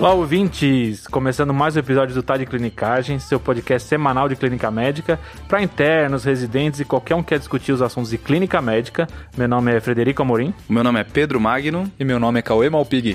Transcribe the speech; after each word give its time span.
Olá, 0.00 0.14
ouvintes! 0.14 1.06
Começando 1.06 1.52
mais 1.52 1.76
um 1.76 1.78
episódio 1.78 2.14
do 2.14 2.22
Tá 2.22 2.34
de 2.38 2.46
Clinicagem, 2.46 3.18
seu 3.18 3.38
podcast 3.38 3.86
semanal 3.86 4.30
de 4.30 4.34
clínica 4.34 4.70
médica 4.70 5.20
para 5.46 5.62
internos, 5.62 6.24
residentes 6.24 6.80
e 6.80 6.86
qualquer 6.86 7.14
um 7.14 7.22
que 7.22 7.28
quer 7.28 7.38
discutir 7.38 7.70
os 7.70 7.82
assuntos 7.82 8.08
de 8.08 8.16
clínica 8.16 8.62
médica. 8.62 9.06
Meu 9.36 9.46
nome 9.46 9.76
é 9.76 9.78
Frederico 9.78 10.22
Amorim. 10.22 10.54
O 10.66 10.72
meu 10.72 10.82
nome 10.82 11.00
é 11.00 11.04
Pedro 11.04 11.38
Magno. 11.38 11.92
E 12.00 12.04
meu 12.06 12.18
nome 12.18 12.38
é 12.38 12.42
Cauê 12.42 12.70
Malpig. 12.70 13.14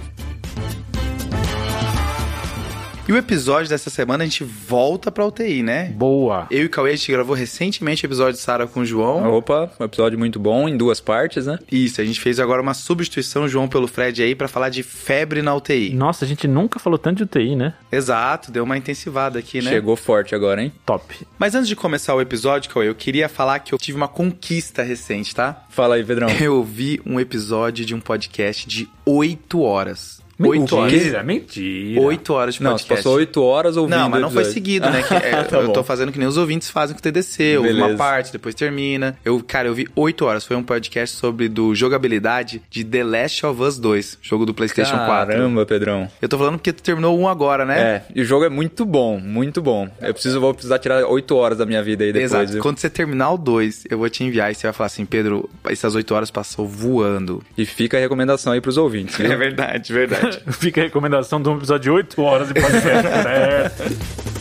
E 3.08 3.12
o 3.12 3.18
episódio 3.18 3.70
dessa 3.70 3.92
semana 3.92 4.24
a 4.24 4.28
gente 4.28 4.44
volta 4.44 5.12
pra 5.12 5.24
UTI, 5.24 5.62
né? 5.62 5.94
Boa! 5.96 6.48
Eu 6.50 6.64
e 6.64 6.66
o 6.66 6.70
Cauê, 6.72 6.90
a 6.90 6.96
gente 6.96 7.12
gravou 7.12 7.36
recentemente 7.36 8.04
o 8.04 8.08
episódio 8.08 8.34
de 8.34 8.40
Sara 8.40 8.66
com 8.66 8.80
o 8.80 8.86
João. 8.86 9.32
Opa, 9.32 9.72
um 9.80 9.84
episódio 9.84 10.18
muito 10.18 10.40
bom, 10.40 10.68
em 10.68 10.76
duas 10.76 11.00
partes, 11.00 11.46
né? 11.46 11.60
Isso, 11.72 12.02
a 12.02 12.04
gente 12.04 12.20
fez 12.20 12.40
agora 12.40 12.63
uma 12.63 12.73
substituição, 12.73 13.48
João, 13.48 13.68
pelo 13.68 13.88
Fred 13.88 14.23
aí, 14.23 14.34
pra 14.34 14.48
falar 14.48 14.70
de 14.70 14.82
febre 14.82 15.44
na 15.44 15.54
UTI. 15.54 15.94
Nossa, 15.94 16.26
a 16.26 16.27
gente 16.27 16.48
nunca 16.48 16.80
falou 16.80 16.98
tanto 16.98 17.18
de 17.18 17.23
UTI, 17.26 17.55
né? 17.55 17.76
Exato, 17.91 18.52
deu 18.52 18.63
uma 18.63 18.76
intensivada 18.76 19.38
aqui, 19.38 19.62
né? 19.62 19.70
Chegou 19.70 19.96
forte 19.96 20.34
agora, 20.34 20.63
hein? 20.63 20.74
Top. 20.84 21.16
Mas 21.38 21.54
antes 21.54 21.68
de 21.68 21.76
começar 21.76 22.16
o 22.16 22.22
episódio, 22.22 22.72
Cauê, 22.72 22.90
eu 22.90 22.96
queria 22.96 23.30
falar 23.30 23.60
que 23.60 23.72
eu 23.72 23.77
tive 23.77 23.98
uma 23.98 24.08
conquista 24.08 24.82
recente, 24.82 25.35
tá? 25.35 25.63
Fala 25.70 25.94
aí, 25.94 26.04
Pedrão. 26.04 26.27
Eu 26.41 26.63
vi 26.63 26.99
um 27.05 27.20
episódio 27.20 27.85
de 27.85 27.94
um 27.94 27.99
podcast 27.99 28.68
de 28.68 28.90
8 29.05 29.62
horas. 29.62 30.24
Oito 30.39 30.75
horas. 30.75 30.94
Mentira, 30.94 31.23
mentira. 31.23 32.02
Oito 32.02 32.34
horas 32.34 32.55
de 32.55 32.63
Não, 32.63 32.71
podcast. 32.71 32.95
passou 32.95 33.16
oito 33.16 33.41
horas 33.41 33.77
ouvindo 33.77 33.98
Não, 33.98 34.09
mas 34.09 34.21
não 34.21 34.30
foi 34.30 34.45
seguido, 34.45 34.89
né? 34.89 35.02
Que, 35.07 35.13
é, 35.13 35.43
Tá 35.43 35.57
eu 35.57 35.70
tô 35.71 35.84
fazendo 35.84 36.12
que 36.12 36.17
nem 36.20 36.27
os 36.27 36.35
ouvintes 36.38 36.70
fazem 36.70 36.93
com 36.95 36.99
o 36.99 37.02
TDC. 37.02 37.43
Eu 37.43 37.62
ouvi 37.62 37.73
uma 37.73 37.95
parte, 37.95 38.31
depois 38.31 38.55
termina. 38.55 39.17
Eu, 39.23 39.41
cara, 39.45 39.67
eu 39.67 39.73
vi 39.73 39.88
oito 39.95 40.26
horas. 40.26 40.43
Foi 40.43 40.55
um 40.57 40.63
podcast 40.63 41.16
sobre 41.16 41.48
do 41.48 41.73
jogabilidade 41.76 42.62
de 42.70 42.84
The 42.84 43.04
Last 43.04 43.45
of 43.45 43.62
Us 43.62 43.77
2, 43.77 44.18
jogo 44.21 44.45
do 44.45 44.54
PlayStation 44.54 44.95
4. 44.98 45.05
Caramba, 45.34 45.65
Pedrão. 45.65 46.10
Eu 46.21 46.27
tô 46.27 46.38
falando 46.38 46.55
porque 46.57 46.73
tu 46.73 46.82
terminou 46.84 47.17
um 47.17 47.27
agora, 47.27 47.63
né? 47.65 47.79
É, 47.79 48.01
e 48.15 48.21
o 48.21 48.26
jogo 48.26 48.45
é 48.45 48.49
muito 48.49 48.85
bom, 48.85 49.20
muito 49.20 49.62
bom. 49.62 49.90
Eu 50.01 50.13
preciso, 50.13 50.40
vou 50.41 50.54
precisar 50.54 50.79
tirar 50.79 51.05
oito 51.05 51.35
horas 51.35 51.57
da 51.57 51.65
minha 51.65 51.82
vida 51.84 52.04
aí 52.04 52.12
depois. 52.12 52.32
Exato. 52.32 52.54
viu? 52.54 52.62
Quando 52.62 52.79
você 52.79 52.90
terminar 52.90 53.32
o 53.32 53.38
2, 53.38 53.85
eu 53.90 53.98
vou 53.98 54.10
te 54.10 54.23
enviar 54.23 54.51
e 54.51 54.55
você 54.55 54.67
vai 54.67 54.73
falar 54.73 54.88
assim, 54.88 55.05
Pedro, 55.05 55.49
essas 55.65 55.95
oito 55.95 56.13
horas 56.13 56.29
passou 56.32 56.67
voando. 56.67 57.43
E 57.57 57.65
fica 57.65 57.98
a 57.98 57.99
recomendação 57.99 58.51
aí 58.54 58.60
pros 58.60 58.77
ouvintes, 58.77 59.15
viu? 59.17 59.38
verdade, 59.38 59.93
verdade. 59.93 60.24
Fica 60.51 60.81
a 60.81 60.84
recomendação 60.84 61.41
de 61.41 61.49
um 61.49 61.57
episódio 61.57 61.84
de 61.84 61.90
8 61.91 62.21
horas 62.21 62.48
de 62.48 62.54
podcast. 62.54 62.84
certo. 63.23 64.34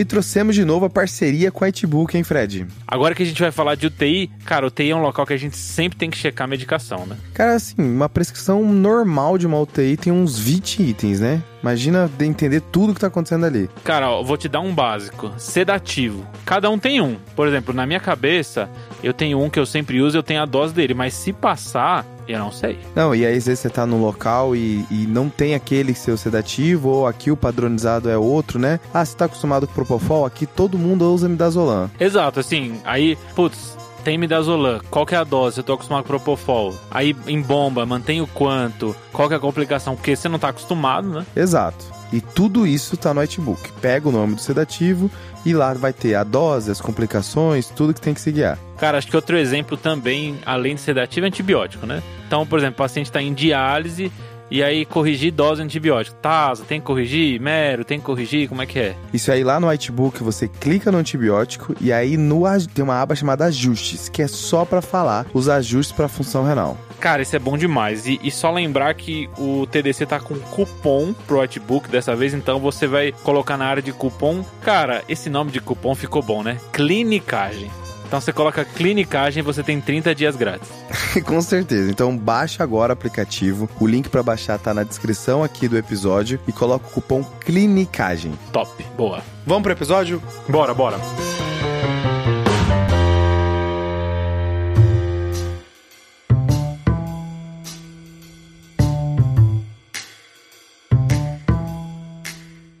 E 0.00 0.04
trouxemos 0.06 0.54
de 0.54 0.64
novo 0.64 0.86
a 0.86 0.88
parceria 0.88 1.50
com 1.50 1.62
a 1.62 1.68
Itbook, 1.68 2.16
hein, 2.16 2.24
Fred? 2.24 2.66
Agora 2.88 3.14
que 3.14 3.22
a 3.22 3.26
gente 3.26 3.42
vai 3.42 3.52
falar 3.52 3.74
de 3.74 3.86
UTI, 3.86 4.30
cara, 4.46 4.66
UTI 4.66 4.92
é 4.92 4.96
um 4.96 5.02
local 5.02 5.26
que 5.26 5.34
a 5.34 5.36
gente 5.36 5.58
sempre 5.58 5.98
tem 5.98 6.08
que 6.08 6.16
checar 6.16 6.46
a 6.46 6.48
medicação, 6.48 7.04
né? 7.04 7.18
Cara, 7.34 7.52
assim, 7.52 7.74
uma 7.78 8.08
prescrição 8.08 8.64
normal 8.64 9.36
de 9.36 9.46
uma 9.46 9.60
UTI 9.60 9.98
tem 9.98 10.10
uns 10.10 10.38
20 10.38 10.84
itens, 10.84 11.20
né? 11.20 11.42
Imagina 11.62 12.10
de 12.16 12.24
entender 12.24 12.62
tudo 12.62 12.94
que 12.94 13.00
tá 13.00 13.08
acontecendo 13.08 13.44
ali. 13.44 13.68
Cara, 13.84 14.08
ó, 14.08 14.22
vou 14.22 14.38
te 14.38 14.48
dar 14.48 14.60
um 14.60 14.74
básico. 14.74 15.30
Sedativo. 15.36 16.26
Cada 16.46 16.70
um 16.70 16.78
tem 16.78 17.02
um. 17.02 17.16
Por 17.36 17.46
exemplo, 17.46 17.74
na 17.74 17.84
minha 17.84 18.00
cabeça, 18.00 18.70
eu 19.02 19.12
tenho 19.12 19.38
um 19.38 19.50
que 19.50 19.60
eu 19.60 19.66
sempre 19.66 20.00
uso, 20.00 20.16
eu 20.16 20.22
tenho 20.22 20.40
a 20.40 20.46
dose 20.46 20.72
dele. 20.72 20.94
Mas 20.94 21.12
se 21.12 21.30
passar, 21.30 22.06
eu 22.32 22.38
não 22.38 22.52
sei. 22.52 22.78
Não, 22.94 23.14
e 23.14 23.24
aí 23.24 23.36
às 23.36 23.46
vezes 23.46 23.60
você 23.60 23.70
tá 23.70 23.86
num 23.86 24.00
local 24.00 24.54
e, 24.54 24.84
e 24.90 25.06
não 25.06 25.28
tem 25.28 25.54
aquele 25.54 25.94
seu 25.94 26.16
sedativo, 26.16 26.88
ou 26.88 27.06
aqui 27.06 27.30
o 27.30 27.36
padronizado 27.36 28.08
é 28.08 28.16
outro, 28.16 28.58
né? 28.58 28.80
Ah, 28.92 29.04
você 29.04 29.16
tá 29.16 29.24
acostumado 29.26 29.66
com 29.66 29.74
Propofol? 29.74 30.24
Aqui 30.24 30.46
todo 30.46 30.78
mundo 30.78 31.10
usa 31.12 31.28
Midazolam. 31.28 31.90
Exato, 31.98 32.40
assim, 32.40 32.80
aí, 32.84 33.16
putz, 33.34 33.76
tem 34.04 34.16
midazolam, 34.16 34.80
qual 34.90 35.04
que 35.04 35.14
é 35.14 35.18
a 35.18 35.24
dose? 35.24 35.58
Eu 35.58 35.64
tô 35.64 35.74
acostumado 35.74 36.02
com 36.02 36.08
Propofol. 36.08 36.74
Aí, 36.90 37.14
em 37.26 37.40
bomba, 37.40 37.84
mantém 37.84 38.20
o 38.20 38.26
quanto? 38.26 38.96
Qual 39.12 39.28
que 39.28 39.34
é 39.34 39.36
a 39.36 39.40
complicação? 39.40 39.94
Porque 39.94 40.16
você 40.16 40.28
não 40.28 40.38
tá 40.38 40.48
acostumado, 40.48 41.08
né? 41.08 41.26
Exato. 41.36 41.84
E 42.12 42.20
tudo 42.20 42.66
isso 42.66 42.96
tá 42.96 43.14
no 43.14 43.22
Itbook. 43.22 43.72
Pega 43.80 44.08
o 44.08 44.12
nome 44.12 44.34
do 44.34 44.40
sedativo 44.40 45.10
e 45.44 45.52
lá 45.52 45.72
vai 45.74 45.92
ter 45.92 46.14
a 46.14 46.24
dose, 46.24 46.70
as 46.70 46.80
complicações, 46.80 47.68
tudo 47.68 47.94
que 47.94 48.00
tem 48.00 48.14
que 48.14 48.20
se 48.20 48.32
guiar. 48.32 48.58
Cara, 48.78 48.98
acho 48.98 49.06
que 49.06 49.16
outro 49.16 49.36
exemplo 49.36 49.76
também, 49.76 50.38
além 50.44 50.74
de 50.74 50.80
sedativo, 50.80 51.26
é 51.26 51.28
antibiótico, 51.28 51.86
né? 51.86 52.02
Então, 52.30 52.46
por 52.46 52.60
exemplo, 52.60 52.74
o 52.74 52.78
paciente 52.78 53.10
tá 53.10 53.20
em 53.20 53.34
diálise 53.34 54.12
e 54.48 54.62
aí 54.62 54.84
corrigir 54.84 55.32
dose 55.32 55.56
de 55.56 55.64
antibiótico. 55.64 56.16
Tasa, 56.18 56.62
tem 56.62 56.78
que 56.78 56.86
corrigir? 56.86 57.40
Mero, 57.40 57.84
tem 57.84 57.98
que 57.98 58.06
corrigir? 58.06 58.48
Como 58.48 58.62
é 58.62 58.66
que 58.66 58.78
é? 58.78 58.94
Isso 59.12 59.32
aí 59.32 59.42
lá 59.42 59.58
no 59.58 59.66
Whitebook 59.66 60.22
você 60.22 60.46
clica 60.46 60.92
no 60.92 60.98
antibiótico 60.98 61.74
e 61.80 61.92
aí 61.92 62.16
no 62.16 62.42
tem 62.72 62.84
uma 62.84 63.02
aba 63.02 63.16
chamada 63.16 63.46
ajustes, 63.46 64.08
que 64.08 64.22
é 64.22 64.28
só 64.28 64.64
pra 64.64 64.80
falar 64.80 65.26
os 65.34 65.48
ajustes 65.48 65.90
pra 65.90 66.06
função 66.06 66.44
renal. 66.44 66.78
Cara, 67.00 67.20
isso 67.20 67.34
é 67.34 67.38
bom 67.40 67.58
demais. 67.58 68.06
E, 68.06 68.20
e 68.22 68.30
só 68.30 68.52
lembrar 68.52 68.94
que 68.94 69.28
o 69.36 69.66
TDC 69.66 70.06
tá 70.06 70.20
com 70.20 70.38
cupom 70.38 71.12
pro 71.26 71.40
Whitebook 71.40 71.88
dessa 71.88 72.14
vez, 72.14 72.32
então 72.32 72.60
você 72.60 72.86
vai 72.86 73.10
colocar 73.24 73.56
na 73.56 73.66
área 73.66 73.82
de 73.82 73.92
cupom. 73.92 74.44
Cara, 74.62 75.02
esse 75.08 75.28
nome 75.28 75.50
de 75.50 75.60
cupom 75.60 75.96
ficou 75.96 76.22
bom, 76.22 76.44
né? 76.44 76.60
Clinicagem. 76.72 77.72
Então 78.10 78.20
você 78.20 78.32
coloca 78.32 78.64
clinicagem 78.64 79.40
e 79.40 79.44
você 79.44 79.62
tem 79.62 79.80
30 79.80 80.12
dias 80.16 80.34
grátis. 80.34 80.68
Com 81.24 81.40
certeza. 81.40 81.88
Então 81.88 82.18
baixa 82.18 82.60
agora 82.60 82.90
o 82.90 82.94
aplicativo. 82.94 83.70
O 83.78 83.86
link 83.86 84.08
pra 84.08 84.20
baixar 84.20 84.58
tá 84.58 84.74
na 84.74 84.82
descrição 84.82 85.44
aqui 85.44 85.68
do 85.68 85.78
episódio 85.78 86.40
e 86.48 86.50
coloca 86.50 86.88
o 86.88 86.90
cupom 86.90 87.22
clinicagem. 87.22 88.36
Top. 88.52 88.84
Boa. 88.96 89.22
Vamos 89.46 89.62
pro 89.62 89.70
episódio? 89.70 90.20
Bora, 90.48 90.74
bora. 90.74 90.98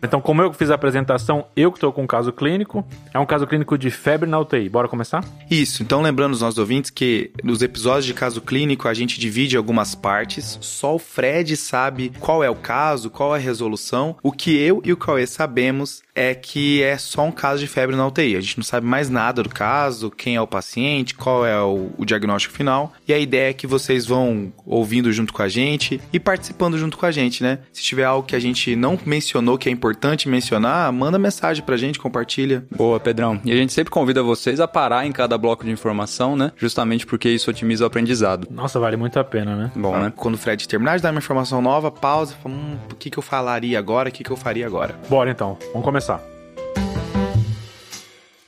Então, 0.02 0.20
como 0.20 0.40
eu 0.42 0.52
fiz 0.52 0.70
a 0.70 0.74
apresentação, 0.74 1.46
eu 1.54 1.70
que 1.70 1.76
estou 1.76 1.92
com 1.92 2.02
um 2.02 2.06
caso 2.06 2.32
clínico. 2.32 2.84
É 3.12 3.18
um 3.18 3.26
caso 3.26 3.46
clínico 3.46 3.76
de 3.76 3.90
febre 3.90 4.28
na 4.28 4.38
UTI. 4.38 4.68
Bora 4.68 4.88
começar? 4.88 5.24
Isso, 5.50 5.82
então 5.82 6.00
lembrando 6.00 6.32
os 6.32 6.40
nossos 6.40 6.58
ouvintes 6.58 6.90
que 6.90 7.30
nos 7.42 7.62
episódios 7.62 8.06
de 8.06 8.14
caso 8.14 8.40
clínico 8.40 8.88
a 8.88 8.94
gente 8.94 9.20
divide 9.20 9.56
algumas 9.56 9.94
partes, 9.94 10.58
só 10.60 10.94
o 10.94 10.98
Fred 10.98 11.56
sabe 11.56 12.12
qual 12.18 12.42
é 12.42 12.48
o 12.48 12.54
caso, 12.54 13.10
qual 13.10 13.34
é 13.34 13.38
a 13.38 13.42
resolução. 13.42 14.16
O 14.22 14.32
que 14.32 14.56
eu 14.56 14.80
e 14.84 14.92
o 14.92 14.96
Cauê 14.96 15.26
sabemos 15.26 16.02
é 16.14 16.34
que 16.34 16.82
é 16.82 16.96
só 16.98 17.24
um 17.24 17.32
caso 17.32 17.60
de 17.60 17.66
febre 17.66 17.96
na 17.96 18.06
UTI. 18.06 18.36
A 18.36 18.40
gente 18.40 18.58
não 18.58 18.64
sabe 18.64 18.86
mais 18.86 19.08
nada 19.08 19.42
do 19.42 19.48
caso, 19.48 20.10
quem 20.10 20.36
é 20.36 20.40
o 20.40 20.46
paciente, 20.46 21.14
qual 21.14 21.46
é 21.46 21.60
o, 21.60 21.90
o 21.96 22.04
diagnóstico 22.04 22.54
final. 22.54 22.92
E 23.06 23.12
a 23.12 23.18
ideia 23.18 23.50
é 23.50 23.52
que 23.52 23.66
vocês 23.66 24.06
vão 24.06 24.52
ouvindo 24.66 25.12
junto 25.12 25.32
com 25.32 25.42
a 25.42 25.48
gente 25.48 26.00
e 26.12 26.20
participando 26.20 26.78
junto 26.78 26.96
com 26.96 27.06
a 27.06 27.10
gente, 27.10 27.42
né? 27.42 27.58
Se 27.72 27.82
tiver 27.82 28.04
algo 28.04 28.26
que 28.26 28.36
a 28.36 28.40
gente 28.40 28.74
não 28.76 28.98
mencionou 29.04 29.58
que 29.58 29.68
é 29.68 29.72
importante 29.72 29.89
mencionar, 30.28 30.92
manda 30.92 31.18
mensagem 31.18 31.64
pra 31.64 31.76
gente, 31.76 31.98
compartilha. 31.98 32.64
Boa, 32.74 33.00
Pedrão. 33.00 33.40
E 33.44 33.52
a 33.52 33.56
gente 33.56 33.72
sempre 33.72 33.90
convida 33.90 34.22
vocês 34.22 34.60
a 34.60 34.68
parar 34.68 35.06
em 35.06 35.12
cada 35.12 35.36
bloco 35.36 35.64
de 35.64 35.70
informação, 35.70 36.36
né? 36.36 36.52
Justamente 36.56 37.06
porque 37.06 37.28
isso 37.28 37.50
otimiza 37.50 37.84
o 37.84 37.86
aprendizado. 37.86 38.46
Nossa, 38.50 38.78
vale 38.78 38.96
muito 38.96 39.18
a 39.18 39.24
pena, 39.24 39.56
né? 39.56 39.72
Bom, 39.74 39.98
né? 39.98 40.12
Quando 40.14 40.34
o 40.34 40.38
Fred 40.38 40.66
terminar 40.68 40.96
de 40.96 41.02
dar 41.02 41.10
uma 41.10 41.18
informação 41.18 41.60
nova, 41.60 41.90
pausa 41.90 42.34
e 42.38 42.42
fala, 42.42 42.54
hum, 42.54 42.78
o 42.90 42.94
que, 42.94 43.10
que 43.10 43.18
eu 43.18 43.22
falaria 43.22 43.78
agora, 43.78 44.08
o 44.08 44.12
que, 44.12 44.24
que 44.24 44.30
eu 44.30 44.36
faria 44.36 44.66
agora? 44.66 44.98
Bora 45.08 45.30
então, 45.30 45.56
vamos 45.72 45.84
começar. 45.84 46.20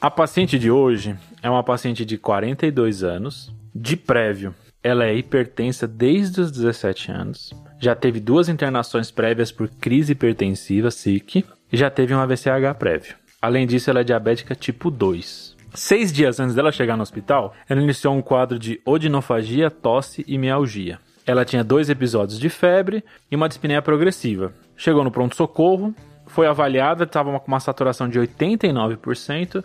A 0.01 0.11
paciente 0.11 0.59
de 0.59 0.69
hoje 0.69 1.17
é 1.43 1.49
uma 1.49 1.63
paciente 1.63 2.05
de 2.05 2.19
42 2.19 3.05
anos, 3.05 3.55
de 3.75 3.97
prévio. 3.97 4.53
Ela 4.83 5.05
é 5.05 5.15
hipertensa 5.15 5.87
desde 5.87 6.41
os 6.41 6.51
17 6.51 7.13
anos, 7.13 7.53
já 7.83 7.97
teve 7.97 8.21
duas 8.21 8.49
internações 8.49 9.11
prévias 9.11 9.51
por 9.51 9.69
crise 9.69 10.13
hipertensiva, 10.13 10.89
SIC, 10.89 11.45
e 11.73 11.77
já 11.77 11.91
teve 11.91 12.15
um 12.15 12.21
AVCH 12.21 12.79
prévio. 12.79 13.17
Além 13.41 13.67
disso, 13.67 13.91
ela 13.91 14.03
é 14.03 14.05
diabética 14.05 14.55
tipo 14.55 14.89
2. 14.89 15.57
Seis 15.75 16.13
dias 16.13 16.39
antes 16.39 16.55
dela 16.55 16.71
chegar 16.71 16.97
no 16.97 17.03
hospital, 17.03 17.53
ela 17.69 17.83
iniciou 17.83 18.15
um 18.15 18.23
quadro 18.23 18.57
de 18.57 18.81
odinofagia, 18.85 19.69
tosse 19.69 20.25
e 20.29 20.39
mialgia. 20.39 21.01
Ela 21.27 21.45
tinha 21.45 21.65
dois 21.65 21.91
episódios 21.91 22.39
de 22.39 22.49
febre 22.49 23.03
e 23.29 23.35
uma 23.35 23.49
dispneia 23.49 23.83
progressiva. 23.83 24.53
Chegou 24.77 25.03
no 25.03 25.11
pronto-socorro, 25.11 25.93
foi 26.29 26.47
avaliada, 26.47 27.03
estava 27.03 27.41
com 27.41 27.49
uma 27.49 27.59
saturação 27.59 28.09
de 28.09 28.21
89%, 28.21 29.65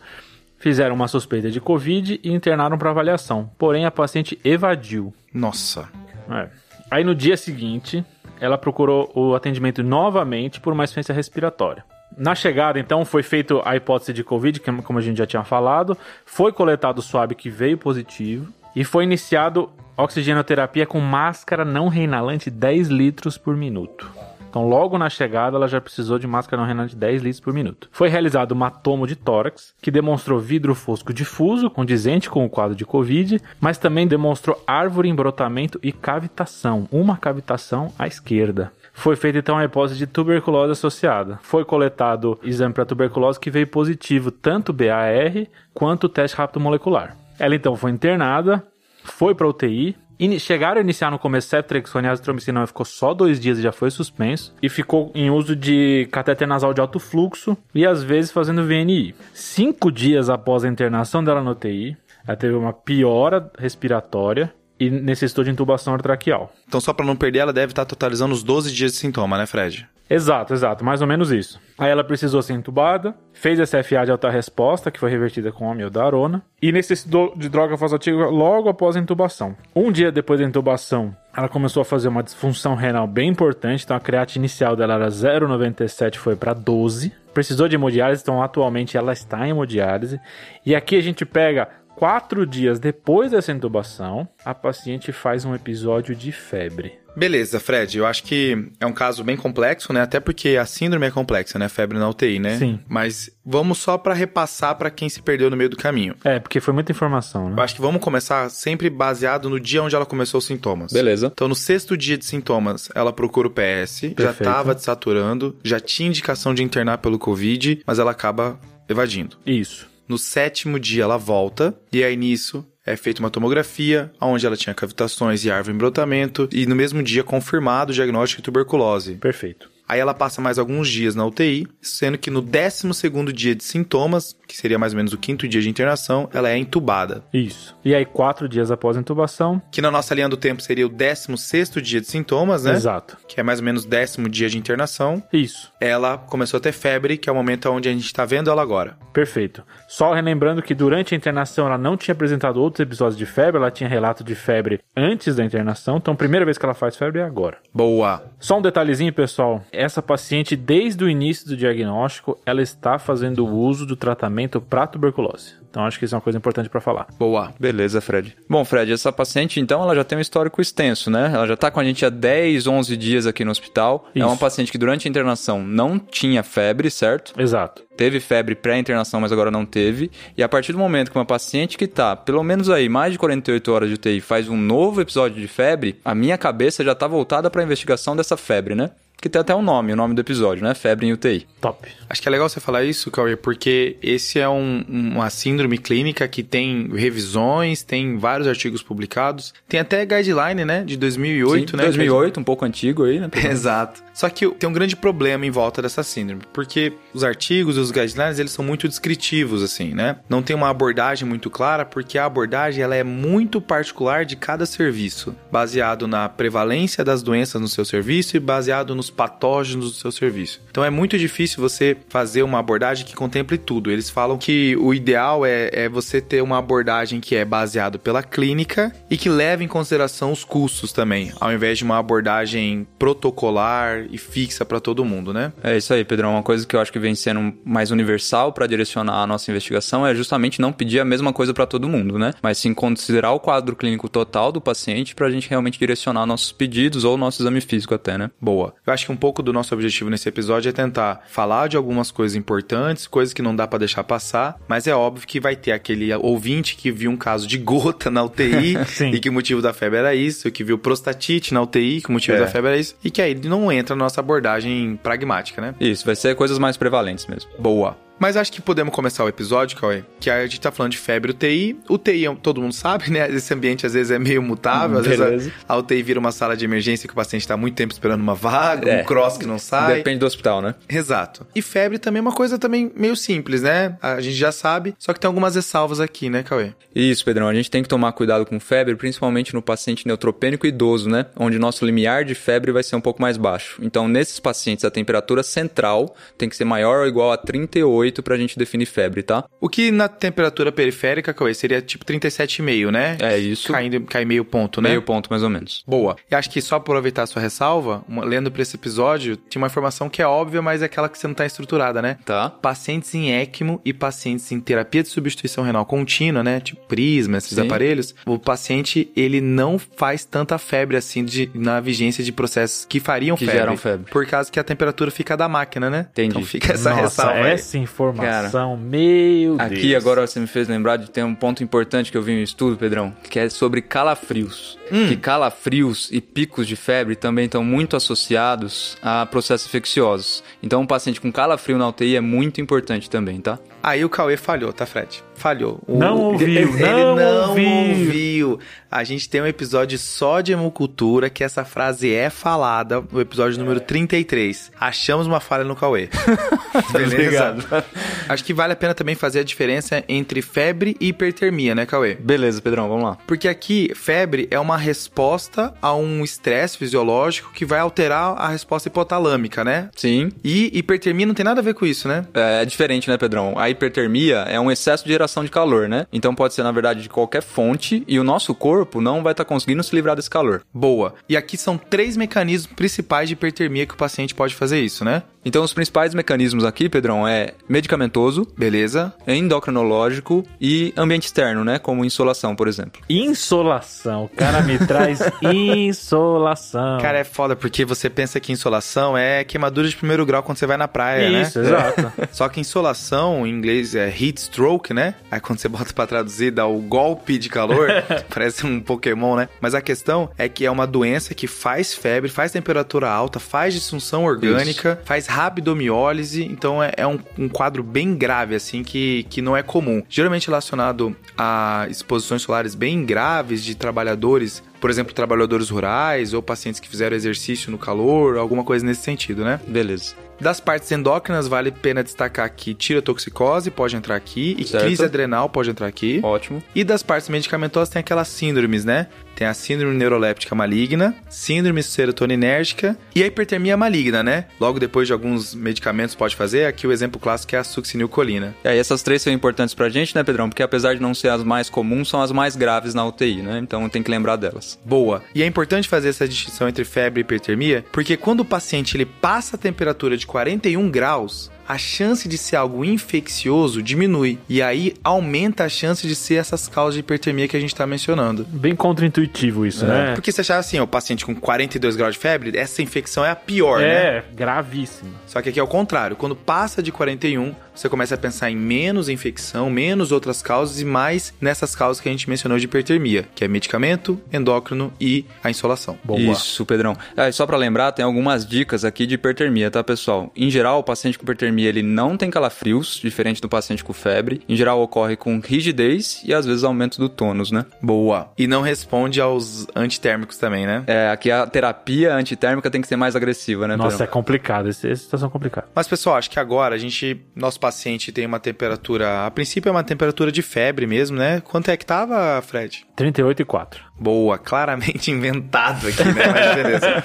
fizeram 0.58 0.96
uma 0.96 1.08
suspeita 1.08 1.52
de 1.52 1.62
Covid 1.62 2.20
e 2.24 2.34
internaram 2.34 2.80
para 2.80 2.90
avaliação. 2.90 3.52
Porém, 3.60 3.86
a 3.86 3.92
paciente 3.92 4.40
evadiu. 4.44 5.14
Nossa. 5.32 5.88
É. 6.32 6.67
Aí 6.90 7.04
no 7.04 7.14
dia 7.14 7.36
seguinte, 7.36 8.04
ela 8.40 8.58
procurou 8.58 9.12
o 9.14 9.36
atendimento 9.36 9.84
novamente 9.84 10.60
por 10.60 10.74
uma 10.74 10.84
insuficiência 10.84 11.14
respiratória. 11.14 11.84
Na 12.18 12.34
chegada, 12.34 12.80
então, 12.80 13.06
foi 13.06 13.22
feita 13.22 13.62
a 13.64 13.76
hipótese 13.76 14.14
de 14.14 14.24
Covid, 14.24 14.60
que, 14.60 14.72
como 14.82 14.98
a 14.98 15.02
gente 15.02 15.18
já 15.18 15.28
tinha 15.28 15.44
falado, 15.44 15.98
foi 16.26 16.52
coletado 16.52 17.00
o 17.00 17.02
swab 17.02 17.36
que 17.36 17.50
veio 17.50 17.78
positivo 17.78 18.52
e 18.76 18.84
foi 18.84 19.04
iniciado 19.04 19.70
oxigenoterapia 19.98 20.86
com 20.86 21.00
máscara 21.00 21.66
não 21.66 21.90
reinalante 21.90 22.50
10 22.50 22.88
litros 22.88 23.38
por 23.38 23.56
minuto. 23.56 24.10
Então, 24.50 24.68
logo 24.68 24.98
na 24.98 25.10
chegada, 25.10 25.58
ela 25.58 25.68
já 25.68 25.80
precisou 25.80 26.18
de 26.18 26.28
máscara 26.28 26.62
não 26.62 26.68
renal 26.68 26.86
de 26.86 26.96
10 26.96 27.22
litros 27.22 27.40
por 27.40 27.54
minuto. 27.54 27.90
Foi 27.92 28.10
realizado 28.10 28.52
uma 28.52 28.72
tomo 28.72 29.06
de 29.06 29.16
tórax, 29.16 29.74
que 29.82 29.92
demonstrou 29.92 30.40
vidro 30.40 30.74
fosco 30.74 31.14
difuso, 31.14 31.70
condizente 31.70 32.30
com 32.30 32.46
o 32.46 32.50
quadro 32.50 32.76
de 32.76 32.86
Covid, 32.86 33.42
mas 33.60 33.78
também 33.78 34.08
demonstrou 34.08 34.62
árvore 34.66 35.10
em 35.10 35.16
brotamento 35.16 35.80
e 35.84 35.92
cavitação, 35.92 36.88
uma 36.92 37.18
cavitação 37.18 37.94
à 38.00 38.08
esquerda. 38.08 38.72
Foi 38.94 39.16
feita 39.16 39.38
então 39.38 39.58
a 39.58 39.64
hipótese 39.64 40.00
de 40.00 40.08
tuberculose 40.08 40.72
associada. 40.72 41.38
Foi 41.44 41.64
coletado 41.64 42.40
exame 42.42 42.74
para 42.74 42.84
tuberculose 42.84 43.40
que 43.40 43.52
veio 43.52 43.68
positivo 43.68 44.32
tanto 44.32 44.74
BAR 44.74 45.48
quanto 45.72 46.06
o 46.06 46.10
teste 46.10 46.36
rápido 46.36 46.60
molecular. 46.60 47.16
Ela 47.38 47.54
então 47.54 47.76
foi 47.76 47.92
internada, 47.92 48.66
foi 49.04 49.36
para 49.36 49.48
UTI, 49.48 49.96
Ini 50.20 50.40
chegaram 50.40 50.80
a 50.80 50.84
iniciar 50.84 51.12
no 51.12 51.20
começo 51.20 51.50
ceftriaxona 51.50 52.08
e 52.08 52.12
azitromicina, 52.12 52.60
mas 52.62 52.70
ficou 52.70 52.86
só 52.86 53.14
dois 53.14 53.40
dias 53.40 53.60
e 53.60 53.62
já 53.62 53.72
foi 53.72 53.92
suspenso. 53.92 54.54
E 54.62 54.68
ficou 54.68 55.12
em 55.14 55.30
uso 55.30 55.56
de 55.56 56.08
catéter 56.12 56.48
nasal 56.48 56.74
de 56.74 56.82
alto 56.82 57.00
fluxo 57.00 57.56
e 57.74 57.86
às 57.86 58.04
vezes 58.04 58.32
fazendo 58.32 58.66
VNI. 58.66 59.14
Cinco 59.34 59.92
dias 59.92 60.30
após 60.30 60.64
a 60.64 60.68
internação 60.68 61.24
dela 61.24 61.42
no 61.42 61.52
UTI, 61.52 61.96
ela 62.28 62.36
teve 62.36 62.56
uma 62.56 62.74
piora 62.74 63.52
respiratória 63.60 64.52
e 64.80 64.90
necessitou 64.90 65.44
de 65.44 65.52
intubação 65.52 65.94
artraqueal. 65.94 66.52
Então, 66.68 66.82
só 66.82 66.94
para 66.94 67.06
não 67.06 67.16
perder, 67.16 67.40
ela 67.40 67.54
deve 67.54 67.72
estar 67.72 67.86
totalizando 67.86 68.34
os 68.34 68.44
12 68.44 68.72
dias 68.72 68.94
de 68.94 68.98
sintoma, 68.98 69.38
né, 69.38 69.46
Fred? 69.46 69.88
Exato, 70.10 70.54
exato, 70.54 70.86
mais 70.86 71.02
ou 71.02 71.08
menos 71.08 71.32
isso. 71.32 71.60
Aí 71.78 71.90
ela 71.92 72.04
precisou 72.04 72.42
ser 72.42 72.54
entubada, 72.54 73.14
fez 73.34 73.60
SFA 73.60 74.06
de 74.06 74.12
alta 74.12 74.30
resposta, 74.30 74.90
que 74.90 75.00
foi 75.00 75.10
revertida 75.10 75.52
com 75.52 75.70
amiodarona, 75.70 76.42
e 76.62 76.72
necessitou 76.72 77.34
de 77.36 77.50
droga 77.50 77.78
fosfatídica 77.78 78.26
logo 78.28 78.70
após 78.70 78.96
a 78.96 79.00
intubação. 79.00 79.56
Um 79.76 79.92
dia 79.92 80.12
depois 80.12 80.40
da 80.40 80.46
intubação, 80.46 81.16
ela 81.36 81.50
começou 81.50 81.82
a 81.82 81.86
fazer 81.86 82.08
uma 82.08 82.24
disfunção 82.24 82.74
renal 82.74 83.06
bem 83.06 83.30
importante, 83.30 83.84
então 83.84 83.98
a 83.98 84.00
creatina 84.00 84.44
inicial 84.44 84.76
dela 84.76 84.96
era 84.96 85.08
0,97, 85.08 86.16
foi 86.16 86.36
para 86.36 86.54
12. 86.54 87.12
Precisou 87.34 87.68
de 87.68 87.76
hemodiálise, 87.76 88.24
então 88.24 88.42
atualmente 88.42 88.98
ela 88.98 89.14
está 89.14 89.46
em 89.46 89.52
hemodiálise. 89.52 90.20
E 90.66 90.76
aqui 90.76 90.96
a 90.96 91.02
gente 91.02 91.26
pega 91.26 91.70
quatro 91.98 92.46
dias 92.46 92.80
depois 92.80 93.32
dessa 93.32 93.52
intubação, 93.52 94.28
a 94.46 94.54
paciente 94.54 95.12
faz 95.12 95.44
um 95.46 95.56
episódio 95.56 96.16
de 96.16 96.32
febre. 96.32 96.94
Beleza, 97.16 97.60
Fred, 97.60 97.98
eu 97.98 98.06
acho 98.06 98.22
que 98.22 98.70
é 98.80 98.86
um 98.86 98.94
caso 98.94 99.24
bem 99.24 99.36
complexo, 99.36 99.92
né? 99.92 100.02
Até 100.02 100.20
porque 100.20 100.50
a 100.50 100.68
síndrome 100.68 101.08
é 101.08 101.10
complexa, 101.10 101.58
né? 101.58 101.68
Febre 101.68 101.98
na 101.98 102.08
UTI, 102.08 102.38
né? 102.38 102.60
Sim. 102.60 102.80
Mas 102.88 103.32
vamos 103.44 103.80
só 103.80 103.98
para 103.98 104.14
repassar 104.14 104.76
para 104.76 104.92
quem 104.92 105.10
se 105.10 105.24
perdeu 105.24 105.50
no 105.50 105.58
meio 105.58 105.72
do 105.72 105.76
caminho. 105.76 106.14
É, 106.24 106.38
porque 106.40 106.60
foi 106.60 106.76
muita 106.76 106.92
informação, 106.92 107.50
Eu 107.50 107.56
né? 107.56 107.64
acho 107.64 107.74
que 107.74 107.82
vamos 107.82 108.00
começar 108.00 108.48
sempre 108.52 108.88
baseado 108.92 109.50
no 109.50 109.60
dia 109.60 109.82
onde 109.82 109.96
ela 109.96 110.06
começou 110.06 110.38
os 110.38 110.46
sintomas. 110.46 110.94
Beleza. 110.94 111.32
Então, 111.34 111.48
no 111.48 111.56
sexto 111.56 111.98
dia 111.98 112.20
de 112.20 112.26
sintomas, 112.26 112.90
ela 112.94 113.12
procura 113.12 113.48
o 113.48 113.52
PS, 113.52 114.02
já 114.02 114.10
Perfeito. 114.10 114.44
estava 114.44 114.76
desaturando, 114.76 115.56
já 115.64 115.80
tinha 115.80 116.10
indicação 116.10 116.54
de 116.54 116.62
internar 116.62 117.00
pelo 117.00 117.18
Covid, 117.18 117.82
mas 117.88 117.98
ela 117.98 118.12
acaba 118.12 118.60
evadindo. 118.88 119.38
Isso. 119.44 119.97
No 120.08 120.18
sétimo 120.18 120.80
dia, 120.80 121.04
ela 121.04 121.18
volta, 121.18 121.78
e 121.92 122.04
aí 122.04 122.16
nisso 122.16 122.66
é 122.86 122.96
feita 122.96 123.20
uma 123.20 123.30
tomografia, 123.30 124.12
onde 124.22 124.46
ela 124.46 124.56
tinha 124.56 124.74
cavitações 124.74 125.44
e 125.44 125.52
árvore 125.52 125.76
em 125.76 125.78
brotamento, 125.78 126.48
e 126.52 126.66
no 126.66 126.76
mesmo 126.76 127.04
dia 127.04 127.24
confirmado 127.24 127.92
o 127.92 127.94
diagnóstico 127.94 128.42
de 128.42 128.46
tuberculose. 128.46 129.16
Perfeito. 129.16 129.70
Aí 129.88 130.00
ela 130.00 130.14
passa 130.14 130.42
mais 130.42 130.60
alguns 130.60 130.90
dias 130.90 131.16
na 131.16 131.26
UTI, 131.26 131.68
sendo 131.82 132.18
que 132.18 132.30
no 132.30 132.44
12º 132.44 133.32
dia 133.32 133.56
de 133.56 133.64
sintomas, 133.64 134.36
que 134.48 134.58
seria 134.58 134.78
mais 134.78 134.94
ou 134.94 134.98
menos 134.98 135.14
o 135.14 135.18
quinto 135.18 135.48
dia 135.48 135.62
de 135.62 135.70
internação, 135.70 136.30
ela 136.34 136.50
é 136.50 136.58
entubada. 136.58 137.24
Isso. 137.34 137.76
E 137.86 137.96
aí, 137.96 138.06
quatro 138.06 138.50
dias 138.50 138.72
após 138.72 138.98
a 138.98 139.00
intubação. 139.00 139.62
Que 139.72 139.82
na 139.82 139.92
nossa 139.92 140.14
linha 140.14 140.28
do 140.28 140.38
tempo 140.38 140.62
seria 140.62 140.86
o 140.86 140.90
16º 140.90 141.82
dia 141.82 142.02
de 142.02 142.08
sintomas, 142.08 142.64
né? 142.64 142.74
Exato. 142.74 143.18
Que 143.28 143.40
é 143.40 143.44
mais 143.44 143.60
ou 143.60 143.66
menos 143.66 143.86
o 143.86 143.88
décimo 143.88 144.28
dia 144.28 144.50
de 144.50 144.58
internação. 144.58 145.24
Isso. 145.32 145.72
Ela 145.80 146.18
começou 146.18 146.58
a 146.58 146.62
ter 146.62 146.72
febre, 146.72 147.18
que 147.18 147.30
é 147.30 147.32
o 147.32 147.36
momento 147.36 147.70
onde 147.70 147.88
a 147.88 147.92
gente 147.92 148.12
tá 148.14 148.26
vendo 148.26 148.50
ela 148.50 148.62
agora. 148.62 148.98
Perfeito. 149.14 149.64
Só 149.88 150.14
relembrando 150.14 150.62
que 150.62 150.76
durante 150.76 151.14
a 151.14 151.18
internação 151.18 151.66
ela 151.66 151.78
não 151.78 151.98
tinha 151.98 152.14
apresentado 152.14 152.62
outros 152.62 152.82
episódios 152.82 153.18
de 153.18 153.26
febre, 153.26 153.60
ela 153.60 153.72
tinha 153.72 153.90
relato 153.90 154.24
de 154.24 154.36
febre 154.36 154.80
antes 154.96 155.36
da 155.36 155.44
internação, 155.44 155.98
então 155.98 156.14
a 156.14 156.18
primeira 156.18 156.46
vez 156.46 156.58
que 156.58 156.66
ela 156.66 156.74
faz 156.74 156.96
febre 156.96 157.22
é 157.22 157.24
agora. 157.24 157.58
Boa! 157.74 158.24
Só 158.40 158.60
um 158.60 158.62
detalhezinho, 158.62 159.12
pessoal. 159.12 159.64
Essa 159.72 160.02
paciente, 160.02 160.56
desde 160.56 161.04
o 161.04 161.10
início 161.10 161.48
do 161.48 161.58
diagnóstico, 161.58 162.40
ela 162.46 162.62
está 162.62 163.00
fazendo 163.00 163.48
uso 163.48 163.86
do 163.86 163.96
tratamento 163.96 164.62
para 164.62 164.86
tuberculose. 164.86 165.56
Então 165.78 165.86
acho 165.86 166.00
que 166.00 166.06
isso 166.06 166.16
é 166.16 166.18
uma 166.18 166.22
coisa 166.22 166.40
importante 166.40 166.70
para 166.70 166.82
falar. 166.82 167.06
Boa! 167.20 167.54
Beleza, 167.60 168.02
Fred. 168.02 168.36
Bom, 168.50 168.66
Fred, 168.66 168.92
essa 168.92 169.14
paciente, 169.14 169.60
então, 169.60 169.84
ela 169.84 169.94
já 169.94 170.04
tem 170.04 170.18
um 170.18 170.22
histórico 170.22 170.60
extenso, 170.60 171.12
né? 171.12 171.30
Ela 171.32 171.46
já 171.46 171.56
tá 171.56 171.70
com 171.70 171.80
a 171.80 171.84
gente 171.84 172.04
há 172.04 172.10
10, 172.10 172.66
11 172.66 172.98
dias 172.98 173.28
aqui 173.28 173.46
no 173.46 173.52
hospital. 173.52 174.08
É 174.16 174.18
Isso. 174.18 174.28
uma 174.28 174.36
paciente 174.36 174.72
que 174.72 174.78
durante 174.80 175.08
a 175.08 175.10
internação 175.10 175.62
não 175.64 176.00
tinha 176.00 176.42
febre, 176.42 176.90
certo? 176.90 177.40
Exato. 177.40 177.84
Teve 177.96 178.20
febre 178.20 178.56
pré-internação, 178.56 179.22
mas 179.22 179.32
agora 179.32 179.52
não 179.52 179.68
teve. 179.68 180.10
E 180.36 180.42
a 180.42 180.50
partir 180.50 180.72
do 180.72 180.80
momento 180.80 181.12
que 181.12 181.18
uma 181.18 181.26
paciente 181.26 181.78
que 181.78 181.86
tá, 181.86 182.16
pelo 182.16 182.44
menos 182.44 182.72
aí, 182.72 182.90
mais 182.90 183.12
de 183.12 183.20
48 183.20 183.72
horas 183.72 183.90
de 183.90 183.96
UTI, 183.96 184.20
faz 184.20 184.50
um 184.50 184.58
novo 184.58 185.00
episódio 185.00 185.40
de 185.40 185.48
febre, 185.48 186.00
a 186.04 186.16
minha 186.16 186.40
cabeça 186.40 186.84
já 186.84 186.96
tá 186.96 187.06
voltada 187.06 187.52
para 187.52 187.62
a 187.62 187.64
investigação 187.66 188.16
dessa 188.16 188.36
febre, 188.36 188.74
né? 188.74 188.90
Que 189.20 189.28
tem 189.28 189.42
até 189.42 189.56
um 189.56 189.62
nome, 189.64 189.92
o 189.92 189.96
nome 189.96 190.14
do 190.14 190.22
episódio, 190.22 190.64
né? 190.64 190.76
Febre 190.76 191.08
em 191.08 191.12
UTI. 191.14 191.48
Top. 191.60 191.88
Acho 192.08 192.22
que 192.22 192.28
é 192.28 192.32
legal 192.32 192.48
você 192.48 192.60
falar 192.60 192.84
isso, 192.84 193.10
Cauê, 193.10 193.36
porque 193.36 193.98
esse 194.02 194.40
é 194.40 194.48
um- 194.48 194.86
uma 194.88 195.30
síndrome 195.32 195.78
clínica 195.80 196.28
que 196.28 196.44
tem 196.44 196.88
revisões, 196.94 197.82
tem 197.84 198.18
vários 198.18 198.48
artigos 198.48 198.84
publicados, 198.84 199.54
tem 199.68 199.80
até 199.80 200.06
guideline, 200.06 200.64
né, 200.64 200.84
de 200.86 200.96
2008, 200.96 201.72
Sim, 201.72 201.78
né? 201.78 201.84
2008, 201.86 202.40
um 202.40 202.44
pouco 202.44 202.64
antigo 202.64 203.04
aí, 203.06 203.20
né? 203.20 203.30
Exato. 203.52 204.04
Só 204.14 204.30
que 204.30 204.48
tem 204.52 204.70
um 204.70 204.74
grande 204.74 204.96
problema 204.96 205.46
em 205.46 205.52
volta 205.52 205.82
dessa 205.82 206.02
síndrome, 206.04 206.42
porque 206.54 206.94
os 207.14 207.24
artigos 207.24 207.76
e 207.78 207.80
os 207.80 207.92
guidelines, 207.92 208.40
eles 208.40 208.52
são 208.52 208.64
muito 208.64 208.88
descritivos, 208.88 209.62
assim, 209.64 209.94
né? 209.94 210.18
Não 210.30 210.42
tem 210.42 210.56
uma 210.56 210.70
abordagem 210.70 211.28
muito 211.28 211.50
clara, 211.50 211.86
porque 211.86 212.18
a 212.18 212.26
abordagem, 212.26 212.84
ela 212.84 212.96
é 212.96 213.04
muito 213.04 213.60
particular 213.62 214.26
de 214.26 214.36
cada 214.36 214.66
serviço, 214.66 215.36
baseado 215.52 216.08
na 216.08 216.30
prevalência 216.30 217.04
das 217.04 217.22
doenças 217.22 217.60
no 217.62 217.68
seu 217.68 217.84
serviço 217.86 218.38
e 218.38 218.40
baseado 218.40 218.96
nos 219.08 219.10
patógenos 219.10 219.92
do 219.92 219.98
seu 219.98 220.12
serviço. 220.12 220.62
Então 220.70 220.84
é 220.84 220.90
muito 220.90 221.18
difícil 221.18 221.62
você 221.62 221.98
fazer 222.10 222.44
uma 222.44 222.60
abordagem 222.60 223.06
que 223.06 223.16
contemple 223.16 223.58
tudo. 223.58 223.92
Eles 223.92 224.10
falam 224.10 224.38
que 224.38 224.76
o 224.78 224.94
ideal 224.94 225.46
é, 225.46 225.70
é 225.74 225.90
você 225.90 226.22
ter 226.22 226.42
uma 226.42 226.58
abordagem 226.58 227.20
que 227.20 227.36
é 227.36 227.46
baseado 227.46 227.98
pela 227.98 228.22
clínica 228.22 228.94
e 229.10 229.18
que 229.18 229.30
leve 229.30 229.64
em 229.64 229.68
consideração 229.68 230.32
os 230.32 230.44
custos 230.44 230.92
também, 230.92 231.32
ao 231.40 231.52
invés 231.52 231.78
de 231.78 231.84
uma 231.84 231.98
abordagem 231.98 232.88
protocolar 233.00 234.06
e 234.12 234.18
fixa 234.18 234.66
para 234.66 234.80
todo 234.80 235.06
mundo, 235.06 235.34
né? 235.34 235.54
É 235.64 235.78
isso 235.78 235.94
aí, 235.94 236.04
Pedrão. 236.04 236.32
Uma 236.32 236.44
coisa 236.44 236.66
que 236.66 236.76
eu 236.76 236.80
acho 236.80 236.92
que 236.92 237.00
vem 237.00 237.16
sendo 237.16 237.54
mais 237.64 237.92
universal 237.92 238.52
para 238.52 238.68
direcionar 238.68 239.22
a 239.22 239.28
nossa 239.28 239.50
investigação 239.50 240.06
é 240.06 240.14
justamente 240.14 240.62
não 240.62 240.72
pedir 240.72 241.00
a 241.00 241.06
mesma 241.06 241.32
coisa 241.32 241.54
para 241.54 241.66
todo 241.66 241.88
mundo, 241.88 242.20
né? 242.20 242.34
Mas 242.42 242.58
sim 242.58 242.74
considerar 242.74 243.32
o 243.32 243.40
quadro 243.40 243.76
clínico 243.76 244.10
total 244.10 244.52
do 244.52 244.60
paciente 244.60 245.16
para 245.16 245.28
a 245.28 245.32
gente 245.32 245.50
realmente 245.50 245.80
direcionar 245.80 246.26
nossos 246.26 246.52
pedidos 246.52 247.04
ou 247.04 247.18
nosso 247.18 247.42
exame 247.42 247.62
físico 247.62 247.94
até, 247.94 248.18
né? 248.18 248.30
Boa. 248.42 248.74
Eu 248.86 248.94
acho 248.98 249.06
que 249.06 249.12
um 249.12 249.16
pouco 249.16 249.44
do 249.44 249.54
nosso 249.54 249.74
objetivo 249.76 250.10
nesse 250.10 250.28
episódio 250.28 250.70
é 250.70 250.72
tentar 250.72 251.22
falar 251.30 251.68
de 251.68 251.78
algumas 251.78 252.10
coisas 252.10 252.36
importantes, 252.36 253.06
coisas 253.06 253.32
que 253.34 253.42
não 253.44 253.56
dá 253.56 253.68
pra 253.68 253.78
deixar 253.78 254.04
passar, 254.04 254.60
mas 254.68 254.88
é 254.88 254.96
óbvio 254.96 255.28
que 255.28 255.40
vai 255.40 255.56
ter 255.56 255.72
aquele 255.72 256.12
ouvinte 256.16 256.76
que 256.76 256.92
viu 256.92 257.12
um 257.12 257.16
caso 257.18 257.48
de 257.48 257.58
gota 257.58 258.10
na 258.10 258.24
UTI 258.24 258.76
e 259.14 259.20
que 259.20 259.30
o 259.30 259.34
motivo 259.34 259.62
da 259.62 259.72
febre 259.74 260.00
era 260.00 260.16
isso, 260.16 260.50
que 260.52 260.64
viu 260.64 260.78
prostatite 260.78 261.54
na 261.54 261.62
UTI, 261.62 262.02
que 262.02 262.10
o 262.10 262.12
motivo 262.12 262.38
É. 262.38 262.40
da 262.40 262.48
febre 262.48 262.72
era 262.72 262.80
isso, 262.80 262.96
e 263.04 263.12
que 263.12 263.22
aí 263.22 263.36
não 263.36 263.72
entra 263.72 263.96
na 263.96 264.04
nossa 264.06 264.20
abordagem 264.20 265.00
pragmática, 265.04 265.62
né? 265.62 265.76
Isso, 265.80 266.06
vai 266.06 266.16
ser 266.16 266.36
coisas 266.36 266.58
mais 266.58 266.76
prevalentes 266.78 267.28
mesmo. 267.28 267.50
Boa. 267.60 268.07
Mas 268.20 268.36
acho 268.36 268.52
que 268.52 268.62
podemos 268.62 268.94
começar 268.94 269.24
o 269.24 269.28
episódio, 269.28 269.78
Cauê, 269.78 270.04
que 270.20 270.30
a 270.30 270.44
gente 270.46 270.60
tá 270.60 270.72
falando 270.72 270.92
de 270.94 270.98
febre 270.98 271.32
UTI. 271.32 271.78
UTI, 271.90 272.24
todo 272.42 272.62
mundo 272.62 272.74
sabe, 272.74 273.12
né? 273.12 273.30
Esse 273.34 273.54
ambiente 273.54 273.86
às 273.86 273.94
vezes 273.94 274.12
é 274.12 274.18
meio 274.20 274.42
mutável, 274.42 274.98
às 275.00 275.04
Beleza. 275.08 275.30
vezes 275.30 275.54
a, 275.68 275.74
a 275.74 275.78
UTI 275.78 276.02
vira 276.02 276.20
uma 276.20 276.32
sala 276.32 276.58
de 276.58 276.66
emergência 276.66 277.08
que 277.08 277.14
o 277.14 277.16
paciente 277.16 277.48
tá 277.48 277.56
muito 277.56 277.76
tempo 277.76 277.94
esperando 277.94 278.22
uma 278.22 278.34
vaga, 278.36 278.90
É. 278.90 279.02
um 279.02 279.06
cross 279.06 279.38
que 279.38 279.46
não 279.46 279.60
sai. 279.60 279.98
Depende 279.98 280.20
do 280.20 280.26
hospital, 280.26 280.62
né? 280.62 280.74
Exato. 280.90 281.46
E 281.56 281.62
febre 281.62 282.00
também 282.00 282.20
é 282.20 282.22
uma 282.22 282.32
coisa 282.32 282.58
também 282.58 282.92
meio 282.96 283.16
simples, 283.16 283.62
né? 283.62 283.98
A 284.02 284.20
gente 284.20 284.36
já 284.36 284.52
sabe, 284.52 284.96
só 284.98 285.14
que 285.14 285.20
tem 285.20 285.28
algumas 285.28 285.56
ressalvas 285.56 286.00
aqui, 286.00 286.30
né, 286.30 286.42
Cauê? 286.44 286.72
Isso, 286.96 287.24
Pedrão. 287.24 287.48
A 287.48 287.54
gente 287.54 287.70
tem 287.70 287.84
que 287.84 287.90
tomar 287.90 288.12
cuidado 288.14 288.46
com 288.46 288.60
febre, 288.60 288.96
principalmente 288.96 289.54
no 289.54 289.62
paciente 289.62 290.08
neutropênico 290.08 290.66
idoso, 290.66 291.08
né? 291.10 291.28
Onde 291.36 291.60
nosso 291.60 291.86
limiar 291.86 292.26
de 292.26 292.34
febre 292.34 292.72
vai 292.72 292.82
ser 292.82 292.96
um 292.96 293.02
pouco 293.02 293.22
mais 293.22 293.38
baixo. 293.38 293.80
Então, 293.84 294.08
nesses 294.08 294.40
pacientes, 294.40 294.84
a 294.84 294.90
temperatura 294.90 295.44
central 295.44 296.16
tem 296.38 296.50
que 296.50 296.56
ser 296.56 296.66
maior 296.66 297.02
ou 297.02 297.08
igual 297.08 297.32
a 297.32 297.38
38 297.38 298.07
pra 298.24 298.38
gente 298.38 298.58
definir 298.58 298.86
febre, 298.86 299.24
tá? 299.24 299.44
O 299.60 299.70
que 299.70 299.92
na 299.92 300.08
temperatura 300.08 300.72
periférica, 300.72 301.34
Cauê, 301.34 301.54
seria 301.54 301.82
tipo 301.82 302.06
37,5, 302.06 302.92
né? 302.92 303.18
É 303.20 303.38
isso. 303.38 303.72
Caindo, 303.72 304.02
cai 304.02 304.26
meio 304.26 304.44
ponto, 304.46 304.82
né? 304.82 304.90
Meio 304.90 305.02
ponto, 305.02 305.30
mais 305.30 305.44
ou 305.44 305.50
menos. 305.50 305.84
Boa. 305.88 306.16
E 306.30 306.36
acho 306.36 306.50
que 306.50 306.62
só 306.62 306.76
aproveitar 306.76 307.24
a 307.24 307.28
sua 307.28 307.42
ressalva, 307.42 308.04
uma- 308.08 308.24
lendo 308.26 308.52
pra 308.52 308.62
esse 308.62 308.76
episódio, 308.76 309.36
tinha 309.50 309.62
uma 309.62 309.68
informação 309.68 310.10
que 310.10 310.22
é 310.22 310.28
óbvia, 310.28 310.62
mas 310.62 310.82
é 310.82 310.86
aquela 310.86 311.10
que 311.10 311.18
você 311.18 311.28
não 311.28 311.34
tá 311.34 311.46
estruturada, 311.46 312.02
né? 312.02 312.18
Tá. 312.26 312.50
Pacientes 312.50 313.14
em 313.16 313.32
ECMO 313.32 313.82
e 313.84 313.94
pacientes 313.94 314.52
em 314.52 314.60
terapia 314.60 315.04
de 315.04 315.10
substituição 315.10 315.64
renal 315.64 315.86
contínua, 315.86 316.44
né? 316.44 316.60
Tipo 316.60 316.86
prisma, 316.88 317.38
esses 317.38 317.54
Sim. 317.56 317.66
aparelhos. 317.66 318.16
O 318.26 318.38
paciente, 318.40 319.12
ele 319.16 319.42
não 319.42 319.78
faz 319.80 320.24
tanta 320.26 320.58
febre 320.58 320.98
assim 320.98 321.24
de, 321.24 321.50
na 321.54 321.80
vigência 321.80 322.24
de 322.24 322.32
processos 322.32 322.86
que 322.86 323.00
fariam 323.00 323.36
Que 323.38 323.46
febre. 323.46 323.60
geram 323.60 323.78
febre. 323.78 324.12
Por 324.12 324.26
causa 324.26 324.52
que 324.52 324.60
a 324.60 324.64
temperatura 324.64 325.12
fica 325.12 325.36
da 325.38 325.48
máquina, 325.48 325.90
né? 325.90 326.08
Entendi. 326.12 326.30
Então 326.30 326.44
fica 326.44 326.74
essa 326.74 326.90
Nossa, 326.92 327.02
ressalva 327.02 327.46
aí. 327.46 327.58
Informação, 327.98 328.78
meu 328.78 329.58
Deus. 329.58 329.60
Aqui 329.60 329.96
agora 329.96 330.26
você 330.26 330.40
me 330.40 330.48
fez 330.48 330.68
lembrar 330.68 330.98
de 330.98 331.10
ter 331.10 331.24
um 331.24 331.34
ponto 331.34 331.64
importante 331.64 332.12
que 332.12 332.18
eu 332.18 332.22
vi 332.22 332.34
em 332.34 332.40
um 332.40 332.44
estudo, 332.44 332.78
Pedrão, 332.78 333.14
que 333.30 333.40
é 333.40 333.50
sobre 333.50 333.82
calafrios. 333.82 334.78
Hum. 334.92 335.08
Que 335.08 335.18
calafrios 335.18 336.10
e 336.12 336.22
picos 336.22 336.68
de 336.68 336.76
febre 336.76 337.16
também 337.16 337.46
estão 337.46 337.64
muito 337.64 337.96
associados 337.96 338.98
a 339.02 339.26
processos 339.26 339.68
infecciosos. 339.68 340.44
Então, 340.62 340.82
um 340.82 340.88
paciente 340.88 341.20
com 341.20 341.32
calafrio 341.32 341.78
na 341.78 341.88
UTI 341.90 342.16
é 342.16 342.22
muito 342.22 342.62
importante 342.62 343.10
também, 343.10 343.42
tá? 343.42 343.60
Aí 343.82 344.06
o 344.06 344.10
Cauê 344.10 344.38
falhou, 344.38 344.72
tá, 344.72 344.86
Fred? 344.86 345.27
Falhou. 345.38 345.80
O- 345.88 345.98
Não 345.98 346.18
ouviu, 346.34 346.48
ele 346.50 346.66
não 346.82 347.16
não 347.16 347.50
ouviu. 347.50 347.70
ouviu. 347.70 348.60
A 348.90 349.04
gente 349.04 349.30
tem 349.30 349.42
um 349.42 349.48
episódio 349.48 349.98
só 350.00 350.40
de 350.42 350.54
hemocultura 350.54 351.30
que 351.30 351.44
essa 351.44 351.64
frase 351.66 352.14
é 352.14 352.30
falada, 352.30 353.04
o 353.12 353.20
episódio 353.22 353.60
número 353.60 353.80
33. 353.82 354.72
Achamos 354.80 355.28
uma 355.28 355.40
falha 355.42 355.64
no 355.66 355.76
Cauê. 355.76 356.10
Beleza? 356.92 357.16
Obrigado. 357.16 357.86
Acho 358.30 358.44
que 358.44 358.54
vale 358.54 358.74
a 358.74 358.76
pena 358.76 358.94
também 358.94 359.14
fazer 359.16 359.40
a 359.40 359.44
diferença 359.44 360.04
entre 360.08 360.42
febre 360.42 360.96
e 361.02 361.10
hipertermia, 361.10 361.76
né, 361.76 361.86
Cauê? 361.86 362.16
Beleza, 362.16 362.62
Pedrão, 362.62 362.88
vamos 362.88 363.04
lá. 363.04 363.18
Porque 363.28 363.48
aqui, 363.48 363.92
febre 363.96 364.48
é 364.50 364.60
uma 364.60 364.78
resposta 364.78 365.74
a 365.82 365.94
um 365.94 366.24
estresse 366.24 366.78
fisiológico 366.78 367.52
que 367.54 367.66
vai 367.66 367.80
alterar 367.80 368.36
a 368.38 368.48
resposta 368.48 368.88
hipotalâmica, 368.88 369.64
né? 369.64 369.90
Sim. 369.96 370.32
E 370.44 370.72
hipertermia 370.78 371.26
não 371.26 371.34
tem 371.34 371.44
nada 371.46 371.60
a 371.60 371.64
ver 371.64 371.74
com 371.74 371.86
isso, 371.86 372.08
né? 372.08 372.26
É 372.34 372.64
diferente, 372.66 373.10
né, 373.10 373.18
Pedrão? 373.18 373.54
A 373.58 373.70
hipertermia 373.70 374.38
é 374.48 374.60
um 374.60 374.72
excesso 374.72 375.04
de 375.06 375.12
de 375.44 375.52
calor, 375.52 375.88
né? 375.88 376.08
Então 376.12 376.34
pode 376.34 376.54
ser, 376.54 376.64
na 376.64 376.72
verdade, 376.72 377.02
de 377.02 377.10
qualquer 377.10 377.42
fonte 377.42 378.04
e 378.08 378.20
o 378.20 378.24
nosso 378.24 378.54
corpo 378.56 379.02
não 379.02 379.24
vai 379.24 379.34
estar 379.34 379.46
conseguindo 379.46 379.84
se 379.84 379.96
livrar 379.96 380.16
desse 380.16 380.30
calor. 380.30 380.64
Boa. 380.74 381.14
E 381.28 381.36
aqui 381.36 381.58
são 381.58 381.78
três 381.78 382.18
mecanismos 382.18 382.74
principais 382.74 383.30
de 383.30 383.34
hipertermia 383.34 383.86
que 383.86 383.94
o 383.94 383.98
paciente 383.98 384.34
pode 384.34 384.56
fazer 384.56 384.80
isso, 384.80 385.04
né? 385.06 385.24
Então 385.48 385.64
os 385.64 385.72
principais 385.74 386.14
mecanismos 386.14 386.66
aqui, 386.66 386.90
Pedrão, 386.90 387.26
é 387.26 387.54
medicamentoso, 387.70 388.46
Beleza? 388.58 389.14
endocrinológico 389.26 390.44
e 390.60 390.94
ambiente 390.98 391.28
externo, 391.28 391.64
né? 391.64 391.80
Como 391.80 392.04
insolação, 392.04 392.54
por 392.54 392.68
exemplo. 392.68 393.02
Insolação. 393.10 394.26
O 394.26 394.30
cara 394.30 394.62
me 394.62 394.78
traz 394.78 395.22
insolação. 395.42 397.00
Cara, 397.00 397.20
é 397.20 397.24
foda 397.24 397.56
porque 397.56 397.86
você 397.86 398.10
pensa 398.10 398.42
que 398.42 398.52
insolação 398.52 399.18
é 399.18 399.46
queimadura 399.46 399.88
de 399.88 399.96
primeiro 399.96 400.26
grau 400.26 400.44
quando 400.44 400.58
você 400.58 400.68
vai 400.68 400.76
na 400.76 400.88
praia, 400.88 401.42
Isso, 401.42 401.60
né? 401.60 401.66
exato. 401.66 402.12
Só 402.34 402.50
que 402.50 402.60
insolação, 402.60 403.48
em 403.48 403.50
inglês 403.50 403.96
é 403.96 404.08
heat 404.10 404.42
stroke, 404.42 404.94
né? 404.94 405.16
Aí 405.32 405.40
quando 405.40 405.60
você 405.60 405.70
bota 405.70 405.94
pra 405.94 406.06
traduzir, 406.06 406.52
dá 406.52 406.66
o 406.66 406.80
golpe 406.80 407.38
de 407.38 407.48
calor. 407.48 407.88
parece 408.30 408.66
um 408.66 408.82
Pokémon, 408.82 409.38
né? 409.38 409.48
Mas 409.62 409.74
a 409.74 409.82
questão 409.82 410.30
é 410.38 410.50
que 410.50 410.66
é 410.66 410.72
uma 410.72 410.86
doença 410.86 411.34
que 411.34 411.48
faz 411.48 411.94
febre, 411.94 412.30
faz 412.30 412.52
temperatura 412.52 413.10
alta, 413.10 413.40
faz 413.40 413.74
disfunção 413.74 414.26
orgânica, 414.26 415.00
faz 415.06 415.26
rabdomiólise. 415.38 416.44
Então 416.44 416.82
é, 416.82 416.92
é 416.98 417.06
um, 417.06 417.20
um 417.38 417.48
quadro 417.48 417.84
bem 417.84 418.16
grave, 418.16 418.56
assim, 418.56 418.84
que, 418.84 419.24
que 419.30 419.40
não 419.42 419.56
é 419.56 419.62
comum. 419.62 420.02
Geralmente 420.10 420.48
relacionado 420.48 421.16
a 421.38 421.86
exposições 421.90 422.42
solares 422.42 422.74
bem 422.74 423.06
graves 423.06 423.64
de 423.64 423.76
trabalhadores 423.76 424.64
por 424.80 424.90
exemplo, 424.90 425.14
trabalhadores 425.14 425.70
rurais 425.70 426.34
ou 426.34 426.42
pacientes 426.42 426.80
que 426.80 426.88
fizeram 426.88 427.16
exercício 427.16 427.72
no 427.72 427.78
calor, 427.78 428.38
alguma 428.38 428.64
coisa 428.64 428.86
nesse 428.86 429.02
sentido, 429.02 429.44
né? 429.44 429.60
Beleza. 429.68 430.16
Das 430.40 430.60
partes 430.60 430.92
endócrinas, 430.92 431.48
vale 431.48 431.70
a 431.70 431.72
pena 431.72 432.04
destacar 432.04 432.48
que 432.54 432.76
tirotoxicose 432.76 433.72
pode 433.72 433.96
entrar 433.96 434.16
aqui 434.16 434.56
e 434.60 434.66
Certo. 434.66 434.84
crise 434.84 435.04
adrenal 435.04 435.50
pode 435.50 435.72
entrar 435.72 435.88
aqui. 435.88 436.20
Ótimo. 436.24 436.62
E 436.76 436.84
das 436.84 437.02
partes 437.02 437.28
medicamentosas 437.28 437.90
tem 437.90 438.00
aquelas 438.02 438.28
síndromes, 438.28 438.86
né? 438.86 439.08
Tem 439.36 439.48
a 439.48 439.54
síndrome 439.54 439.96
neuroléptica 439.96 440.54
maligna, 440.54 441.16
síndrome 441.28 441.82
serotoninérgica 442.28 442.98
e 443.16 443.24
a 443.24 443.28
hipertermia 443.28 443.76
maligna, 443.78 444.22
né? 444.24 444.46
Logo 444.60 444.80
depois 444.80 445.08
de 445.08 445.14
alguns 445.14 445.54
medicamentos 445.56 446.14
pode 446.16 446.36
fazer. 446.36 446.66
Aqui 446.66 446.86
o 446.88 446.92
exemplo 446.92 447.20
clássico 447.20 447.56
é 447.56 447.60
a 447.60 447.64
succinilcolina. 447.64 448.56
E 448.64 448.68
aí 448.68 448.78
essas 448.78 449.02
três 449.04 449.22
são 449.22 449.32
importantes 449.32 449.74
pra 449.76 449.90
gente, 449.90 450.16
né, 450.16 450.24
Pedrão? 450.24 450.50
Porque 450.50 450.64
apesar 450.64 450.96
de 450.96 451.02
não 451.02 451.14
ser 451.14 451.30
as 451.30 451.44
mais 451.44 451.70
comuns, 451.70 452.10
são 452.10 452.22
as 452.22 452.32
mais 452.32 452.56
graves 452.56 452.94
na 452.94 453.06
UTI, 453.06 453.42
né? 453.42 453.60
Então 453.62 453.88
tem 453.90 454.02
que 454.04 454.12
lembrar 454.12 454.36
delas. 454.36 454.67
Boa. 454.84 455.24
E 455.34 455.44
é 455.44 455.46
importante 455.46 455.88
fazer 455.88 456.10
essa 456.10 456.28
distinção 456.28 456.68
entre 456.68 456.84
febre 456.84 457.22
e 457.22 457.24
hipertermia, 457.24 457.86
porque 457.92 458.18
quando 458.18 458.42
o 458.42 458.46
paciente 458.46 458.98
ele 458.98 459.06
passa 459.06 459.56
a 459.56 459.60
temperatura 459.60 460.18
de 460.18 460.26
41 460.26 460.90
graus, 460.90 461.52
a 461.68 461.78
chance 461.78 462.28
de 462.28 462.38
ser 462.38 462.56
algo 462.56 462.86
infeccioso 462.86 463.82
diminui. 463.82 464.40
E 464.48 464.62
aí 464.62 464.94
aumenta 465.04 465.66
a 465.66 465.70
chance 465.70 466.08
de 466.08 466.16
ser 466.16 466.36
essas 466.36 466.68
causas 466.68 466.94
de 466.94 467.02
hipertermia 467.02 467.48
que 467.48 467.58
a 467.58 467.60
gente 467.60 467.76
tá 467.76 467.86
mencionando. 467.86 468.46
Bem 468.46 468.76
contraintuitivo 468.76 469.66
isso, 469.66 469.86
né? 469.86 470.14
Porque 470.14 470.32
você 470.32 470.42
achar 470.42 470.58
assim, 470.58 470.80
ó, 470.80 470.84
o 470.84 470.88
paciente 470.88 471.26
com 471.26 471.36
42 471.36 471.96
graus 471.96 472.14
de 472.14 472.20
febre, 472.20 472.58
essa 472.58 472.82
infecção 472.82 473.26
é 473.26 473.32
a 473.32 473.36
pior, 473.36 473.80
né? 473.80 473.88
É, 473.88 474.24
gravíssimo. 474.34 475.12
Só 475.26 475.42
que 475.42 475.50
aqui 475.50 475.60
é 475.60 475.64
o 475.64 475.68
contrário. 475.68 476.16
Quando 476.16 476.36
passa 476.36 476.82
de 476.82 476.92
41, 476.92 477.54
você 477.74 477.90
começa 477.90 478.16
a 478.16 478.18
pensar 478.18 478.50
em 478.50 478.56
menos 478.56 479.10
infecção, 479.10 479.70
menos 479.70 480.12
outras 480.12 480.42
causas 480.42 480.82
e 480.82 480.86
mais 480.86 481.34
nessas 481.40 481.76
causas 481.76 482.02
que 482.02 482.10
a 482.10 482.12
gente 482.12 482.30
mencionou 482.30 482.58
de 482.58 482.66
hipertermia, 482.66 483.28
que 483.36 483.44
é 483.44 483.48
medicamento, 483.48 484.20
endócrino 484.34 484.92
e 485.00 485.26
a 485.44 485.50
insolação. 485.50 485.98
Boa. 486.04 486.20
Isso, 486.20 486.66
Pedrão. 486.66 486.98
Ah, 487.16 487.30
e 487.30 487.34
só 487.34 487.46
pra 487.46 487.58
lembrar, 487.58 487.92
tem 487.92 488.04
algumas 488.04 488.46
dicas 488.46 488.84
aqui 488.84 489.06
de 489.06 489.16
hipertermia, 489.16 489.70
tá, 489.70 489.84
pessoal? 489.84 490.32
Em 490.36 490.50
geral, 490.50 490.80
o 490.80 490.84
paciente 490.84 491.18
com 491.18 491.26
hipertermia, 491.26 491.57
ele 491.66 491.82
não 491.82 492.18
tem 492.18 492.30
calafrios, 492.30 493.00
diferente 493.02 493.42
do 493.42 493.50
paciente 493.50 493.84
com 493.84 493.94
febre. 493.94 494.42
Em 494.48 494.56
geral, 494.56 494.82
ocorre 494.82 495.16
com 495.16 495.40
rigidez 495.40 496.22
e 496.26 496.34
às 496.34 496.46
vezes 496.46 496.64
aumento 496.64 497.00
do 497.00 497.10
tônus, 497.10 497.52
né? 497.52 497.66
Boa. 497.82 498.32
E 498.38 498.48
não 498.48 498.62
responde 498.62 499.20
aos 499.22 499.68
antitérmicos 499.76 500.38
também, 500.38 500.66
né? 500.66 500.84
É, 500.88 501.10
aqui 501.10 501.32
a 501.32 501.46
terapia 501.48 502.14
antitérmica 502.14 502.70
tem 502.70 502.82
que 502.82 502.88
ser 502.88 502.96
mais 502.96 503.16
agressiva, 503.16 503.68
né, 503.68 503.76
Nossa, 503.76 503.96
é 503.96 503.98
Pedrão? 504.00 504.14
complicado. 504.14 504.70
Essa, 504.70 504.88
essa 504.88 505.04
situação 505.04 505.28
é 505.30 505.32
complicada. 505.32 505.68
Mas, 505.74 505.88
pessoal, 505.88 506.18
acho 506.18 506.30
que 506.30 506.40
agora 506.40 506.76
a 506.76 506.78
gente. 506.78 507.22
Nosso 507.36 507.60
paciente 507.60 508.12
tem 508.12 508.26
uma 508.26 508.40
temperatura. 508.40 509.26
A 509.26 509.32
princípio 509.32 509.70
é 509.70 509.72
uma 509.72 509.84
temperatura 509.84 510.32
de 510.32 510.42
febre 510.42 510.86
mesmo, 510.88 511.18
né? 511.18 511.42
Quanto 511.42 511.70
é 511.70 511.78
que 511.78 511.86
tava, 511.86 512.42
Fred? 512.42 512.86
38 512.96 513.42
e 513.42 513.46
4. 513.46 513.84
Boa, 514.00 514.38
claramente 514.40 515.12
inventado 515.12 515.88
aqui, 515.88 516.04
né? 516.04 516.28
Mas 516.34 516.56
beleza. 516.56 517.04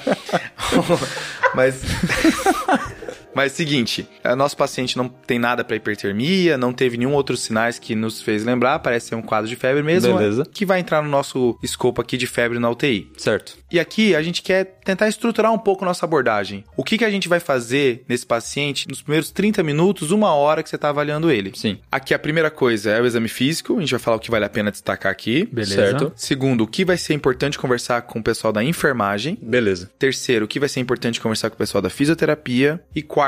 Mas. 1.55 1.81
Mas 3.35 3.51
seguinte, 3.53 4.07
é, 4.23 4.35
nosso 4.35 4.55
paciente 4.55 4.97
não 4.97 5.07
tem 5.07 5.39
nada 5.39 5.63
para 5.63 5.75
hipertermia, 5.75 6.57
não 6.57 6.73
teve 6.73 6.97
nenhum 6.97 7.13
outros 7.13 7.41
sinais 7.41 7.79
que 7.79 7.95
nos 7.95 8.21
fez 8.21 8.43
lembrar, 8.43 8.79
parece 8.79 9.07
ser 9.09 9.15
um 9.15 9.21
quadro 9.21 9.49
de 9.49 9.55
febre 9.55 9.83
mesmo, 9.83 10.15
Beleza. 10.17 10.45
que 10.51 10.65
vai 10.65 10.79
entrar 10.79 11.01
no 11.01 11.09
nosso 11.09 11.57
escopo 11.61 12.01
aqui 12.01 12.17
de 12.17 12.27
febre 12.27 12.59
na 12.59 12.69
UTI. 12.69 13.11
Certo. 13.17 13.57
E 13.71 13.79
aqui 13.79 14.15
a 14.15 14.21
gente 14.21 14.41
quer 14.41 14.79
tentar 14.85 15.07
estruturar 15.07 15.51
um 15.51 15.57
pouco 15.57 15.83
nossa 15.83 16.05
abordagem. 16.05 16.63
O 16.77 16.83
que, 16.83 16.97
que 16.97 17.05
a 17.05 17.09
gente 17.09 17.27
vai 17.27 17.39
fazer 17.39 18.03
nesse 18.07 18.25
paciente 18.25 18.87
nos 18.87 19.01
primeiros 19.01 19.31
30 19.31 19.63
minutos, 19.63 20.11
uma 20.11 20.33
hora 20.33 20.61
que 20.61 20.69
você 20.69 20.75
está 20.75 20.89
avaliando 20.89 21.31
ele? 21.31 21.51
Sim. 21.55 21.79
Aqui 21.91 22.13
a 22.13 22.19
primeira 22.19 22.51
coisa 22.51 22.91
é 22.91 23.01
o 23.01 23.05
exame 23.05 23.27
físico, 23.27 23.77
a 23.77 23.79
gente 23.79 23.91
vai 23.91 23.99
falar 23.99 24.17
o 24.17 24.19
que 24.19 24.29
vale 24.29 24.45
a 24.45 24.49
pena 24.49 24.71
destacar 24.71 25.11
aqui. 25.11 25.47
Beleza. 25.51 25.75
Certo. 25.75 26.13
Segundo, 26.15 26.63
o 26.63 26.67
que 26.67 26.85
vai 26.85 26.97
ser 26.97 27.13
importante 27.13 27.57
conversar 27.57 28.03
com 28.03 28.19
o 28.19 28.23
pessoal 28.23 28.53
da 28.53 28.63
enfermagem. 28.63 29.37
Beleza. 29.41 29.89
Terceiro, 29.97 30.45
o 30.45 30.47
que 30.47 30.59
vai 30.59 30.69
ser 30.69 30.79
importante 30.79 31.19
conversar 31.19 31.49
com 31.49 31.55
o 31.55 31.57
pessoal 31.57 31.81
da 31.81 31.89
fisioterapia. 31.89 32.79
E 32.95 33.01
quarto, 33.01 33.22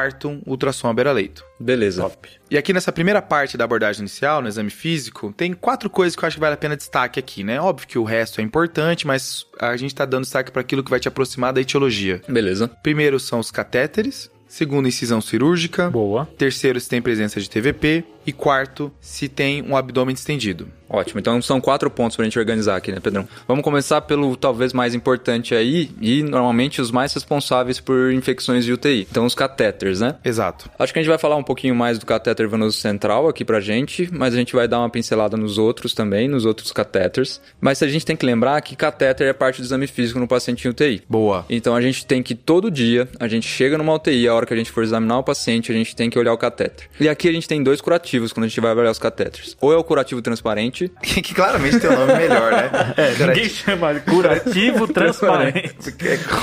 ultrassom 0.46 0.88
à 0.88 0.94
beira-leito. 0.94 1.44
Beleza. 1.60 2.02
Top. 2.02 2.30
E 2.50 2.58
aqui 2.58 2.74
nessa 2.74 2.92
primeira 2.92 3.22
parte 3.22 3.58
da 3.58 3.64
abordagem 3.64 4.02
inicial, 4.02 4.42
no 4.42 4.48
exame 4.48 4.70
físico, 4.70 5.34
tem 5.36 5.54
quatro 5.54 5.90
coisas 5.90 6.16
que 6.16 6.24
eu 6.24 6.28
acho 6.28 6.36
que 6.36 6.42
vale 6.42 6.54
a 6.54 6.58
pena 6.58 6.76
destaque 6.76 7.20
aqui, 7.20 7.44
né? 7.44 7.60
Óbvio 7.60 7.88
que 7.88 7.98
o 7.98 8.04
resto 8.04 8.42
é 8.42 8.44
importante, 8.44 9.08
mas 9.08 9.46
a 9.60 9.76
gente 9.78 9.96
tá 9.96 10.06
dando 10.06 10.24
destaque 10.24 10.52
para 10.52 10.62
aquilo 10.62 10.84
que 10.84 10.90
vai 10.90 11.00
te 11.00 11.08
aproximar 11.08 11.54
da 11.54 11.62
etiologia. 11.62 12.22
Beleza. 12.28 12.68
Primeiro 12.84 13.20
são 13.20 13.40
os 13.40 13.52
catéteres, 13.52 14.30
segundo, 14.48 14.88
incisão 14.88 15.22
cirúrgica, 15.22 15.90
Boa. 15.90 16.28
terceiro, 16.38 16.80
se 16.80 16.90
tem 16.90 17.02
presença 17.02 17.40
de 17.40 17.50
TVP, 17.50 18.04
E 18.26 18.34
quarto, 18.34 18.92
se 19.00 19.30
tem 19.30 19.62
um 19.62 19.78
abdômen 19.78 20.14
distendido. 20.14 20.68
Ótimo, 20.90 21.20
então 21.20 21.42
são 21.42 21.60
quatro 21.60 21.90
pontos 21.90 22.16
pra 22.16 22.24
gente 22.26 22.38
organizar 22.38 22.76
aqui, 22.76 22.92
né, 22.92 23.00
Pedrão? 23.00 23.28
Vamos 23.48 23.64
começar 23.64 24.02
pelo 24.02 24.36
talvez 24.36 24.72
mais 24.72 24.94
importante 24.94 25.56
aí 25.56 25.90
e 26.00 26.22
normalmente 26.22 26.80
os 26.80 26.92
mais 26.92 27.14
responsáveis 27.14 27.80
por 27.80 28.14
infecções 28.14 28.64
de 28.66 28.72
UTI. 28.72 29.08
Então, 29.10 29.26
os 29.26 29.36
catéteres, 29.36 30.00
né? 30.00 30.16
Exato. 30.24 30.70
Acho 30.78 30.94
que 30.94 31.00
a 31.00 31.02
gente 31.02 31.10
vai 31.10 31.18
falar 31.18 31.36
um 31.36 31.44
pouquinho 31.44 31.76
mais 31.76 31.98
do 31.98 32.06
catéter 32.06 32.48
venoso 32.48 32.78
central 32.78 33.28
aqui 33.28 33.44
pra 33.44 33.60
gente, 33.60 34.08
mas 34.12 34.34
a 34.34 34.38
gente 34.38 34.56
vai 34.56 34.68
dar 34.68 34.80
uma 34.80 34.90
pincelada 34.90 35.36
nos 35.36 35.58
outros 35.58 35.94
também, 35.94 36.28
nos 36.28 36.46
outros 36.46 36.72
catéteres. 36.72 37.42
Mas 37.60 37.82
a 37.82 37.88
gente 37.88 38.06
tem 38.06 38.16
que 38.16 38.26
lembrar 38.26 38.62
que 38.62 38.76
catéter 38.76 39.28
é 39.28 39.34
parte 39.34 39.62
do 39.62 39.66
exame 39.66 39.88
físico 39.88 40.20
no 40.20 40.28
paciente 40.28 40.68
em 40.68 40.72
UTI. 40.72 41.02
Boa. 41.10 41.46
Então 41.50 41.76
a 41.76 41.82
gente 41.82 42.06
tem 42.06 42.22
que 42.22 42.36
todo 42.36 42.70
dia, 42.70 43.08
a 43.20 43.28
gente 43.28 43.48
chega 43.48 43.78
numa 43.78 43.94
UTI, 43.94 44.28
a 44.28 44.34
hora 44.34 44.46
que 44.46 44.54
a 44.54 44.58
gente 44.58 44.72
for 44.72 44.84
examinar 44.84 45.18
o 45.18 45.24
paciente, 45.24 45.72
a 45.72 45.76
gente 45.76 45.96
tem 45.96 46.10
que 46.10 46.20
olhar 46.20 46.34
o 46.34 46.38
catéter. 46.38 46.88
E 47.00 47.10
aqui 47.10 47.28
a 47.28 47.32
gente 47.32 47.48
tem 47.48 47.64
dois 47.64 47.82
curativos 47.82 48.15
quando 48.34 48.46
a 48.46 48.48
gente 48.48 48.60
vai 48.62 48.72
avaliar 48.72 48.92
os 48.92 49.00
catéteres. 49.00 49.56
Ou 49.62 49.74
é 49.74 49.78
o 49.78 49.84
curativo 49.84 50.22
transparente, 50.22 50.92
que 51.02 51.34
claramente 51.34 51.80
tem 51.80 51.90
um 51.90 51.96
nome 52.00 52.14
melhor, 52.16 52.52
né? 52.52 52.70
É, 52.98 53.26
ninguém 53.28 53.50
chama 53.50 53.94
de 53.94 54.00
curativo 54.02 54.88
transparente. 54.92 55.94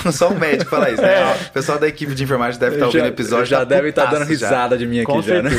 É 0.07 0.13
só 0.13 0.29
um 0.31 0.39
médico 0.39 0.71
fala 0.71 0.91
isso, 0.91 1.01
né? 1.03 1.21
É. 1.21 1.37
O 1.49 1.53
pessoal 1.53 1.79
da 1.79 1.89
equipe 1.89 2.15
de 2.15 2.25
enfermagem 2.25 2.59
deve 2.61 2.77
estar 2.77 2.87
ouvindo 2.87 3.05
o 3.05 3.09
episódio. 3.09 3.47
já 3.47 3.59
tá 3.59 3.65
deve 3.65 3.89
estar 3.89 4.05
dando 4.07 4.23
putaço 4.27 4.35
já. 4.41 4.47
risada 4.49 4.77
de 4.77 4.87
mim 4.87 4.99
aqui 5.01 5.07
Com 5.07 5.23
já, 5.23 5.43
né? 5.43 5.51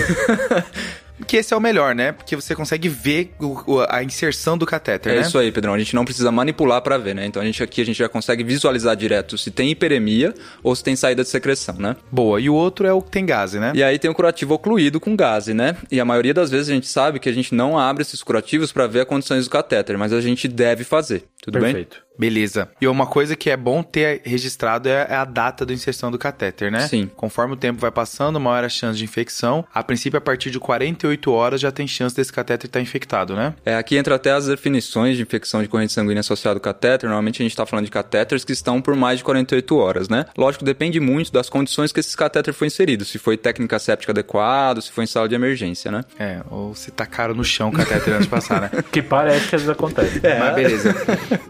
Que 1.25 1.37
esse 1.37 1.53
é 1.53 1.57
o 1.57 1.59
melhor, 1.61 1.93
né? 1.95 2.11
Porque 2.11 2.35
você 2.35 2.55
consegue 2.55 2.87
ver 2.89 3.33
o- 3.39 3.79
a 3.89 4.03
inserção 4.03 4.57
do 4.57 4.65
catéter, 4.65 5.13
É 5.13 5.15
né? 5.17 5.21
isso 5.21 5.37
aí, 5.37 5.51
Pedrão. 5.51 5.73
A 5.73 5.79
gente 5.79 5.95
não 5.95 6.05
precisa 6.05 6.31
manipular 6.31 6.81
pra 6.81 6.97
ver, 6.97 7.15
né? 7.15 7.25
Então 7.25 7.41
a 7.41 7.45
gente 7.45 7.61
aqui 7.63 7.81
a 7.81 7.85
gente 7.85 7.97
já 7.97 8.09
consegue 8.09 8.43
visualizar 8.43 8.95
direto 8.95 9.37
se 9.37 9.51
tem 9.51 9.69
hiperemia 9.71 10.33
ou 10.61 10.75
se 10.75 10.83
tem 10.83 10.95
saída 10.95 11.23
de 11.23 11.29
secreção, 11.29 11.75
né? 11.77 11.95
Boa. 12.11 12.39
E 12.41 12.49
o 12.49 12.53
outro 12.53 12.87
é 12.87 12.93
o 12.93 13.01
que 13.01 13.11
tem 13.11 13.25
gase, 13.25 13.59
né? 13.59 13.71
E 13.75 13.83
aí 13.83 13.97
tem 13.99 14.09
o 14.09 14.13
curativo 14.13 14.53
ocluído 14.53 14.99
com 14.99 15.15
gase, 15.15 15.53
né? 15.53 15.75
E 15.91 15.99
a 15.99 16.05
maioria 16.05 16.33
das 16.33 16.49
vezes 16.49 16.69
a 16.69 16.73
gente 16.73 16.87
sabe 16.87 17.19
que 17.19 17.29
a 17.29 17.33
gente 17.33 17.53
não 17.55 17.77
abre 17.77 18.01
esses 18.01 18.21
curativos 18.23 18.71
pra 18.71 18.87
ver 18.87 19.01
as 19.01 19.07
condições 19.07 19.45
do 19.45 19.49
catéter, 19.49 19.97
mas 19.97 20.11
a 20.13 20.21
gente 20.21 20.47
deve 20.47 20.83
fazer. 20.83 21.23
Tudo 21.41 21.59
bem? 21.59 21.73
Perfeito. 21.73 22.03
Beleza. 22.17 22.69
E 22.79 22.87
uma 22.87 23.05
coisa 23.05 23.35
que 23.35 23.49
é 23.49 23.57
bom 23.57 23.83
ter 23.83 24.21
registrado 24.23 24.89
é 24.89 25.03
é 25.09 25.15
a 25.15 25.25
data 25.25 25.65
da 25.65 25.73
inserção 25.73 26.11
do 26.11 26.17
catéter, 26.17 26.71
né? 26.71 26.87
Sim. 26.87 27.09
Conforme 27.15 27.53
o 27.53 27.57
tempo 27.57 27.79
vai 27.79 27.91
passando, 27.91 28.39
maior 28.39 28.63
a 28.63 28.69
chance 28.69 28.97
de 28.97 29.03
infecção. 29.03 29.65
A 29.73 29.83
princípio, 29.83 30.17
a 30.17 30.21
partir 30.21 30.51
de 30.51 30.59
48 30.59 31.31
horas 31.31 31.61
já 31.61 31.71
tem 31.71 31.87
chance 31.87 32.15
desse 32.15 32.31
catéter 32.31 32.67
estar 32.67 32.81
infectado, 32.81 33.35
né? 33.35 33.53
É, 33.65 33.75
aqui 33.75 33.97
entra 33.97 34.15
até 34.15 34.31
as 34.31 34.47
definições 34.47 35.17
de 35.17 35.23
infecção 35.23 35.61
de 35.61 35.67
corrente 35.67 35.93
sanguínea 35.93 36.21
associada 36.21 36.57
ao 36.57 36.61
catéter. 36.61 37.07
Normalmente 37.07 37.41
a 37.41 37.43
gente 37.43 37.51
está 37.51 37.65
falando 37.65 37.85
de 37.85 37.91
catéteres 37.91 38.43
que 38.43 38.51
estão 38.51 38.81
por 38.81 38.95
mais 38.95 39.19
de 39.19 39.23
48 39.23 39.77
horas, 39.77 40.09
né? 40.09 40.25
Lógico, 40.37 40.63
depende 40.63 40.99
muito 40.99 41.31
das 41.31 41.49
condições 41.49 41.91
que 41.91 41.99
esse 41.99 42.15
catéter 42.15 42.53
foi 42.53 42.67
inserido. 42.67 43.05
Se 43.05 43.17
foi 43.17 43.37
técnica 43.37 43.79
séptica 43.79 44.11
adequada, 44.11 44.81
se 44.81 44.91
foi 44.91 45.03
em 45.03 45.07
sala 45.07 45.27
de 45.27 45.35
emergência, 45.35 45.91
né? 45.91 46.03
É, 46.19 46.41
ou 46.49 46.75
se 46.75 46.91
tacaram 46.91 47.33
no 47.33 47.43
chão 47.43 47.69
o 47.69 47.71
catéter 47.71 48.13
antes 48.13 48.25
de 48.25 48.29
passar, 48.29 48.61
né? 48.61 48.71
Que 48.91 49.01
parece 49.01 49.49
que 49.49 49.55
às 49.55 49.61
vezes 49.61 49.69
acontece. 49.69 50.21
Mas 50.21 50.55
beleza. 50.55 50.95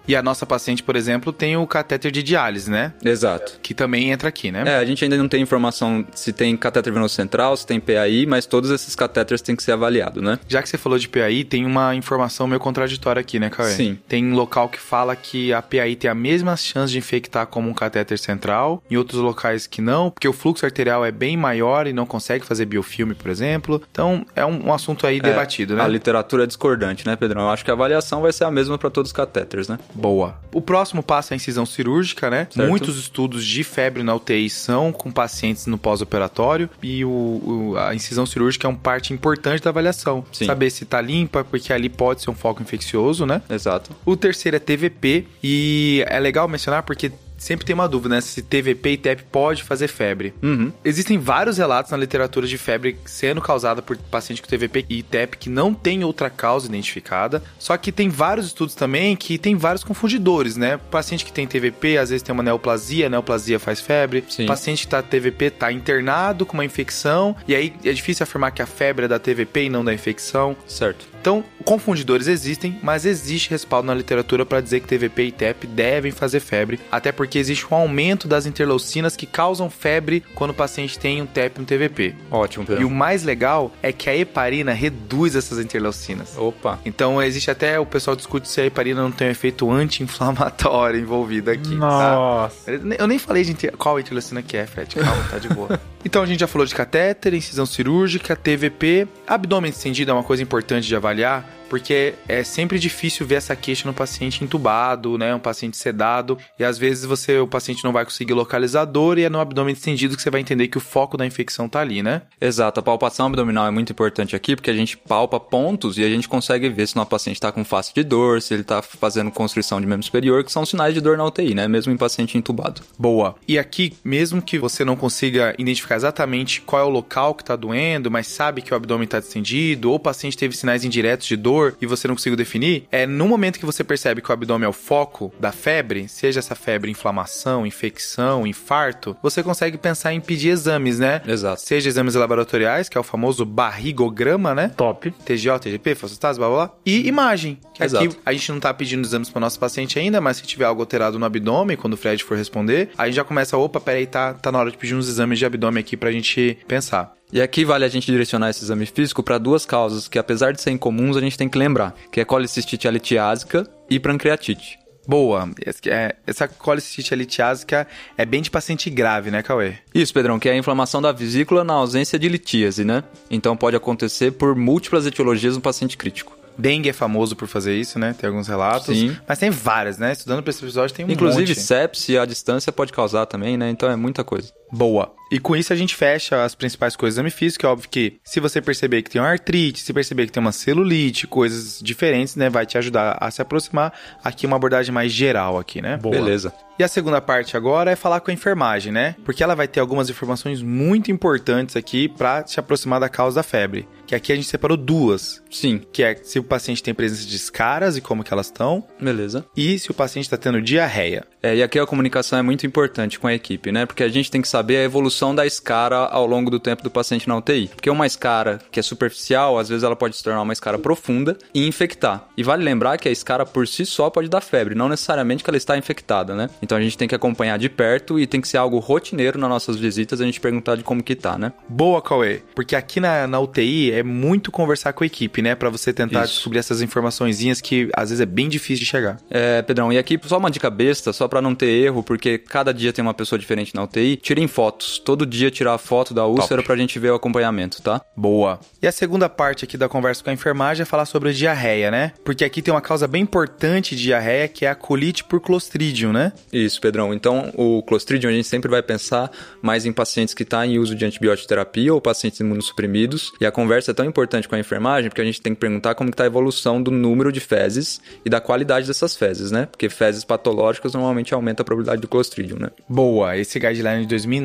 E 0.07 0.15
a 0.15 0.21
nossa 0.21 0.45
paciente, 0.53 0.83
por 0.83 0.95
exemplo, 0.95 1.33
tem 1.33 1.57
o 1.57 1.65
catéter 1.65 2.11
de 2.11 2.21
diálise, 2.21 2.69
né? 2.69 2.93
Exato. 3.03 3.59
Que 3.61 3.73
também 3.73 4.11
entra 4.11 4.29
aqui, 4.29 4.51
né? 4.51 4.63
É, 4.67 4.75
a 4.77 4.85
gente 4.85 5.03
ainda 5.03 5.17
não 5.17 5.27
tem 5.27 5.41
informação 5.41 6.05
se 6.13 6.31
tem 6.31 6.55
catéter 6.55 6.93
venoso 6.93 7.15
central, 7.15 7.57
se 7.57 7.65
tem 7.65 7.79
PAI, 7.79 8.27
mas 8.27 8.45
todos 8.45 8.69
esses 8.69 8.95
catéteres 8.95 9.41
têm 9.41 9.55
que 9.55 9.63
ser 9.63 9.71
avaliados, 9.71 10.21
né? 10.21 10.37
Já 10.47 10.61
que 10.61 10.69
você 10.69 10.77
falou 10.77 10.99
de 10.99 11.09
PAI, 11.09 11.43
tem 11.43 11.65
uma 11.65 11.95
informação 11.95 12.45
meio 12.45 12.59
contraditória 12.59 13.19
aqui, 13.19 13.39
né, 13.39 13.49
Cauê? 13.49 13.71
Sim. 13.71 13.97
Tem 14.07 14.23
um 14.23 14.35
local 14.35 14.69
que 14.69 14.79
fala 14.79 15.15
que 15.15 15.51
a 15.51 15.61
PAI 15.61 15.95
tem 15.95 16.09
a 16.09 16.13
mesma 16.13 16.55
chance 16.55 16.91
de 16.91 16.99
infectar 16.99 17.47
como 17.47 17.67
um 17.67 17.73
catéter 17.73 18.19
central, 18.19 18.83
em 18.91 18.95
outros 18.95 19.19
locais 19.19 19.65
que 19.65 19.81
não, 19.81 20.11
porque 20.11 20.27
o 20.27 20.33
fluxo 20.33 20.65
arterial 20.65 21.03
é 21.03 21.11
bem 21.11 21.35
maior 21.35 21.87
e 21.87 21.93
não 21.93 22.05
consegue 22.05 22.45
fazer 22.45 22.65
biofilme, 22.65 23.15
por 23.15 23.31
exemplo. 23.31 23.81
Então, 23.89 24.23
é 24.35 24.45
um, 24.45 24.67
um 24.67 24.73
assunto 24.73 25.07
aí 25.07 25.19
debatido, 25.19 25.75
né? 25.75 25.83
A 25.83 25.87
literatura 25.87 26.43
é 26.43 26.47
discordante, 26.47 27.07
né, 27.07 27.15
Pedrão? 27.15 27.41
Eu 27.41 27.49
acho 27.49 27.65
que 27.65 27.71
a 27.71 27.73
avaliação 27.73 28.21
vai 28.21 28.31
ser 28.31 28.43
a 28.43 28.51
mesma 28.51 28.77
para 28.77 28.91
todos 28.91 29.09
os 29.09 29.13
catéteres, 29.13 29.67
né? 29.67 29.79
Boa. 29.95 30.42
O 30.53 30.61
próximo 30.61 31.01
passo 31.01 31.33
é 31.33 31.35
a 31.35 31.37
incisão 31.37 31.65
cirúrgica, 31.65 32.29
né? 32.29 32.47
Certo. 32.49 32.67
Muitos 32.69 32.97
estudos 32.97 33.43
de 33.45 33.63
febre 33.63 34.03
na 34.03 34.13
UTI 34.15 34.49
são 34.49 34.91
com 34.91 35.11
pacientes 35.11 35.65
no 35.65 35.77
pós-operatório 35.77 36.69
e 36.81 37.03
o, 37.03 37.09
o- 37.09 37.75
a 37.77 37.93
incisão 37.95 38.25
cirúrgica 38.25 38.67
é 38.67 38.69
uma 38.69 38.77
parte 38.77 39.13
importante 39.13 39.61
da 39.63 39.69
avaliação. 39.69 40.23
Sim. 40.31 40.45
Saber 40.45 40.69
se 40.69 40.85
tá 40.85 41.01
limpa, 41.01 41.43
porque 41.43 41.73
ali 41.73 41.89
pode 41.89 42.21
ser 42.21 42.29
um 42.29 42.35
foco 42.35 42.61
infeccioso, 42.61 43.25
né? 43.25 43.41
Exato. 43.49 43.91
O 44.05 44.15
terceiro 44.15 44.57
é 44.57 44.59
TVP 44.59 45.25
e 45.43 46.03
é 46.07 46.19
legal 46.19 46.47
mencionar 46.47 46.83
porque 46.83 47.11
sempre 47.43 47.65
tem 47.65 47.73
uma 47.73 47.87
dúvida, 47.87 48.15
né? 48.15 48.21
Se 48.21 48.41
TVP 48.41 48.91
e 48.91 48.97
TEP 48.97 49.23
pode 49.31 49.63
fazer 49.63 49.87
febre. 49.87 50.33
Uhum. 50.41 50.71
Existem 50.83 51.17
vários 51.17 51.57
relatos 51.57 51.91
na 51.91 51.97
literatura 51.97 52.47
de 52.47 52.57
febre 52.57 52.97
sendo 53.05 53.41
causada 53.41 53.81
por 53.81 53.97
paciente 53.97 54.41
com 54.41 54.47
TVP 54.47 54.85
e 54.89 55.03
TEP 55.03 55.37
que 55.37 55.49
não 55.49 55.73
tem 55.73 56.03
outra 56.03 56.29
causa 56.29 56.67
identificada. 56.67 57.43
Só 57.59 57.75
que 57.77 57.91
tem 57.91 58.09
vários 58.09 58.47
estudos 58.47 58.75
também 58.75 59.15
que 59.15 59.37
tem 59.37 59.55
vários 59.55 59.83
confundidores, 59.83 60.55
né? 60.55 60.79
Paciente 60.89 61.25
que 61.25 61.33
tem 61.33 61.45
TVP 61.45 61.97
às 61.97 62.09
vezes 62.09 62.23
tem 62.23 62.33
uma 62.33 62.43
neoplasia, 62.43 63.07
a 63.07 63.09
neoplasia 63.09 63.59
faz 63.59 63.81
febre. 63.81 64.23
Sim. 64.29 64.45
Paciente 64.45 64.83
que 64.83 64.87
tá 64.87 65.01
TVP 65.01 65.49
tá 65.49 65.71
internado 65.71 66.45
com 66.45 66.53
uma 66.53 66.65
infecção 66.65 67.35
e 67.47 67.53
aí 67.53 67.73
é 67.83 67.91
difícil 67.91 68.23
afirmar 68.23 68.51
que 68.51 68.61
a 68.61 68.65
febre 68.65 69.05
é 69.05 69.07
da 69.07 69.19
TVP 69.19 69.65
e 69.65 69.69
não 69.69 69.83
da 69.83 69.93
infecção. 69.93 70.55
Certo. 70.65 71.12
Então, 71.23 71.41
confundidores 71.63 72.27
existem, 72.27 72.77
mas 72.83 73.05
existe 73.05 73.49
respaldo 73.49 73.87
na 73.87 73.93
literatura 73.93 74.45
para 74.45 74.59
dizer 74.59 74.81
que 74.81 74.87
TVP 74.89 75.23
e 75.27 75.31
TEP 75.31 75.65
devem 75.67 76.11
fazer 76.11 76.41
febre, 76.41 76.81
até 76.91 77.13
porque 77.13 77.39
existe 77.39 77.65
um 77.71 77.77
aumento 77.77 78.27
das 78.27 78.45
interleucinas 78.45 79.15
que 79.15 79.25
causam 79.25 79.69
febre 79.69 80.21
quando 80.35 80.49
o 80.51 80.53
paciente 80.53 80.99
tem 80.99 81.21
um 81.21 81.25
TEP 81.25 81.57
e 81.57 81.61
um 81.61 81.63
TVP. 81.63 82.13
Ótimo, 82.29 82.65
E 82.65 82.67
Pedrão. 82.67 82.87
o 82.89 82.91
mais 82.91 83.23
legal 83.23 83.71
é 83.81 83.93
que 83.93 84.09
a 84.09 84.17
heparina 84.17 84.73
reduz 84.73 85.33
essas 85.33 85.59
interleucinas. 85.59 86.37
Opa. 86.37 86.77
Então, 86.83 87.21
existe 87.23 87.49
até 87.49 87.79
o 87.79 87.85
pessoal 87.85 88.17
discute 88.17 88.49
se 88.49 88.59
a 88.59 88.65
heparina 88.65 89.01
não 89.01 89.09
tem 89.11 89.29
um 89.29 89.31
efeito 89.31 89.71
anti-inflamatório 89.71 90.99
envolvido 91.01 91.49
aqui. 91.51 91.69
tá? 91.69 91.75
Nossa. 92.15 92.69
Eu 92.69 93.07
nem 93.07 93.17
falei 93.17 93.45
de 93.45 93.51
inter- 93.53 93.77
qual 93.77 93.97
interleucina 93.97 94.41
que 94.41 94.57
é, 94.57 94.65
Fred. 94.67 94.93
Calma, 94.97 95.23
tá 95.31 95.37
de 95.37 95.47
boa. 95.47 95.79
então 96.05 96.21
a 96.21 96.25
gente 96.25 96.39
já 96.39 96.47
falou 96.47 96.65
de 96.65 96.75
catéter, 96.75 97.33
incisão 97.33 97.65
cirúrgica, 97.65 98.35
TVP. 98.35 99.07
Abdômen 99.25 99.71
distendido 99.71 100.11
é 100.11 100.13
uma 100.13 100.23
coisa 100.23 100.43
importante 100.43 100.87
de 100.87 100.95
avaliar, 100.95 101.47
porque 101.73 102.13
é 102.27 102.43
sempre 102.43 102.77
difícil 102.77 103.25
ver 103.25 103.33
essa 103.33 103.55
queixa 103.55 103.87
no 103.87 103.95
paciente 103.95 104.43
entubado, 104.43 105.17
né? 105.17 105.33
Um 105.33 105.39
paciente 105.39 105.75
sedado. 105.75 106.37
E 106.59 106.63
às 106.63 106.77
vezes 106.77 107.03
você, 107.03 107.39
o 107.39 107.47
paciente 107.47 107.83
não 107.83 107.91
vai 107.91 108.05
conseguir 108.05 108.33
localizar 108.33 108.83
a 108.83 108.85
dor 108.85 109.17
e 109.17 109.23
é 109.23 109.29
no 109.29 109.39
abdômen 109.39 109.73
distendido 109.73 110.15
que 110.15 110.21
você 110.21 110.29
vai 110.29 110.39
entender 110.39 110.67
que 110.67 110.77
o 110.77 110.79
foco 110.79 111.17
da 111.17 111.25
infecção 111.25 111.67
tá 111.67 111.79
ali, 111.79 112.03
né? 112.03 112.21
Exato, 112.39 112.79
a 112.79 112.83
palpação 112.83 113.25
abdominal 113.25 113.65
é 113.65 113.71
muito 113.71 113.91
importante 113.91 114.35
aqui 114.35 114.55
porque 114.55 114.69
a 114.69 114.73
gente 114.73 114.95
palpa 114.95 115.39
pontos 115.39 115.97
e 115.97 116.03
a 116.03 116.09
gente 116.09 116.29
consegue 116.29 116.69
ver 116.69 116.87
se 116.87 116.95
o 116.95 117.03
paciente 117.07 117.37
está 117.37 117.51
com 117.51 117.65
face 117.65 117.91
de 117.91 118.03
dor, 118.03 118.39
se 118.39 118.53
ele 118.53 118.61
está 118.61 118.83
fazendo 118.83 119.31
constrição 119.31 119.81
de 119.81 119.87
membro 119.87 120.05
superior, 120.05 120.43
que 120.43 120.51
são 120.51 120.67
sinais 120.67 120.93
de 120.93 121.01
dor 121.01 121.17
na 121.17 121.25
UTI, 121.25 121.55
né? 121.55 121.67
Mesmo 121.67 121.91
em 121.91 121.97
paciente 121.97 122.37
entubado. 122.37 122.83
Boa. 122.99 123.33
E 123.47 123.57
aqui, 123.57 123.97
mesmo 124.03 124.43
que 124.43 124.59
você 124.59 124.85
não 124.85 124.95
consiga 124.95 125.55
identificar 125.57 125.95
exatamente 125.95 126.61
qual 126.61 126.83
é 126.83 126.85
o 126.85 126.89
local 126.89 127.33
que 127.33 127.43
tá 127.43 127.55
doendo, 127.55 128.11
mas 128.11 128.27
sabe 128.27 128.61
que 128.61 128.71
o 128.71 128.77
abdômen 128.77 129.07
tá 129.07 129.19
distendido, 129.19 129.89
ou 129.89 129.95
o 129.95 129.99
paciente 129.99 130.37
teve 130.37 130.55
sinais 130.55 130.85
indiretos 130.85 131.25
de 131.25 131.35
dor 131.35 131.62
e 131.81 131.85
você 131.85 132.07
não 132.07 132.15
conseguiu 132.15 132.37
definir, 132.37 132.87
é 132.91 133.05
no 133.05 133.27
momento 133.27 133.59
que 133.59 133.65
você 133.65 133.83
percebe 133.83 134.21
que 134.21 134.29
o 134.29 134.33
abdômen 134.33 134.65
é 134.65 134.69
o 134.69 134.73
foco 134.73 135.33
da 135.39 135.51
febre, 135.51 136.07
seja 136.07 136.39
essa 136.39 136.55
febre 136.55 136.91
inflamação, 136.91 137.65
infecção, 137.65 138.45
infarto, 138.47 139.15
você 139.21 139.43
consegue 139.43 139.77
pensar 139.77 140.13
em 140.13 140.19
pedir 140.19 140.49
exames, 140.49 140.99
né? 140.99 141.21
Exato. 141.27 141.61
Seja 141.61 141.89
exames 141.89 142.15
laboratoriais, 142.15 142.89
que 142.89 142.97
é 142.97 143.01
o 143.01 143.03
famoso 143.03 143.45
barrigograma, 143.45 144.53
né? 144.55 144.69
Top. 144.75 145.11
TGO, 145.11 145.59
TGP, 145.59 145.95
fosfatase, 145.95 146.39
blá 146.39 146.47
blá 146.47 146.57
blá. 146.67 146.75
E 146.85 147.07
imagem. 147.07 147.59
Que 147.73 147.83
Exato. 147.83 148.05
aqui 148.05 148.17
a 148.25 148.33
gente 148.33 148.51
não 148.51 148.59
tá 148.59 148.73
pedindo 148.73 149.05
exames 149.05 149.29
para 149.29 149.39
nosso 149.39 149.59
paciente 149.59 149.99
ainda, 149.99 150.21
mas 150.21 150.37
se 150.37 150.43
tiver 150.43 150.65
algo 150.65 150.81
alterado 150.81 151.19
no 151.19 151.25
abdômen, 151.25 151.77
quando 151.77 151.93
o 151.93 151.97
Fred 151.97 152.23
for 152.23 152.37
responder, 152.37 152.89
aí 152.97 153.11
já 153.11 153.23
começa, 153.23 153.57
opa, 153.57 153.79
peraí, 153.79 154.05
tá, 154.05 154.33
tá 154.33 154.51
na 154.51 154.59
hora 154.59 154.71
de 154.71 154.77
pedir 154.77 154.95
uns 154.95 155.07
exames 155.07 155.39
de 155.39 155.45
abdômen 155.45 155.79
aqui 155.81 155.97
pra 155.97 156.11
gente 156.11 156.57
pensar. 156.67 157.13
E 157.31 157.41
aqui 157.41 157.65
vale 157.65 157.83
a 157.83 157.87
gente 157.87 158.05
direcionar 158.05 158.49
esse 158.49 158.63
exame 158.63 158.85
físico 158.85 159.23
para 159.23 159.37
duas 159.37 159.65
causas 159.65 160.07
que, 160.07 160.19
apesar 160.19 160.53
de 160.53 160.61
serem 160.61 160.77
comuns, 160.77 161.17
a 161.17 161.21
gente 161.21 161.37
tem 161.37 161.49
que 161.49 161.57
lembrar, 161.57 161.95
que 162.11 162.19
é 162.19 162.25
colicistite 162.25 162.87
alitiásica 162.87 163.67
e 163.89 163.99
pancreatite. 163.99 164.77
Boa. 165.07 165.49
É, 165.87 166.15
Essa 166.25 166.47
colicistite 166.47 167.13
litiásica 167.13 167.87
é 168.17 168.25
bem 168.25 168.41
de 168.41 168.49
paciente 168.49 168.89
grave, 168.89 169.29
né, 169.31 169.43
Cauê? 169.43 169.73
Isso, 169.93 170.13
Pedrão, 170.13 170.39
que 170.39 170.47
é 170.47 170.53
a 170.53 170.57
inflamação 170.57 171.01
da 171.01 171.11
vesícula 171.11 171.63
na 171.63 171.73
ausência 171.73 172.17
de 172.17 172.29
litíase, 172.29 172.85
né? 172.85 173.03
Então 173.29 173.57
pode 173.57 173.75
acontecer 173.75 174.31
por 174.31 174.55
múltiplas 174.55 175.05
etiologias 175.05 175.55
no 175.55 175.61
paciente 175.61 175.97
crítico. 175.97 176.37
Dengue 176.57 176.89
é 176.89 176.93
famoso 176.93 177.35
por 177.35 177.47
fazer 177.47 177.75
isso, 177.75 177.97
né? 177.97 178.15
Tem 178.17 178.27
alguns 178.29 178.47
relatos. 178.47 178.95
Sim. 178.95 179.17
Mas 179.27 179.39
tem 179.39 179.49
várias, 179.49 179.97
né? 179.97 180.11
Estudando 180.13 180.43
pra 180.43 180.51
esse 180.51 180.63
episódio 180.63 180.95
tem 180.95 181.03
um 181.03 181.09
Inclusive, 181.09 181.47
monte. 181.49 181.59
sepse 181.59 182.17
à 182.17 182.25
distância 182.25 182.71
pode 182.71 182.93
causar 182.93 183.25
também, 183.25 183.57
né? 183.57 183.69
Então 183.71 183.89
é 183.89 183.95
muita 183.95 184.23
coisa. 184.23 184.53
Boa. 184.73 185.13
E 185.33 185.39
com 185.39 185.55
isso 185.55 185.73
a 185.73 185.75
gente 185.75 185.95
fecha 185.95 186.43
as 186.43 186.53
principais 186.53 186.95
coisas 186.95 187.15
do 187.15 187.17
exame 187.17 187.31
físico. 187.31 187.65
É 187.65 187.69
óbvio 187.69 187.89
que 187.89 188.19
se 188.23 188.39
você 188.39 188.61
perceber 188.61 189.01
que 189.01 189.09
tem 189.09 189.19
uma 189.19 189.29
artrite, 189.29 189.81
se 189.81 189.91
perceber 189.91 190.27
que 190.27 190.31
tem 190.31 190.41
uma 190.41 190.51
celulite, 190.51 191.25
coisas 191.25 191.79
diferentes, 191.81 192.35
né, 192.35 192.51
vai 192.51 192.67
te 192.67 192.77
ajudar 192.77 193.17
a 193.19 193.31
se 193.31 193.41
aproximar. 193.41 193.93
Aqui 194.23 194.45
uma 194.45 194.57
abordagem 194.57 194.93
mais 194.93 195.11
geral 195.11 195.57
aqui, 195.57 195.81
né? 195.81 195.97
Boa. 195.97 196.15
Beleza. 196.15 196.53
E 196.77 196.83
a 196.83 196.87
segunda 196.87 197.21
parte 197.21 197.55
agora 197.55 197.91
é 197.91 197.95
falar 197.95 198.19
com 198.19 198.31
a 198.31 198.33
enfermagem, 198.33 198.91
né? 198.91 199.15
Porque 199.23 199.43
ela 199.43 199.55
vai 199.55 199.67
ter 199.67 199.79
algumas 199.79 200.09
informações 200.09 200.61
muito 200.61 201.11
importantes 201.11 201.75
aqui 201.75 202.07
para 202.07 202.41
te 202.41 202.59
aproximar 202.59 202.99
da 202.99 203.09
causa 203.09 203.35
da 203.35 203.43
febre. 203.43 203.87
Que 204.07 204.15
aqui 204.15 204.31
a 204.31 204.35
gente 204.35 204.47
separou 204.47 204.75
duas, 204.75 205.41
Sim. 205.51 205.81
que 205.91 206.03
é 206.03 206.15
se 206.15 206.39
o 206.39 206.43
paciente 206.43 206.81
tem 206.81 206.93
presença 206.93 207.27
de 207.27 207.35
escaras 207.35 207.95
e 207.95 208.01
como 208.01 208.23
que 208.23 208.33
elas 208.33 208.47
estão, 208.47 208.83
Beleza. 208.99 209.45
e 209.55 209.77
se 209.77 209.91
o 209.91 209.93
paciente 209.93 210.25
está 210.25 210.37
tendo 210.37 210.61
diarreia. 210.61 211.25
É, 211.41 211.55
e 211.55 211.63
aqui 211.63 211.77
a 211.77 211.85
comunicação 211.85 212.39
é 212.39 212.41
muito 212.41 212.65
importante 212.65 213.19
com 213.19 213.27
a 213.27 213.33
equipe, 213.33 213.71
né? 213.71 213.85
Porque 213.85 214.03
a 214.03 214.09
gente 214.09 214.31
tem 214.31 214.41
que 214.41 214.47
saber 214.47 214.62
a 214.71 214.83
evolução 214.83 215.35
da 215.35 215.45
escara 215.45 215.97
ao 215.97 216.25
longo 216.25 216.49
do 216.49 216.59
tempo 216.59 216.83
do 216.83 216.89
paciente 216.89 217.27
na 217.27 217.37
UTI. 217.37 217.69
Porque 217.75 217.89
uma 217.89 218.05
escara 218.05 218.59
que 218.71 218.79
é 218.79 218.83
superficial, 218.83 219.57
às 219.59 219.69
vezes 219.69 219.83
ela 219.83 219.95
pode 219.95 220.15
se 220.15 220.23
tornar 220.23 220.41
uma 220.41 220.53
escara 220.53 220.77
profunda 220.77 221.37
e 221.53 221.67
infectar. 221.67 222.27
E 222.37 222.43
vale 222.43 222.63
lembrar 222.63 222.97
que 222.97 223.07
a 223.07 223.11
escara 223.11 223.45
por 223.45 223.67
si 223.67 223.85
só 223.85 224.09
pode 224.09 224.29
dar 224.29 224.41
febre, 224.41 224.75
não 224.75 224.89
necessariamente 224.89 225.43
que 225.43 225.49
ela 225.49 225.57
está 225.57 225.77
infectada, 225.77 226.35
né? 226.35 226.49
Então 226.61 226.77
a 226.77 226.81
gente 226.81 226.97
tem 226.97 227.07
que 227.07 227.15
acompanhar 227.15 227.57
de 227.57 227.69
perto 227.69 228.19
e 228.19 228.25
tem 228.25 228.39
que 228.41 228.47
ser 228.47 228.57
algo 228.57 228.79
rotineiro 228.79 229.39
nas 229.39 229.49
nossas 229.49 229.77
visitas, 229.77 230.21
a 230.21 230.25
gente 230.25 230.39
perguntar 230.39 230.75
de 230.75 230.83
como 230.83 231.03
que 231.03 231.15
tá, 231.15 231.37
né? 231.37 231.51
Boa, 231.67 232.01
Cauê. 232.01 232.41
Porque 232.55 232.75
aqui 232.75 232.99
na, 232.99 233.27
na 233.27 233.39
UTI 233.39 233.91
é 233.91 234.03
muito 234.03 234.51
conversar 234.51 234.93
com 234.93 235.03
a 235.03 235.07
equipe, 235.07 235.41
né? 235.41 235.55
Pra 235.55 235.69
você 235.69 235.91
tentar 235.93 236.23
Isso. 236.25 236.35
descobrir 236.35 236.59
essas 236.59 236.81
informaçõezinhas 236.81 237.61
que 237.61 237.89
às 237.95 238.09
vezes 238.09 238.21
é 238.21 238.25
bem 238.25 238.47
difícil 238.47 238.83
de 238.83 238.89
chegar. 238.89 239.17
É, 239.29 239.61
Pedrão, 239.61 239.91
e 239.91 239.97
aqui 239.97 240.19
só 240.23 240.37
uma 240.37 240.51
dica 240.51 240.69
besta, 240.69 241.11
só 241.13 241.27
pra 241.27 241.41
não 241.41 241.55
ter 241.55 241.67
erro, 241.67 242.03
porque 242.03 242.37
cada 242.37 242.73
dia 242.73 242.93
tem 242.93 243.01
uma 243.01 243.13
pessoa 243.13 243.39
diferente 243.39 243.73
na 243.75 243.83
UTI. 243.83 244.17
Tirem 244.17 244.47
fotos. 244.53 244.99
Todo 244.99 245.25
dia 245.25 245.49
tirar 245.49 245.73
a 245.73 245.77
foto 245.79 246.13
da 246.13 246.27
úlcera 246.27 246.61
pra 246.61 246.75
gente 246.75 246.99
ver 246.99 247.11
o 247.11 247.15
acompanhamento, 247.15 247.81
tá? 247.81 248.01
Boa. 248.15 248.59
E 248.81 248.87
a 248.87 248.91
segunda 248.91 249.27
parte 249.27 249.65
aqui 249.65 249.75
da 249.75 249.89
conversa 249.89 250.23
com 250.23 250.29
a 250.29 250.33
enfermagem 250.33 250.83
é 250.83 250.85
falar 250.85 251.05
sobre 251.05 251.29
a 251.29 251.33
diarreia, 251.33 251.89
né? 251.89 252.13
Porque 252.23 252.45
aqui 252.45 252.61
tem 252.61 252.71
uma 252.71 252.81
causa 252.81 253.07
bem 253.07 253.23
importante 253.23 253.95
de 253.95 254.03
diarreia, 254.03 254.47
que 254.47 254.65
é 254.65 254.69
a 254.69 254.75
colite 254.75 255.23
por 255.23 255.41
clostridium, 255.41 256.13
né? 256.13 256.31
Isso, 256.51 256.79
Pedrão. 256.79 257.13
Então, 257.13 257.51
o 257.55 257.81
Clostridium 257.81 258.29
a 258.29 258.33
gente 258.33 258.47
sempre 258.47 258.69
vai 258.69 258.83
pensar 258.83 259.31
mais 259.61 259.85
em 259.85 259.91
pacientes 259.91 260.35
que 260.35 260.43
estão 260.43 260.63
em 260.63 260.77
uso 260.77 260.93
de 260.93 261.03
antibiótico 261.03 261.47
terapia 261.47 261.91
ou 261.93 261.99
pacientes 261.99 262.39
imunossuprimidos. 262.39 263.31
E 263.41 263.45
a 263.45 263.51
conversa 263.51 263.91
é 263.91 263.93
tão 263.93 264.05
importante 264.05 264.47
com 264.47 264.53
a 264.53 264.59
enfermagem 264.59 265.09
porque 265.09 265.21
a 265.21 265.25
gente 265.25 265.41
tem 265.41 265.55
que 265.55 265.59
perguntar 265.59 265.95
como 265.95 266.11
está 266.11 266.23
a 266.23 266.27
evolução 266.27 266.81
do 266.81 266.91
número 266.91 267.31
de 267.31 267.39
fezes 267.39 267.99
e 268.23 268.29
da 268.29 268.39
qualidade 268.39 268.85
dessas 268.85 269.15
fezes, 269.15 269.49
né? 269.49 269.65
Porque 269.65 269.89
fezes 269.89 270.23
patológicas 270.23 270.93
normalmente 270.93 271.33
aumenta 271.33 271.63
a 271.63 271.65
probabilidade 271.65 272.01
do 272.01 272.07
Clostridium, 272.07 272.59
né? 272.59 272.69
Boa. 272.87 273.35
Esse 273.35 273.57
guideline 273.59 274.01
de 274.01 274.07
2009 274.07 274.42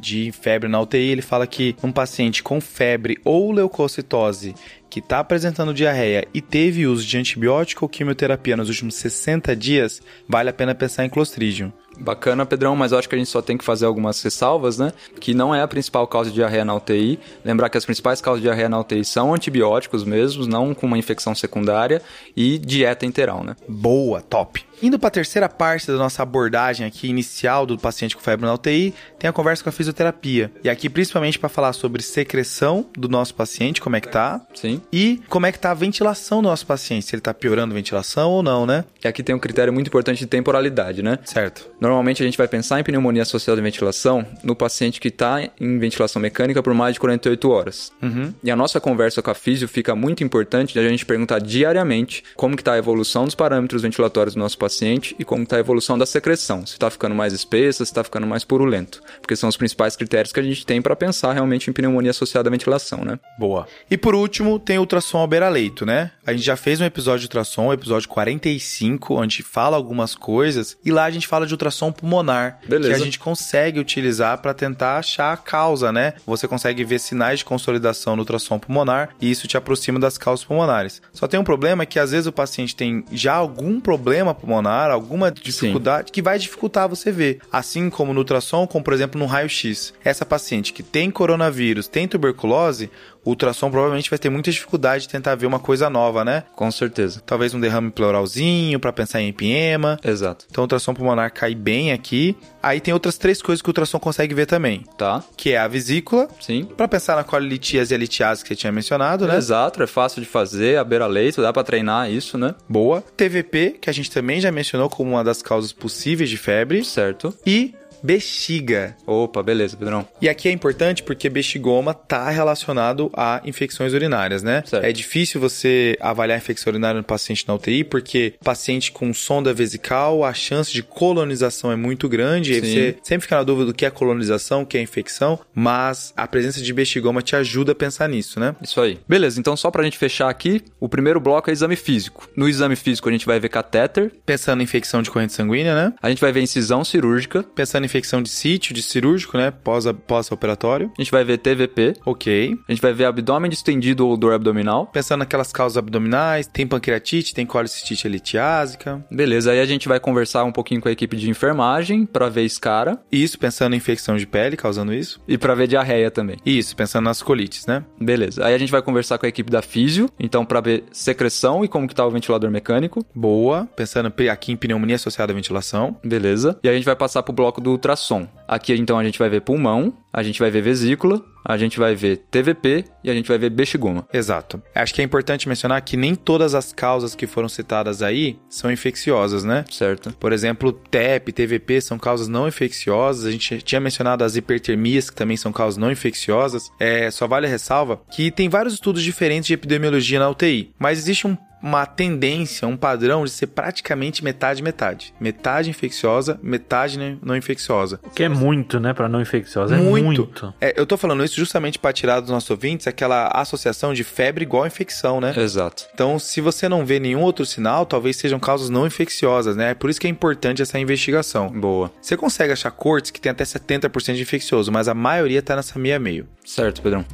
de 0.00 0.32
febre 0.32 0.68
na 0.68 0.80
UTI, 0.80 1.10
ele 1.10 1.22
fala 1.22 1.46
que 1.46 1.74
um 1.82 1.90
paciente 1.90 2.42
com 2.42 2.60
febre 2.60 3.18
ou 3.24 3.52
leucocitose 3.52 4.54
que 4.90 4.98
está 4.98 5.20
apresentando 5.20 5.72
diarreia 5.72 6.26
e 6.34 6.40
teve 6.40 6.86
uso 6.86 7.06
de 7.06 7.16
antibiótico 7.16 7.84
ou 7.84 7.88
quimioterapia 7.88 8.56
nos 8.56 8.68
últimos 8.68 8.96
60 8.96 9.54
dias, 9.54 10.02
vale 10.28 10.50
a 10.50 10.52
pena 10.52 10.74
pensar 10.74 11.04
em 11.04 11.08
Clostridium. 11.08 11.72
Bacana, 11.98 12.46
Pedrão, 12.46 12.74
mas 12.74 12.92
eu 12.92 12.98
acho 12.98 13.08
que 13.08 13.14
a 13.14 13.18
gente 13.18 13.30
só 13.30 13.42
tem 13.42 13.58
que 13.58 13.64
fazer 13.64 13.84
algumas 13.84 14.22
ressalvas, 14.22 14.78
né? 14.78 14.92
Que 15.20 15.34
não 15.34 15.54
é 15.54 15.60
a 15.60 15.68
principal 15.68 16.06
causa 16.06 16.30
de 16.30 16.36
diarreia 16.36 16.64
na 16.64 16.74
UTI. 16.74 17.18
Lembrar 17.44 17.68
que 17.68 17.76
as 17.76 17.84
principais 17.84 18.20
causas 18.20 18.40
de 18.40 18.48
diarreia 18.48 18.68
na 18.68 18.80
UTI 18.80 19.04
são 19.04 19.34
antibióticos 19.34 20.02
mesmos, 20.02 20.46
não 20.46 20.74
com 20.74 20.86
uma 20.86 20.98
infecção 20.98 21.34
secundária 21.34 22.00
e 22.34 22.58
dieta 22.58 23.04
interal, 23.04 23.44
né? 23.44 23.54
Boa, 23.68 24.22
top. 24.22 24.64
Indo 24.82 24.98
para 24.98 25.08
a 25.08 25.10
terceira 25.10 25.48
parte 25.48 25.86
da 25.86 25.94
nossa 25.94 26.22
abordagem 26.22 26.86
aqui 26.86 27.06
inicial 27.06 27.66
do 27.66 27.76
paciente 27.76 28.16
com 28.16 28.22
febre 28.22 28.46
na 28.46 28.54
UTI, 28.54 28.94
tem 29.18 29.28
a 29.28 29.32
conversa 29.32 29.62
com 29.62 29.68
a 29.68 29.72
fisioterapia. 29.72 30.50
E 30.64 30.70
aqui 30.70 30.88
principalmente 30.88 31.38
para 31.38 31.50
falar 31.50 31.74
sobre 31.74 32.02
secreção 32.02 32.86
do 32.96 33.06
nosso 33.06 33.34
paciente, 33.34 33.80
como 33.80 33.96
é 33.96 34.00
que 34.00 34.08
tá, 34.08 34.40
Sim. 34.54 34.80
e 34.90 35.20
como 35.28 35.44
é 35.44 35.52
que 35.52 35.58
tá 35.58 35.70
a 35.70 35.74
ventilação 35.74 36.40
do 36.40 36.48
nosso 36.48 36.66
paciente, 36.66 37.04
se 37.04 37.14
ele 37.14 37.20
tá 37.20 37.34
piorando 37.34 37.74
a 37.74 37.76
ventilação 37.76 38.30
ou 38.30 38.42
não, 38.42 38.64
né? 38.64 38.84
E 39.04 39.08
aqui 39.08 39.22
tem 39.22 39.34
um 39.34 39.38
critério 39.38 39.70
muito 39.72 39.88
importante 39.88 40.20
de 40.20 40.26
temporalidade, 40.26 41.02
né? 41.02 41.18
Certo. 41.24 41.68
Normalmente 41.78 42.22
a 42.22 42.26
gente 42.26 42.38
vai 42.38 42.48
pensar 42.48 42.80
em 42.80 42.82
pneumonia 42.82 43.22
associada 43.22 43.60
à 43.60 43.64
ventilação 43.64 44.24
no 44.42 44.56
paciente 44.56 44.98
que 44.98 45.08
está 45.08 45.42
em 45.60 45.78
ventilação 45.78 46.22
mecânica 46.22 46.62
por 46.62 46.72
mais 46.72 46.94
de 46.94 47.00
48 47.00 47.50
horas. 47.50 47.92
Uhum. 48.02 48.32
E 48.42 48.50
a 48.50 48.56
nossa 48.56 48.80
conversa 48.80 49.20
com 49.20 49.30
a 49.30 49.34
físio 49.34 49.68
fica 49.68 49.94
muito 49.94 50.24
importante 50.24 50.72
de 50.72 50.78
a 50.78 50.88
gente 50.88 51.04
perguntar 51.04 51.38
diariamente 51.38 52.24
como 52.34 52.56
que 52.56 52.62
está 52.62 52.72
a 52.72 52.78
evolução 52.78 53.26
dos 53.26 53.34
parâmetros 53.34 53.82
ventilatórios 53.82 54.34
do 54.34 54.40
nosso 54.40 54.56
paciente 54.56 54.69
e 55.18 55.24
como 55.24 55.42
está 55.42 55.56
a 55.56 55.60
evolução 55.60 55.98
da 55.98 56.06
secreção, 56.06 56.64
se 56.64 56.74
está 56.74 56.90
ficando 56.90 57.14
mais 57.14 57.32
espessa, 57.32 57.84
se 57.84 57.90
está 57.90 58.04
ficando 58.04 58.26
mais 58.26 58.44
purulento, 58.44 59.02
porque 59.20 59.36
são 59.36 59.48
os 59.48 59.56
principais 59.56 59.96
critérios 59.96 60.32
que 60.32 60.40
a 60.40 60.42
gente 60.42 60.64
tem 60.64 60.80
para 60.80 60.96
pensar 60.96 61.32
realmente 61.32 61.68
em 61.68 61.72
pneumonia 61.72 62.10
associada 62.10 62.48
à 62.48 62.52
ventilação, 62.52 63.04
né? 63.04 63.18
Boa. 63.38 63.66
E 63.90 63.96
por 63.96 64.14
último, 64.14 64.58
tem 64.58 64.78
o 64.78 64.82
ultrassom 64.82 65.18
ao 65.18 65.26
beira-leito, 65.26 65.84
né? 65.84 66.12
A 66.26 66.32
gente 66.32 66.44
já 66.44 66.56
fez 66.56 66.80
um 66.80 66.84
episódio 66.84 67.20
de 67.20 67.26
ultrassom, 67.26 67.66
o 67.66 67.72
episódio 67.72 68.08
45, 68.08 69.14
onde 69.14 69.42
fala 69.42 69.76
algumas 69.76 70.14
coisas, 70.14 70.76
e 70.84 70.90
lá 70.90 71.04
a 71.04 71.10
gente 71.10 71.26
fala 71.26 71.46
de 71.46 71.54
ultrassom 71.54 71.92
pulmonar, 71.92 72.60
Beleza. 72.66 72.88
que 72.88 72.94
a 72.94 73.04
gente 73.04 73.18
consegue 73.18 73.80
utilizar 73.80 74.38
para 74.38 74.54
tentar 74.54 74.98
achar 74.98 75.32
a 75.32 75.36
causa, 75.36 75.90
né? 75.92 76.14
Você 76.26 76.46
consegue 76.46 76.84
ver 76.84 76.98
sinais 76.98 77.40
de 77.40 77.44
consolidação 77.44 78.16
no 78.16 78.22
ultrassom 78.22 78.58
pulmonar 78.58 79.10
e 79.20 79.30
isso 79.30 79.48
te 79.48 79.56
aproxima 79.56 79.98
das 79.98 80.16
causas 80.16 80.44
pulmonares. 80.44 81.02
Só 81.12 81.26
tem 81.26 81.38
um 81.38 81.44
problema 81.44 81.86
que 81.86 81.98
às 81.98 82.12
vezes 82.12 82.26
o 82.26 82.32
paciente 82.32 82.76
tem 82.76 83.04
já 83.12 83.34
algum 83.34 83.80
problema 83.80 84.34
pulmonar, 84.34 84.59
alguma 84.68 85.30
dificuldade 85.30 86.12
que 86.12 86.22
vai 86.22 86.38
dificultar 86.38 86.88
você 86.88 87.10
ver. 87.10 87.40
Assim 87.50 87.88
como 87.88 88.12
no 88.12 88.20
ultrassom, 88.20 88.66
como 88.66 88.84
por 88.84 88.92
exemplo 88.92 89.18
no 89.18 89.26
raio-x. 89.26 89.94
Essa 90.04 90.26
paciente 90.26 90.72
que 90.72 90.82
tem 90.82 91.10
coronavírus, 91.10 91.88
tem 91.88 92.06
tuberculose, 92.06 92.90
o 93.24 93.30
ultrassom 93.30 93.70
provavelmente 93.70 94.08
vai 94.10 94.18
ter 94.18 94.30
muita 94.30 94.50
dificuldade 94.50 95.02
de 95.02 95.08
tentar 95.08 95.34
ver 95.34 95.46
uma 95.46 95.58
coisa 95.58 95.90
nova, 95.90 96.24
né? 96.24 96.44
Com 96.54 96.70
certeza. 96.70 97.22
Talvez 97.24 97.52
um 97.54 97.60
derrame 97.60 97.90
pleuralzinho 97.90 98.78
para 98.80 98.92
pensar 98.92 99.20
em 99.20 99.28
empiema. 99.28 99.98
Exato. 100.04 100.46
Então 100.50 100.62
o 100.62 100.64
ultrassom 100.64 100.94
pulmonar 100.94 101.32
cai 101.32 101.54
bem 101.54 101.92
aqui. 101.92 102.36
Aí 102.62 102.80
tem 102.80 102.92
outras 102.94 103.16
três 103.18 103.40
coisas 103.40 103.62
que 103.62 103.68
o 103.68 103.70
ultrassom 103.70 103.98
consegue 103.98 104.34
ver 104.34 104.46
também, 104.46 104.84
Tá? 104.96 105.22
que 105.36 105.52
é 105.52 105.58
a 105.58 105.66
vesícula, 105.68 106.28
Sim. 106.40 106.64
para 106.64 106.86
pensar 106.88 107.16
na 107.16 107.24
colitiase 107.24 107.92
e 107.92 107.94
a 107.94 107.98
litiase 107.98 108.42
que 108.42 108.48
você 108.48 108.56
tinha 108.56 108.72
mencionado, 108.72 109.26
né? 109.26 109.36
Exato, 109.36 109.82
é 109.82 109.86
fácil 109.86 110.20
de 110.22 110.28
fazer, 110.28 110.78
a 110.78 110.84
beira-leito, 110.84 111.40
dá 111.42 111.52
para 111.52 111.64
treinar 111.64 112.10
isso, 112.10 112.36
né? 112.36 112.54
Boa. 112.68 113.02
TVP, 113.16 113.76
que 113.80 113.88
a 113.88 113.92
gente 113.92 114.10
também 114.10 114.40
já 114.40 114.50
mencionou 114.52 114.88
como 114.90 115.10
uma 115.12 115.24
das 115.24 115.40
causas 115.42 115.72
possíveis 115.72 116.28
de 116.28 116.36
febre. 116.36 116.84
Certo. 116.84 117.34
E 117.46 117.74
bexiga. 118.02 118.96
Opa, 119.06 119.42
beleza, 119.42 119.76
Pedrão. 119.76 120.06
E 120.20 120.28
aqui 120.28 120.48
é 120.48 120.52
importante 120.52 121.02
porque 121.02 121.28
bexigoma 121.28 121.94
tá 121.94 122.28
relacionado 122.30 123.10
a 123.14 123.40
infecções 123.44 123.92
urinárias, 123.92 124.42
né? 124.42 124.62
Certo. 124.66 124.84
É 124.84 124.92
difícil 124.92 125.40
você 125.40 125.96
avaliar 126.00 126.36
a 126.36 126.40
infecção 126.40 126.70
urinária 126.70 126.98
no 126.98 127.04
paciente 127.04 127.46
na 127.46 127.54
UTI, 127.54 127.84
porque 127.84 128.34
paciente 128.42 128.92
com 128.92 129.12
sonda 129.12 129.52
vesical, 129.52 130.24
a 130.24 130.32
chance 130.32 130.72
de 130.72 130.82
colonização 130.82 131.72
é 131.72 131.76
muito 131.76 132.08
grande. 132.08 132.52
E 132.52 132.54
Sim. 132.54 132.60
você 132.60 132.96
sempre 133.02 133.22
fica 133.22 133.36
na 133.36 133.42
dúvida 133.42 133.66
do 133.66 133.74
que 133.74 133.86
é 133.86 133.90
colonização, 133.90 134.62
o 134.62 134.66
que 134.66 134.78
é 134.78 134.82
infecção, 134.82 135.38
mas 135.54 136.12
a 136.16 136.26
presença 136.26 136.60
de 136.60 136.72
bexigoma 136.72 137.22
te 137.22 137.36
ajuda 137.36 137.72
a 137.72 137.74
pensar 137.74 138.08
nisso, 138.08 138.38
né? 138.40 138.54
Isso 138.62 138.80
aí. 138.80 138.98
Beleza, 139.08 139.38
então 139.38 139.56
só 139.56 139.70
pra 139.70 139.82
gente 139.82 139.98
fechar 139.98 140.28
aqui, 140.28 140.62
o 140.78 140.88
primeiro 140.88 141.20
bloco 141.20 141.50
é 141.50 141.52
exame 141.52 141.76
físico. 141.76 142.28
No 142.36 142.48
exame 142.48 142.76
físico 142.76 143.08
a 143.08 143.12
gente 143.12 143.26
vai 143.26 143.38
ver 143.38 143.48
catéter, 143.48 144.12
Pensando 144.24 144.60
em 144.60 144.64
infecção 144.64 145.02
de 145.02 145.10
corrente 145.10 145.32
sanguínea, 145.32 145.74
né? 145.74 145.92
a 146.00 146.08
gente 146.08 146.20
vai 146.20 146.32
ver 146.32 146.40
incisão 146.40 146.84
cirúrgica, 146.84 147.42
Pensando 147.42 147.84
em 147.84 147.86
infecção 147.90 148.22
de 148.22 148.28
sítio, 148.28 148.72
de 148.74 148.82
cirúrgico, 148.82 149.36
né? 149.36 149.50
Pós- 149.50 149.84
Pós-operatório. 150.06 150.90
a 150.96 151.02
gente 151.02 151.10
vai 151.10 151.24
ver 151.24 151.38
TVP, 151.38 151.94
ok. 152.06 152.56
a 152.68 152.72
gente 152.72 152.82
vai 152.82 152.92
ver 152.92 153.04
abdômen 153.06 153.50
distendido 153.50 154.06
ou 154.06 154.16
dor 154.16 154.32
abdominal. 154.32 154.86
Pensando 154.86 155.20
naquelas 155.20 155.52
causas 155.52 155.76
abdominais, 155.76 156.46
tem 156.46 156.66
pancreatite, 156.66 157.34
tem 157.34 157.44
colicistite 157.46 158.06
elitiásica. 158.06 159.04
Beleza, 159.10 159.50
aí 159.52 159.60
a 159.60 159.66
gente 159.66 159.88
vai 159.88 159.98
conversar 159.98 160.44
um 160.44 160.52
pouquinho 160.52 160.80
com 160.80 160.88
a 160.88 160.92
equipe 160.92 161.16
de 161.16 161.28
enfermagem 161.28 162.06
pra 162.06 162.28
ver 162.28 162.44
escara 162.44 163.00
Isso, 163.10 163.38
pensando 163.38 163.74
em 163.74 163.76
infecção 163.76 164.16
de 164.16 164.26
pele, 164.26 164.56
causando 164.56 164.92
isso. 164.94 165.20
e 165.26 165.36
pra 165.36 165.54
ver 165.54 165.66
diarreia 165.66 166.10
também. 166.10 166.36
Isso, 166.44 166.76
pensando 166.76 167.04
nas 167.04 167.22
colites, 167.22 167.66
né? 167.66 167.84
Beleza. 168.00 168.44
Aí 168.44 168.54
a 168.54 168.58
gente 168.58 168.70
vai 168.70 168.82
conversar 168.82 169.18
com 169.18 169.26
a 169.26 169.28
equipe 169.28 169.50
da 169.50 169.62
físio, 169.62 170.08
então 170.18 170.44
pra 170.44 170.60
ver 170.60 170.84
secreção 170.92 171.64
e 171.64 171.68
como 171.68 171.88
que 171.88 171.94
tá 171.94 172.06
o 172.06 172.10
ventilador 172.10 172.50
mecânico. 172.50 173.04
Boa. 173.14 173.66
Pensando 173.76 174.10
pe- 174.10 174.28
aqui 174.28 174.52
em 174.52 174.56
pneumonia 174.56 174.96
associada 174.96 175.32
à 175.32 175.34
ventilação. 175.34 175.96
Beleza. 176.04 176.58
E 176.62 176.68
aí 176.68 176.74
a 176.74 176.76
gente 176.76 176.84
vai 176.84 176.96
passar 176.96 177.22
pro 177.22 177.32
bloco 177.32 177.60
do 177.60 177.76
ultrassom. 177.80 178.28
Aqui 178.46 178.74
então 178.74 178.98
a 178.98 179.04
gente 179.04 179.18
vai 179.18 179.28
ver 179.28 179.40
pulmão, 179.40 179.94
a 180.12 180.22
gente 180.22 180.38
vai 180.38 180.50
ver 180.50 180.60
vesícula, 180.60 181.24
a 181.44 181.56
gente 181.56 181.78
vai 181.78 181.94
ver 181.94 182.18
TVP 182.30 182.84
e 183.02 183.10
a 183.10 183.14
gente 183.14 183.28
vai 183.28 183.38
ver 183.38 183.50
bexigoma. 183.50 184.06
Exato. 184.12 184.62
Acho 184.74 184.94
que 184.94 185.00
é 185.00 185.04
importante 185.04 185.48
mencionar 185.48 185.80
que 185.82 185.96
nem 185.96 186.14
todas 186.14 186.54
as 186.54 186.72
causas 186.72 187.14
que 187.14 187.26
foram 187.26 187.48
citadas 187.48 188.02
aí 188.02 188.38
são 188.48 188.70
infecciosas, 188.70 189.44
né? 189.44 189.64
Certo? 189.70 190.12
Por 190.18 190.32
exemplo, 190.32 190.72
TEP, 190.72 191.32
TVP 191.32 191.80
são 191.80 191.98
causas 191.98 192.28
não 192.28 192.46
infecciosas. 192.46 193.24
A 193.24 193.30
gente 193.30 193.62
tinha 193.62 193.80
mencionado 193.80 194.24
as 194.24 194.36
hipertermias, 194.36 195.08
que 195.08 195.16
também 195.16 195.36
são 195.36 195.52
causas 195.52 195.78
não 195.78 195.90
infecciosas. 195.90 196.70
É, 196.78 197.10
só 197.10 197.26
vale 197.26 197.46
a 197.46 197.50
ressalva 197.50 198.00
que 198.10 198.30
tem 198.30 198.48
vários 198.48 198.74
estudos 198.74 199.02
diferentes 199.02 199.46
de 199.46 199.54
epidemiologia 199.54 200.18
na 200.18 200.28
UTI, 200.28 200.72
mas 200.78 200.98
existe 200.98 201.26
um 201.26 201.36
uma 201.62 201.86
tendência, 201.86 202.66
um 202.66 202.76
padrão 202.76 203.24
de 203.24 203.30
ser 203.30 203.48
praticamente 203.48 204.24
metade 204.24 204.62
metade. 204.62 205.14
Metade 205.20 205.70
infecciosa, 205.70 206.38
metade 206.42 206.98
não 207.22 207.36
infecciosa. 207.36 208.00
Que 208.14 208.24
é 208.24 208.28
muito, 208.28 208.80
né, 208.80 208.92
para 208.92 209.08
não 209.08 209.20
infecciosa. 209.20 209.76
É 209.76 209.78
Muito. 209.78 210.04
muito. 210.04 210.54
É, 210.60 210.74
eu 210.76 210.86
tô 210.86 210.96
falando 210.96 211.24
isso 211.24 211.36
justamente 211.36 211.78
para 211.78 211.92
tirar 211.92 212.20
dos 212.20 212.30
nossos 212.30 212.50
ouvintes 212.50 212.86
aquela 212.86 213.28
associação 213.28 213.92
de 213.92 214.04
febre 214.04 214.44
igual 214.44 214.66
infecção, 214.66 215.20
né? 215.20 215.34
Exato. 215.36 215.86
Então, 215.94 216.18
se 216.18 216.40
você 216.40 216.68
não 216.68 216.84
vê 216.84 216.98
nenhum 216.98 217.20
outro 217.20 217.44
sinal, 217.44 217.86
talvez 217.86 218.16
sejam 218.16 218.38
causas 218.38 218.70
não 218.70 218.86
infecciosas, 218.86 219.56
né? 219.56 219.70
É 219.70 219.74
por 219.74 219.90
isso 219.90 220.00
que 220.00 220.06
é 220.06 220.10
importante 220.10 220.62
essa 220.62 220.78
investigação. 220.78 221.48
Boa. 221.48 221.90
Você 222.00 222.16
consegue 222.16 222.52
achar 222.52 222.70
cortes 222.70 223.10
que 223.10 223.20
tem 223.20 223.30
até 223.30 223.44
70% 223.44 224.14
de 224.14 224.22
infeccioso, 224.22 224.72
mas 224.72 224.88
a 224.88 224.94
maioria 224.94 225.42
tá 225.42 225.56
nessa 225.56 225.78
meia 225.78 225.98
meio. 225.98 226.26
Certo, 226.44 226.82
Pedrão. 226.82 227.04